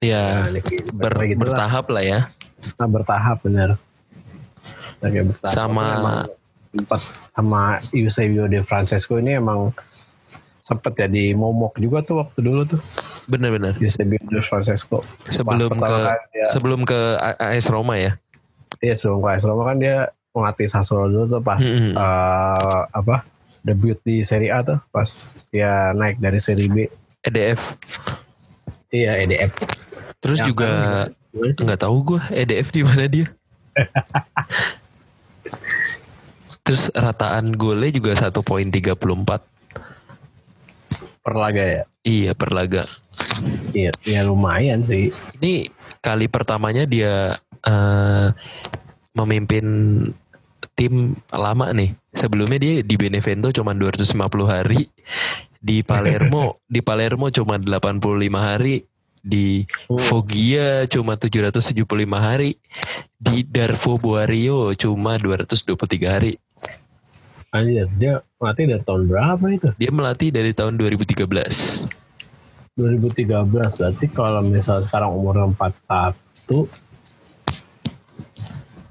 Ya, 0.00 0.48
organik 0.48 0.64
ber- 0.96 1.28
gitu 1.28 1.40
bertahap 1.44 1.86
lah 1.92 2.02
ya. 2.02 2.20
Nah, 2.80 2.88
bertahap 2.88 3.38
bertahap. 5.28 5.52
Sama- 5.54 6.28
sama 7.36 7.62
Eusebio 7.92 8.48
De 8.48 8.64
Francesco 8.64 9.20
ini 9.20 9.36
emang 9.36 9.70
sempat 10.66 10.98
jadi 10.98 11.30
momok 11.38 11.78
juga 11.78 12.02
tuh 12.02 12.26
waktu 12.26 12.42
dulu 12.42 12.66
tuh. 12.66 12.82
Bener-bener. 13.30 13.78
Di 13.78 13.86
de 13.86 14.42
Francesco. 14.42 15.06
Sebelum 15.30 15.78
ke 15.78 15.86
kan 15.86 16.18
dia, 16.34 16.46
sebelum 16.50 16.80
ke 16.82 16.98
AS 17.38 17.70
Roma 17.70 17.94
ya. 17.94 18.18
Iya 18.82 18.98
sebelum 18.98 19.22
ke 19.22 19.30
AS 19.38 19.46
Roma 19.46 19.62
kan 19.70 19.78
dia 19.78 20.10
melatih 20.34 20.66
Sassuolo 20.66 21.06
dulu 21.06 21.38
tuh 21.38 21.42
pas 21.46 21.62
mm 21.62 21.78
-hmm. 21.78 21.94
uh, 21.94 22.82
apa 22.90 23.22
debut 23.62 23.94
di 24.02 24.26
Serie 24.26 24.50
A 24.50 24.66
tuh 24.66 24.82
pas 24.90 25.06
dia 25.54 25.94
naik 25.94 26.18
dari 26.18 26.42
Serie 26.42 26.66
B. 26.66 26.90
EDF. 27.22 27.78
Iya 28.90 29.22
EDF. 29.22 29.54
Terus 30.18 30.42
Yang 30.42 30.48
juga 30.50 30.70
nggak 31.62 31.78
tahu 31.78 31.96
gue 32.02 32.20
EDF 32.34 32.68
di 32.74 32.82
mana 32.82 33.06
dia. 33.06 33.30
Terus 36.66 36.90
rataan 36.90 37.54
golnya 37.54 37.94
juga 37.94 38.18
satu 38.18 38.42
poin 38.42 38.66
34 38.66 38.98
per 41.26 41.34
laga 41.34 41.64
ya? 41.66 41.82
Iya, 42.06 42.32
per 42.38 42.54
laga. 42.54 42.86
Iya, 43.74 43.90
ya 44.06 44.22
lumayan 44.22 44.86
sih. 44.86 45.10
Ini 45.42 45.74
kali 45.98 46.30
pertamanya 46.30 46.86
dia 46.86 47.34
uh, 47.66 48.30
memimpin 49.18 49.66
tim 50.78 51.18
lama 51.34 51.74
nih. 51.74 51.98
Sebelumnya 52.14 52.62
dia 52.62 52.74
di 52.86 52.94
Benevento 52.94 53.50
cuma 53.50 53.74
250 53.74 54.14
hari, 54.46 54.86
di 55.58 55.82
Palermo, 55.82 56.60
di 56.70 56.78
Palermo 56.78 57.26
cuma 57.34 57.58
85 57.58 58.06
hari, 58.38 58.86
di 59.18 59.66
hmm. 59.66 59.98
Foggia 59.98 60.86
cuma 60.86 61.18
775 61.18 61.82
hari, 62.14 62.54
di 63.18 63.42
Darvo 63.42 63.98
Boario 63.98 64.70
cuma 64.78 65.18
223 65.18 66.06
hari. 66.06 66.38
Anjir, 67.54 67.86
dia 67.96 68.20
melatih 68.42 68.64
dari 68.68 68.82
tahun 68.82 69.02
berapa 69.06 69.44
itu? 69.50 69.68
Dia 69.78 69.90
melatih 69.94 70.28
dari 70.34 70.52
tahun 70.52 70.74
2013. 70.78 71.26
2013 72.76 73.24
berarti 73.48 74.06
kalau 74.12 74.44
misal 74.44 74.84
sekarang 74.84 75.08
umur 75.08 75.48
41 75.56 76.12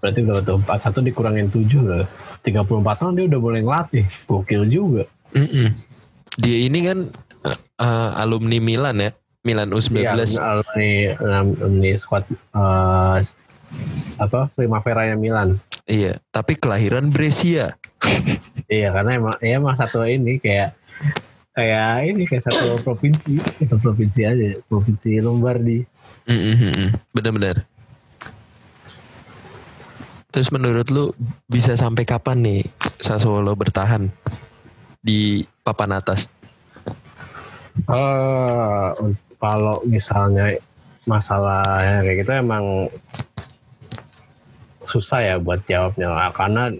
berarti 0.02 0.20
berapa 0.26 0.42
tuh 0.42 0.58
41 0.58 1.06
dikurangin 1.06 1.48
7 1.54 1.86
lah 1.86 2.10
34 2.42 2.82
tahun 2.82 3.14
dia 3.14 3.26
udah 3.30 3.42
boleh 3.42 3.62
ngelatih 3.62 4.06
gokil 4.26 4.66
juga 4.66 5.06
Mm-mm. 5.38 5.70
Dia 6.40 6.58
ini 6.68 6.80
kan 6.84 7.00
eh, 7.48 8.10
alumni 8.20 8.58
Milan 8.60 9.00
ya. 9.00 9.12
Milan 9.46 9.70
U19. 9.70 10.02
Iya, 10.02 10.42
alumni 10.42 10.92
alumni 11.22 11.92
squad 12.00 12.26
eh, 12.32 13.18
apa 14.18 14.48
Primavera 14.54 15.12
Milan 15.16 15.60
Iya, 15.86 16.18
tapi 16.34 16.58
kelahiran 16.58 17.14
Brescia. 17.14 17.78
iya 18.66 18.90
karena 18.90 19.22
emang 19.22 19.36
ya 19.38 19.62
emang 19.62 19.78
satu 19.78 20.02
ini 20.02 20.42
kayak 20.42 20.74
kayak 21.54 22.10
ini 22.10 22.26
kayak 22.26 22.44
satu 22.44 22.82
provinsi 22.82 23.38
satu 23.62 23.78
provinsi 23.80 24.22
aja 24.26 24.50
provinsi 24.66 25.22
Lombardi 25.22 25.86
Mm-mm-mm. 26.26 26.90
Bener-bener. 27.14 27.70
Terus 30.34 30.50
menurut 30.50 30.90
lu 30.90 31.14
bisa 31.46 31.78
sampai 31.78 32.02
kapan 32.04 32.42
nih 32.42 32.62
Sassuolo 32.98 33.54
bertahan 33.54 34.10
di 35.00 35.46
papan 35.62 35.96
atas? 35.96 36.26
Eh, 37.86 38.90
kalau 39.38 39.78
misalnya 39.86 40.58
masalahnya 41.06 42.02
kayak 42.02 42.18
gitu 42.26 42.32
emang 42.36 42.90
susah 44.86 45.20
ya 45.22 45.36
buat 45.42 45.62
jawabnya 45.66 46.32
karena 46.32 46.72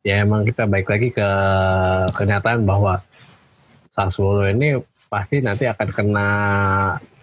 ya 0.00 0.24
emang 0.24 0.48
kita 0.48 0.64
baik 0.64 0.88
lagi 0.88 1.08
ke 1.12 1.28
kenyataan 2.16 2.64
bahwa 2.64 3.04
Sassuolo 3.92 4.48
ini 4.48 4.80
pasti 5.10 5.42
nanti 5.42 5.66
akan 5.66 5.88
kena 5.90 6.28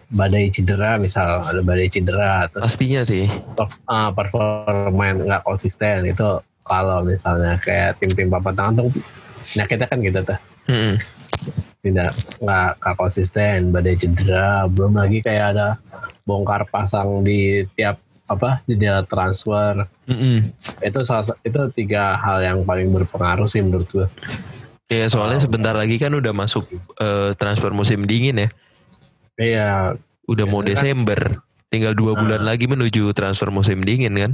badai 0.07 0.47
cedera 0.51 0.95
misal 0.95 1.43
ada 1.43 1.59
badai 1.59 1.91
cedera 1.91 2.47
terus 2.47 2.63
Pastinya 2.75 3.01
sih. 3.03 3.27
uh, 3.59 4.09
performa 4.15 5.03
yang 5.03 5.19
nggak 5.25 5.43
konsisten 5.43 6.07
itu 6.07 6.39
kalau 6.63 7.03
misalnya 7.03 7.59
kayak 7.59 7.99
tim-tim 7.99 8.31
papan 8.31 8.55
tangan 8.55 8.73
tuh 8.83 8.87
penyakitnya 9.55 9.87
kan 9.87 9.99
gitu 10.03 10.19
tuh 10.23 10.39
Mm-mm. 10.67 10.95
tidak 11.83 12.11
nggak 12.43 12.71
konsisten 12.99 13.71
badai 13.71 13.95
cedera 13.99 14.67
belum 14.71 14.95
lagi 14.99 15.19
kayak 15.23 15.45
ada 15.55 15.67
bongkar 16.27 16.67
pasang 16.67 17.23
di 17.23 17.63
tiap 17.75 17.99
apa 18.27 18.61
jendela 18.63 19.01
transfer 19.01 19.87
Mm-mm. 20.05 20.51
itu 20.79 20.99
salah 21.01 21.23
sa- 21.25 21.39
itu 21.41 21.57
tiga 21.73 22.15
hal 22.15 22.39
yang 22.41 22.59
paling 22.61 22.87
berpengaruh 22.87 23.45
sih 23.45 23.59
menurut 23.59 23.87
gue 23.89 24.07
Ya 24.87 25.03
soalnya 25.05 25.41
sebentar 25.41 25.71
lagi 25.71 25.95
kan 25.95 26.11
udah 26.11 26.31
masuk 26.31 26.63
eh, 26.95 27.31
transfer 27.33 27.71
musim 27.71 28.03
dingin 28.03 28.39
ya. 28.39 28.49
iya 29.35 29.71
Udah 30.25 30.43
mau 30.45 30.59
kan- 30.59 30.67
Desember. 30.69 31.43
Tinggal 31.67 31.91
dua 31.91 32.11
Ah. 32.11 32.17
bulan 32.17 32.41
lagi 32.41 32.65
menuju 32.65 33.11
transfer 33.11 33.47
musim 33.49 33.79
dingin 33.81 34.15
kan. 34.15 34.31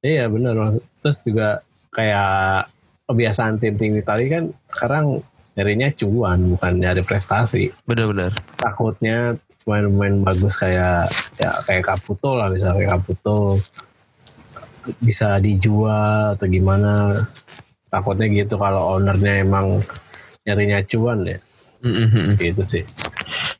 iya 0.00 0.24
benar 0.26 0.76
terus 0.98 1.20
juga 1.20 1.60
kayak 1.90 2.68
kebiasaan 3.04 3.56
tim-tim 3.56 3.92
Italia 3.94 4.28
kan 4.30 4.44
sekarang 4.70 5.04
nyarinya 5.52 5.88
cuan 5.94 6.40
bukan 6.50 6.72
nyari 6.74 7.00
prestasi 7.00 7.68
Bener-bener. 7.82 8.32
takutnya 8.56 9.36
pemain-pemain 9.64 10.24
bagus 10.24 10.54
kayak 10.56 11.10
ya 11.36 11.50
kayak 11.68 11.84
Caputo 11.86 12.36
lah 12.36 12.48
misalnya 12.48 12.84
kayak 12.84 12.90
Caputo 12.96 13.60
bisa 15.04 15.36
dijual 15.38 16.34
atau 16.34 16.46
gimana 16.48 17.24
takutnya 17.92 18.26
gitu 18.32 18.56
kalau 18.56 18.96
ownernya 18.96 19.44
emang 19.44 19.84
nyarinya 20.48 20.80
cuan 20.88 21.28
ya 21.28 21.38
Mm-mm. 21.84 22.36
gitu 22.40 22.64
sih 22.64 22.84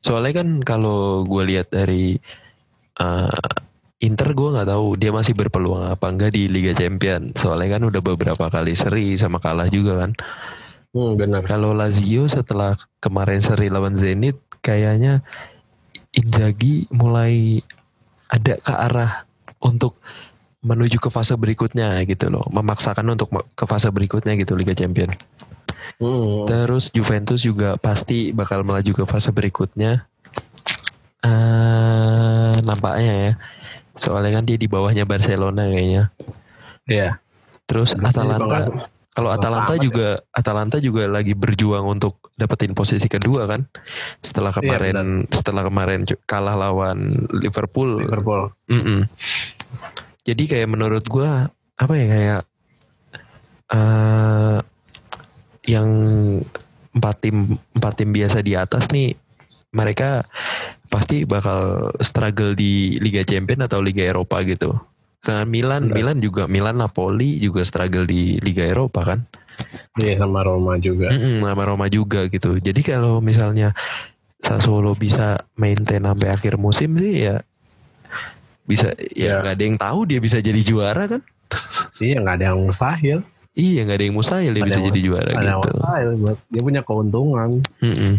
Soalnya 0.00 0.42
kan 0.42 0.48
kalau 0.64 1.22
gue 1.28 1.42
lihat 1.54 1.70
dari 1.70 2.16
eh, 2.98 3.50
Inter 4.00 4.32
gue 4.32 4.48
nggak 4.56 4.68
tahu 4.72 4.96
dia 4.96 5.12
masih 5.12 5.36
berpeluang 5.36 5.92
apa 5.92 6.08
enggak 6.08 6.32
di 6.32 6.48
Liga 6.48 6.72
Champion. 6.72 7.36
Soalnya 7.36 7.76
kan 7.78 7.82
udah 7.84 8.00
beberapa 8.00 8.48
kali 8.48 8.72
seri 8.72 9.20
sama 9.20 9.36
kalah 9.38 9.68
juga 9.68 10.06
kan. 10.06 10.16
hmm, 10.96 11.12
benar 11.20 11.40
Kalau 11.44 11.76
Lazio 11.76 12.24
setelah 12.26 12.74
kemarin 12.98 13.44
seri 13.44 13.68
lawan 13.68 14.00
Zenit 14.00 14.40
kayaknya 14.64 15.20
Inzaghi 16.20 16.84
mulai 16.92 17.64
ada 18.28 18.54
ke 18.60 18.72
arah 18.76 19.24
untuk 19.64 19.96
menuju 20.60 21.00
ke 21.00 21.08
fase 21.08 21.32
berikutnya 21.34 22.04
gitu 22.04 22.28
loh, 22.28 22.44
memaksakan 22.52 23.16
untuk 23.16 23.32
ke 23.56 23.64
fase 23.64 23.88
berikutnya 23.88 24.36
gitu 24.36 24.52
Liga 24.54 24.76
Champion. 24.76 25.16
Hmm. 26.00 26.44
Terus 26.44 26.92
Juventus 26.92 27.40
juga 27.40 27.80
pasti 27.80 28.32
bakal 28.36 28.64
melaju 28.64 28.92
ke 28.92 29.04
fase 29.08 29.32
berikutnya. 29.32 30.04
eh 31.20 32.52
nampaknya 32.64 33.12
ya. 33.12 33.32
Soalnya 34.00 34.40
kan 34.40 34.44
dia 34.48 34.56
di 34.56 34.64
bawahnya 34.64 35.04
Barcelona 35.04 35.68
kayaknya. 35.68 36.08
Iya. 36.88 37.20
Terus 37.68 37.92
Habis 37.92 38.00
ini 38.00 38.08
Atalanta 38.08 38.58
kalau 39.20 39.30
Atalanta 39.36 39.74
amat 39.76 39.80
ya. 39.80 39.84
juga 39.84 40.08
Atalanta 40.32 40.76
juga 40.80 41.02
lagi 41.06 41.36
berjuang 41.36 41.84
untuk 41.84 42.32
dapetin 42.40 42.72
posisi 42.72 43.06
kedua 43.06 43.44
kan. 43.44 43.68
Setelah 44.24 44.50
Iya, 44.56 44.58
kemarin 44.64 45.28
setelah 45.28 45.62
kemarin 45.68 46.08
kalah 46.24 46.56
lawan 46.56 47.28
Liverpool. 47.36 48.00
Liverpool. 48.00 48.50
Mm-mm. 48.72 49.06
Jadi 50.24 50.42
kayak 50.48 50.68
menurut 50.72 51.04
gua 51.04 51.52
apa 51.76 51.92
ya 51.96 52.06
kayak 52.08 52.42
eh 53.70 54.58
yang 55.68 55.88
empat 56.90 57.16
tim 57.22 57.60
empat 57.76 57.92
tim 58.02 58.10
biasa 58.10 58.42
di 58.42 58.58
atas 58.58 58.90
nih 58.90 59.14
mereka 59.70 60.26
pasti 60.90 61.22
bakal 61.22 61.94
struggle 62.02 62.58
di 62.58 62.98
Liga 62.98 63.22
Champion 63.22 63.62
atau 63.62 63.78
Liga 63.78 64.02
Eropa 64.02 64.42
gitu. 64.42 64.74
Dengan 65.20 65.46
Milan, 65.46 65.82
Benar. 65.84 65.94
Milan 65.94 66.16
juga 66.18 66.42
Milan 66.44 66.76
Napoli 66.76 67.36
juga 67.36 67.60
struggle 67.60 68.04
di 68.04 68.40
Liga 68.40 68.64
Eropa 68.64 69.04
kan. 69.04 69.20
Iya 69.94 70.16
sama 70.16 70.40
Roma 70.40 70.76
juga. 70.76 71.12
Mm-mm, 71.12 71.44
sama 71.44 71.62
Roma 71.62 71.86
juga 71.86 72.24
gitu. 72.26 72.56
Jadi 72.56 72.80
kalau 72.80 73.20
misalnya 73.20 73.76
Sassuolo 74.40 74.96
bisa 74.96 75.36
maintain 75.54 76.00
sampai 76.00 76.32
akhir 76.32 76.56
musim 76.56 76.96
sih 76.96 77.28
ya 77.28 77.44
bisa 78.64 78.88
ya 79.10 79.36
Ya. 79.36 79.42
nggak 79.42 79.52
ada 79.52 79.64
yang 79.66 79.76
tahu 79.76 79.98
dia 80.06 80.16
bisa 80.16 80.38
jadi 80.38 80.56
juara 80.60 81.04
kan? 81.06 81.20
Iya 81.98 82.24
nggak 82.24 82.36
ada 82.40 82.44
yang 82.48 82.60
mustahil. 82.62 83.18
Iya 83.52 83.80
nggak 83.84 83.98
ada 83.98 84.04
yang 84.06 84.16
mustahil 84.16 84.50
dia 84.50 84.56
Ada 84.56 84.64
bisa 84.64 84.78
yang- 84.78 84.88
jadi 84.88 85.00
juara 85.02 85.28
ada 85.28 85.36
yang 85.36 85.60
gitu. 85.60 85.70
mustahil. 85.76 86.08
Dia 86.48 86.62
punya 86.64 86.80
keuntungan 86.80 87.50
Mm-mm. 87.82 88.12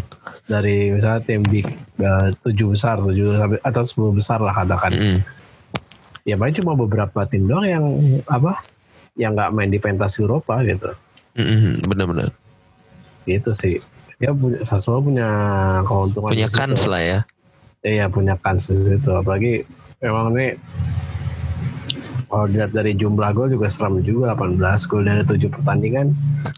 dari 0.46 0.76
misalnya 0.92 1.20
tim 1.26 1.42
big 1.42 1.66
eh, 1.98 2.28
tujuh 2.38 2.66
besar, 2.70 3.02
tujuh 3.02 3.34
atau 3.58 3.82
sepuluh 3.82 4.14
besar 4.14 4.38
lah 4.38 4.54
katakan. 4.54 4.94
Mm-mm. 4.94 5.18
Ya 6.22 6.38
paling 6.38 6.54
cuma 6.54 6.78
beberapa 6.78 7.26
tim 7.26 7.50
doang 7.50 7.66
yang 7.66 7.84
apa? 8.30 8.62
Yang 9.18 9.32
nggak 9.36 9.50
main 9.52 9.70
di 9.70 9.78
pentas 9.82 10.18
Eropa 10.22 10.62
gitu. 10.62 10.94
Mm-mm. 11.34 11.82
Benar-benar 11.88 12.30
Gitu 13.26 13.50
sih. 13.54 13.76
Dia 14.22 14.30
punya 14.30 14.62
Sassuolo 14.62 15.02
punya 15.02 15.28
keuntungan 15.82 16.30
punya 16.30 16.50
kans 16.50 16.86
lah 16.86 17.02
ya. 17.02 17.20
Iya 17.82 18.06
punya 18.06 18.38
kans 18.38 18.70
di 18.70 18.78
situ. 18.78 19.10
Apalagi 19.10 19.66
memang 19.98 20.30
ini 20.38 20.54
kalau 22.26 22.46
dilihat 22.50 22.70
dari 22.74 22.94
jumlah 22.98 23.30
gol 23.34 23.50
juga 23.50 23.70
seram 23.70 24.02
juga 24.02 24.34
18 24.34 24.90
gol 24.90 25.02
dari 25.06 25.22
7 25.26 25.54
pertandingan. 25.54 26.06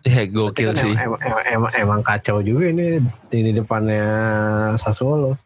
Ya 0.04 0.24
gokil 0.28 0.72
kan 0.72 0.84
sih. 0.84 0.92
Emang, 0.92 1.20
emang, 1.20 1.44
emang, 1.48 1.72
emang 1.76 2.00
kacau 2.04 2.40
juga 2.40 2.68
ini 2.68 3.00
di, 3.28 3.38
di 3.48 3.52
depannya 3.52 4.04
Sassuolo. 4.76 5.36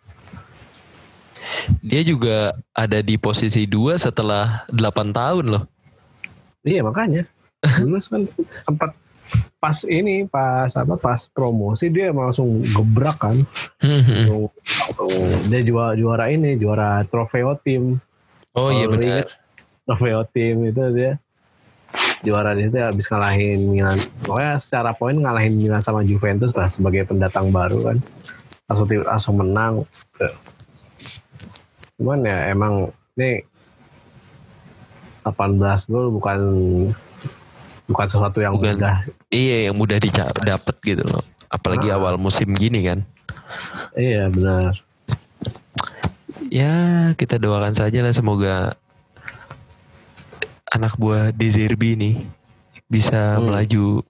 Dia 1.83 2.03
juga 2.05 2.57
ada 2.75 2.99
di 3.01 3.17
posisi 3.17 3.65
dua 3.65 3.97
setelah 3.97 4.67
8 4.71 5.15
tahun 5.15 5.45
loh. 5.49 5.65
Iya 6.67 6.85
makanya. 6.85 7.25
Dulu 7.63 7.99
kan 8.13 8.23
sempat 8.63 8.91
pas 9.59 9.77
ini 9.85 10.25
pas 10.25 10.71
apa 10.73 10.95
pas 10.97 11.21
promosi 11.29 11.91
dia 11.91 12.15
langsung 12.15 12.65
gebrak 12.65 13.19
kan. 13.21 13.37
Mm-mm. 13.83 14.49
Langsung, 14.65 15.11
dia 15.51 15.61
juara 15.67 15.95
juara 15.99 16.25
ini 16.33 16.57
juara 16.57 17.03
trofeo 17.07 17.59
tim. 17.61 17.99
Oh 18.57 18.71
iya 18.73 18.87
benar. 18.89 19.29
Trofeo 19.85 20.25
tim 20.31 20.69
itu 20.69 20.83
dia 20.95 21.19
juara 22.23 22.55
di 22.55 22.67
situ 22.67 22.79
habis 22.79 23.07
ngalahin 23.07 23.61
Milan. 23.71 23.99
Pokoknya 24.25 24.59
secara 24.59 24.91
poin 24.95 25.17
ngalahin 25.19 25.55
Milan 25.59 25.83
sama 25.83 26.03
Juventus 26.03 26.55
lah 26.55 26.71
sebagai 26.71 27.07
pendatang 27.07 27.51
baru 27.51 27.93
kan. 27.93 27.99
Langsung 28.69 28.87
langsung 29.05 29.35
menang. 29.41 29.75
Cuman 31.99 32.23
ya 32.23 32.49
emang 32.49 32.89
ini 33.15 33.43
18 35.23 35.91
gol 35.91 36.09
bukan 36.09 36.39
bukan 37.85 38.07
sesuatu 38.07 38.39
yang 38.39 38.55
Bukan. 38.55 38.79
mudah. 38.79 38.97
Iya 39.29 39.69
yang 39.69 39.77
mudah 39.77 39.99
dapet 40.41 40.77
gitu 40.81 41.05
loh. 41.05 41.25
Apalagi 41.49 41.91
Ah. 41.91 41.97
awal 41.97 42.17
musim 42.17 42.53
gini 42.53 42.85
kan. 42.85 43.03
Iya 43.93 44.31
benar. 44.31 44.79
Ya 46.49 46.73
kita 47.13 47.37
doakan 47.37 47.75
saja 47.75 48.01
lah 48.01 48.15
semoga 48.15 48.79
anak 50.69 50.97
buah 50.97 51.33
De 51.33 51.49
Zerbi 51.49 51.93
nih 51.93 52.17
bisa 52.87 53.37
Hmm. 53.37 53.49
melaju 53.49 54.01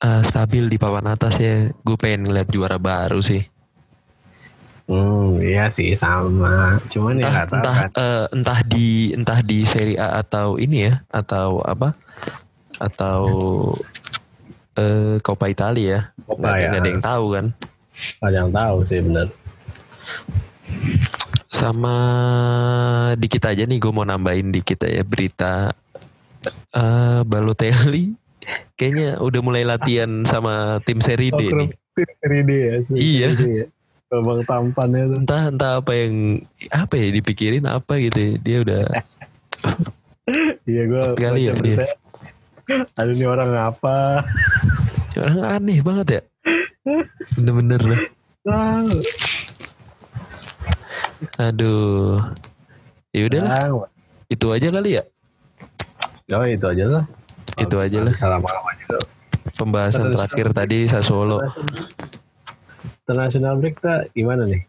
eh, 0.00 0.20
stabil 0.22 0.68
di 0.68 0.76
papan 0.76 1.06
atas 1.06 1.38
ya. 1.38 1.72
Gue 1.80 1.96
pengen 1.96 2.28
ngeliat 2.28 2.48
juara 2.48 2.76
baru 2.76 3.20
sih. 3.20 3.40
Hmm, 4.84 5.40
iya 5.40 5.66
sih 5.68 5.96
sama. 5.96 6.76
Cuman 6.92 7.16
ya 7.16 7.24
Entah 7.24 7.32
nggak 7.32 7.48
tahu 7.48 7.56
entah 7.56 7.76
kan. 7.76 7.90
entah 8.30 8.58
di 8.62 8.88
entah 9.10 9.40
di 9.40 9.58
Serie 9.64 9.96
A 9.96 10.20
atau 10.20 10.56
ini 10.56 10.86
ya 10.86 11.00
atau 11.08 11.64
apa 11.64 11.96
atau 12.76 13.20
eh 14.74 15.16
Coppa 15.18 15.48
Italia 15.48 15.88
ya. 15.88 16.00
Ada- 16.28 16.52
ya. 16.54 16.66
nggak 16.68 16.80
ada 16.80 16.90
yang 16.90 17.00
tahu 17.02 17.24
kan. 17.32 17.46
Nggak 18.20 18.28
ada 18.28 18.38
yang 18.38 18.52
tahu 18.52 18.76
sih 18.84 19.00
benar. 19.00 19.26
Sama 21.48 21.96
dikit 23.14 23.46
aja 23.46 23.62
nih 23.62 23.78
gue 23.78 23.88
mau 23.88 24.04
nambahin 24.04 24.50
dikit 24.50 24.82
ya 24.82 25.00
berita 25.00 25.72
eh 26.74 27.20
Balotelli 27.22 28.12
kayaknya 28.74 29.16
udah 29.16 29.40
mulai 29.40 29.64
latihan 29.64 30.10
sama 30.24 30.76
tim 30.84 31.00
Serie 31.00 31.32
D 31.32 31.40
nih. 31.48 31.70
Tim 31.94 32.10
seri 32.12 32.40
D 32.42 32.50
ya. 32.52 32.74
tim 32.82 32.94
Iya. 32.94 33.28
seri 33.32 33.40
D 33.40 33.52
ya. 33.54 33.66
Babang 34.20 34.40
tampannya 34.46 35.02
tuh. 35.10 35.18
Entah 35.26 35.42
entah 35.50 35.72
apa 35.82 35.92
yang 35.94 36.14
apa 36.70 36.94
ya 36.94 37.08
dipikirin 37.10 37.64
apa 37.66 37.98
gitu. 37.98 38.18
ya. 38.18 38.32
Dia 38.38 38.56
udah 38.62 38.82
Iya 40.70 40.82
gue. 40.88 41.04
Kali 41.18 41.40
ya 41.50 41.52
dia. 41.58 41.76
Ada 42.96 43.12
nih 43.12 43.28
orang 43.28 43.50
apa? 43.52 44.24
orang 45.14 45.40
aneh 45.46 45.78
banget 45.84 46.06
ya. 46.10 46.22
Bener-bener 47.38 47.80
lah. 47.82 48.00
Ah, 48.50 48.82
Aduh. 51.48 52.20
Ya 53.14 53.30
udahlah, 53.30 53.54
ah, 53.54 53.86
itu 54.26 54.46
aja 54.50 54.68
kali 54.74 54.98
ya. 54.98 55.02
Oh 56.34 56.42
itu 56.42 56.66
aja 56.66 56.84
lah. 56.88 57.04
Itu 57.60 57.76
aja 57.78 57.98
lah. 58.02 58.12
Bisa 58.12 58.26
lama-lama 58.26 58.70
juga. 58.80 58.98
Pembahasan 59.54 60.10
terakhir 60.10 60.50
tadi 60.50 60.90
Sassuolo. 60.90 61.38
International 63.04 63.60
break 63.60 63.84
tak 63.84 64.08
gimana 64.16 64.48
nih? 64.48 64.64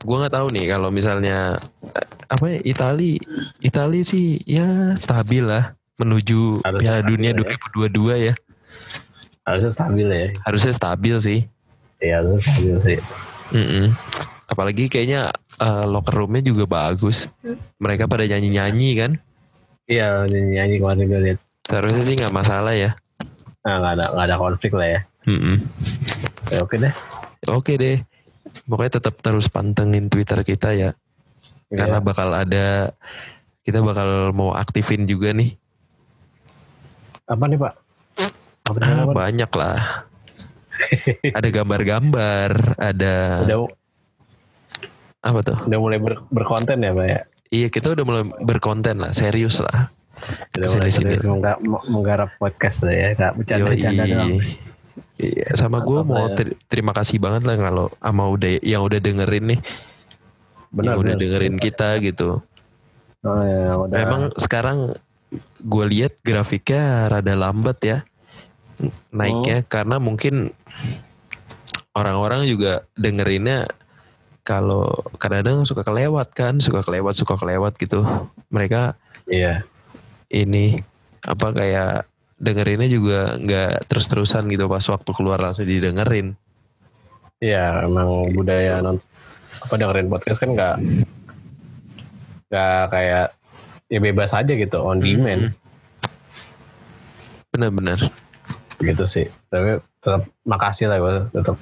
Gue 0.00 0.16
nggak 0.16 0.32
tahu 0.32 0.48
nih 0.56 0.64
kalau 0.72 0.88
misalnya 0.88 1.60
eh, 1.84 2.08
apa 2.32 2.44
ya 2.48 2.58
Itali, 2.64 3.20
Itali 3.60 4.00
sih 4.00 4.40
ya 4.48 4.96
stabil 4.96 5.44
lah 5.44 5.76
menuju 6.00 6.64
Harus 6.64 6.80
Piala 6.80 7.04
Dunia 7.04 7.36
ya. 7.36 7.44
2022 7.92 8.24
ya. 8.24 8.34
Harusnya 9.44 9.68
stabil 9.68 10.08
ya. 10.08 10.28
Harusnya 10.48 10.72
stabil 10.72 11.16
sih. 11.20 11.38
Iya 12.00 12.24
harusnya 12.24 12.40
stabil 12.40 12.74
sih. 12.80 12.98
Mm-mm. 13.52 13.92
Apalagi 14.48 14.88
kayaknya 14.88 15.28
eh, 15.60 15.84
locker 15.84 16.24
roomnya 16.24 16.40
juga 16.40 16.64
bagus. 16.64 17.28
Mereka 17.76 18.08
pada 18.08 18.24
nyanyi-nyanyi 18.24 18.90
kan. 18.96 19.12
Iya 19.84 20.24
nyanyi 20.24 20.80
kemarin 20.80 21.04
gue 21.04 21.20
lihat. 21.20 21.38
Seharusnya 21.68 22.02
sih 22.08 22.16
nggak 22.16 22.32
masalah 22.32 22.72
ya. 22.72 22.96
Nah 23.60 23.76
nggak 23.76 23.92
ada 24.00 24.06
nggak 24.16 24.26
ada 24.32 24.36
konflik 24.40 24.72
lah 24.72 24.88
ya. 24.88 25.00
Mm-mm. 25.24 25.56
Ya, 26.48 26.58
oke 26.58 26.76
deh. 26.76 26.92
Oke 27.48 27.72
deh. 27.74 27.98
Pokoknya 28.62 28.92
tetap 28.96 29.14
terus 29.18 29.46
pantengin 29.46 30.06
Twitter 30.06 30.42
kita 30.42 30.72
ya. 30.72 30.90
Karena 31.68 31.98
Iya. 31.98 32.04
bakal 32.04 32.28
ada 32.30 32.92
kita 33.60 33.78
bakal 33.80 34.08
mau 34.30 34.52
aktifin 34.52 35.04
juga 35.04 35.30
nih. 35.30 35.56
apa 37.24 37.44
nih 37.46 37.56
pak? 37.56 37.74
Apa 38.64 38.78
Ah, 38.78 39.02
apa? 39.02 39.12
banyak 39.16 39.50
lah. 39.52 39.78
ada 41.30 41.48
gambar-gambar, 41.48 42.50
ada 42.76 43.14
Udah 43.40 43.58
apa 45.22 45.38
tuh? 45.40 45.58
udah 45.62 45.78
mulai 45.78 45.98
ber- 45.98 46.26
berkonten 46.28 46.78
ya 46.78 46.90
pak 46.90 47.06
ya? 47.06 47.20
Iya 47.48 47.66
kita 47.68 47.94
udah 47.94 48.04
mulai 48.04 48.22
berkonten 48.42 48.96
lah, 48.98 49.12
serius 49.12 49.60
lah. 49.60 49.88
Udah 50.52 50.68
mulai 50.72 50.90
serius 50.90 51.22
mengga- 51.22 51.60
me- 51.60 51.86
menggarap 51.88 52.30
podcast 52.36 52.82
lah 52.82 52.92
ya, 52.92 53.08
nggak 53.14 53.32
bercanda-bercanda 53.34 54.02
doang. 54.04 54.30
Iya, 55.22 55.54
sama 55.54 55.78
gue 55.80 56.02
mau 56.02 56.26
ya. 56.26 56.34
ter- 56.34 56.58
terima 56.66 56.90
kasih 56.90 57.22
banget 57.22 57.46
lah 57.46 57.54
kalau 57.54 57.86
sama 57.94 58.26
udah 58.26 58.58
yang 58.58 58.82
udah 58.82 58.98
dengerin 58.98 59.54
nih, 59.54 59.60
Benar, 60.68 60.98
yang 60.98 60.98
udah 60.98 61.14
benar. 61.14 61.22
dengerin 61.22 61.56
kita 61.56 61.88
gitu. 62.02 62.42
Oh, 63.22 63.38
ya, 63.40 63.78
udah. 63.78 63.94
Memang 64.02 64.22
sekarang 64.34 64.98
gue 65.62 65.84
lihat 65.88 66.18
grafiknya 66.20 67.06
rada 67.08 67.32
lambat 67.32 67.78
ya 67.80 67.98
naiknya 69.08 69.62
Oh. 69.62 69.66
karena 69.70 69.96
mungkin 69.96 70.50
orang-orang 71.92 72.44
juga 72.44 72.84
dengerinnya 72.96 73.68
kalau 74.42 74.90
kadang-kadang 75.16 75.62
suka 75.62 75.86
kelewat 75.86 76.34
kan 76.34 76.58
suka 76.58 76.82
kelewat 76.82 77.14
suka 77.14 77.38
kelewat 77.38 77.78
gitu 77.78 78.02
mereka 78.50 78.98
Iya. 79.24 79.62
ini 80.28 80.82
apa 81.22 81.54
kayak 81.54 82.10
dengerinnya 82.42 82.90
juga 82.90 83.38
nggak 83.38 83.86
terus-terusan 83.86 84.50
gitu 84.50 84.66
pas 84.66 84.82
waktu 84.82 85.10
keluar 85.14 85.38
langsung 85.38 85.62
didengerin. 85.62 86.34
Iya, 87.38 87.86
emang 87.86 88.34
budaya 88.34 88.82
non 88.82 88.98
apa 89.62 89.74
dengerin 89.78 90.10
podcast 90.10 90.42
kan 90.42 90.50
nggak 90.58 90.76
nggak 92.50 92.82
kayak 92.90 93.26
ya 93.86 93.98
bebas 94.02 94.34
aja 94.34 94.52
gitu 94.58 94.82
on 94.82 94.98
demand. 94.98 95.54
Benar-benar. 97.54 98.10
Gitu 98.82 99.04
sih. 99.06 99.26
Tapi 99.46 99.78
tetap 100.02 100.26
makasih 100.42 100.90
lah 100.90 100.98
gue 100.98 101.14
tetap 101.30 101.56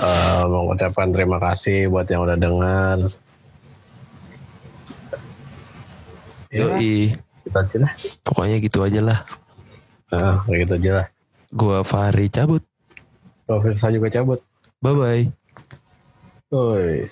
eh, 0.00 0.44
mengucapkan 0.48 1.12
terima 1.12 1.36
kasih 1.36 1.92
buat 1.92 2.08
yang 2.08 2.24
udah 2.24 2.38
dengar. 2.40 2.98
Ya, 6.54 6.70
Kita 7.44 7.60
aja 7.60 7.76
lah. 7.78 7.92
pokoknya 8.22 8.56
gitu 8.58 8.78
aja 8.80 9.00
lah 9.00 9.18
Nah, 10.08 10.40
kayak 10.46 10.58
gitu 10.64 10.74
aja 10.78 10.90
lah. 10.94 11.06
gua 11.50 11.78
Fahri 11.82 12.26
cabut 12.28 12.62
Firsa 13.44 13.92
juga 13.92 14.08
cabut. 14.10 14.40
bye 14.80 14.92
bye 14.92 15.24
Woi. 16.48 17.10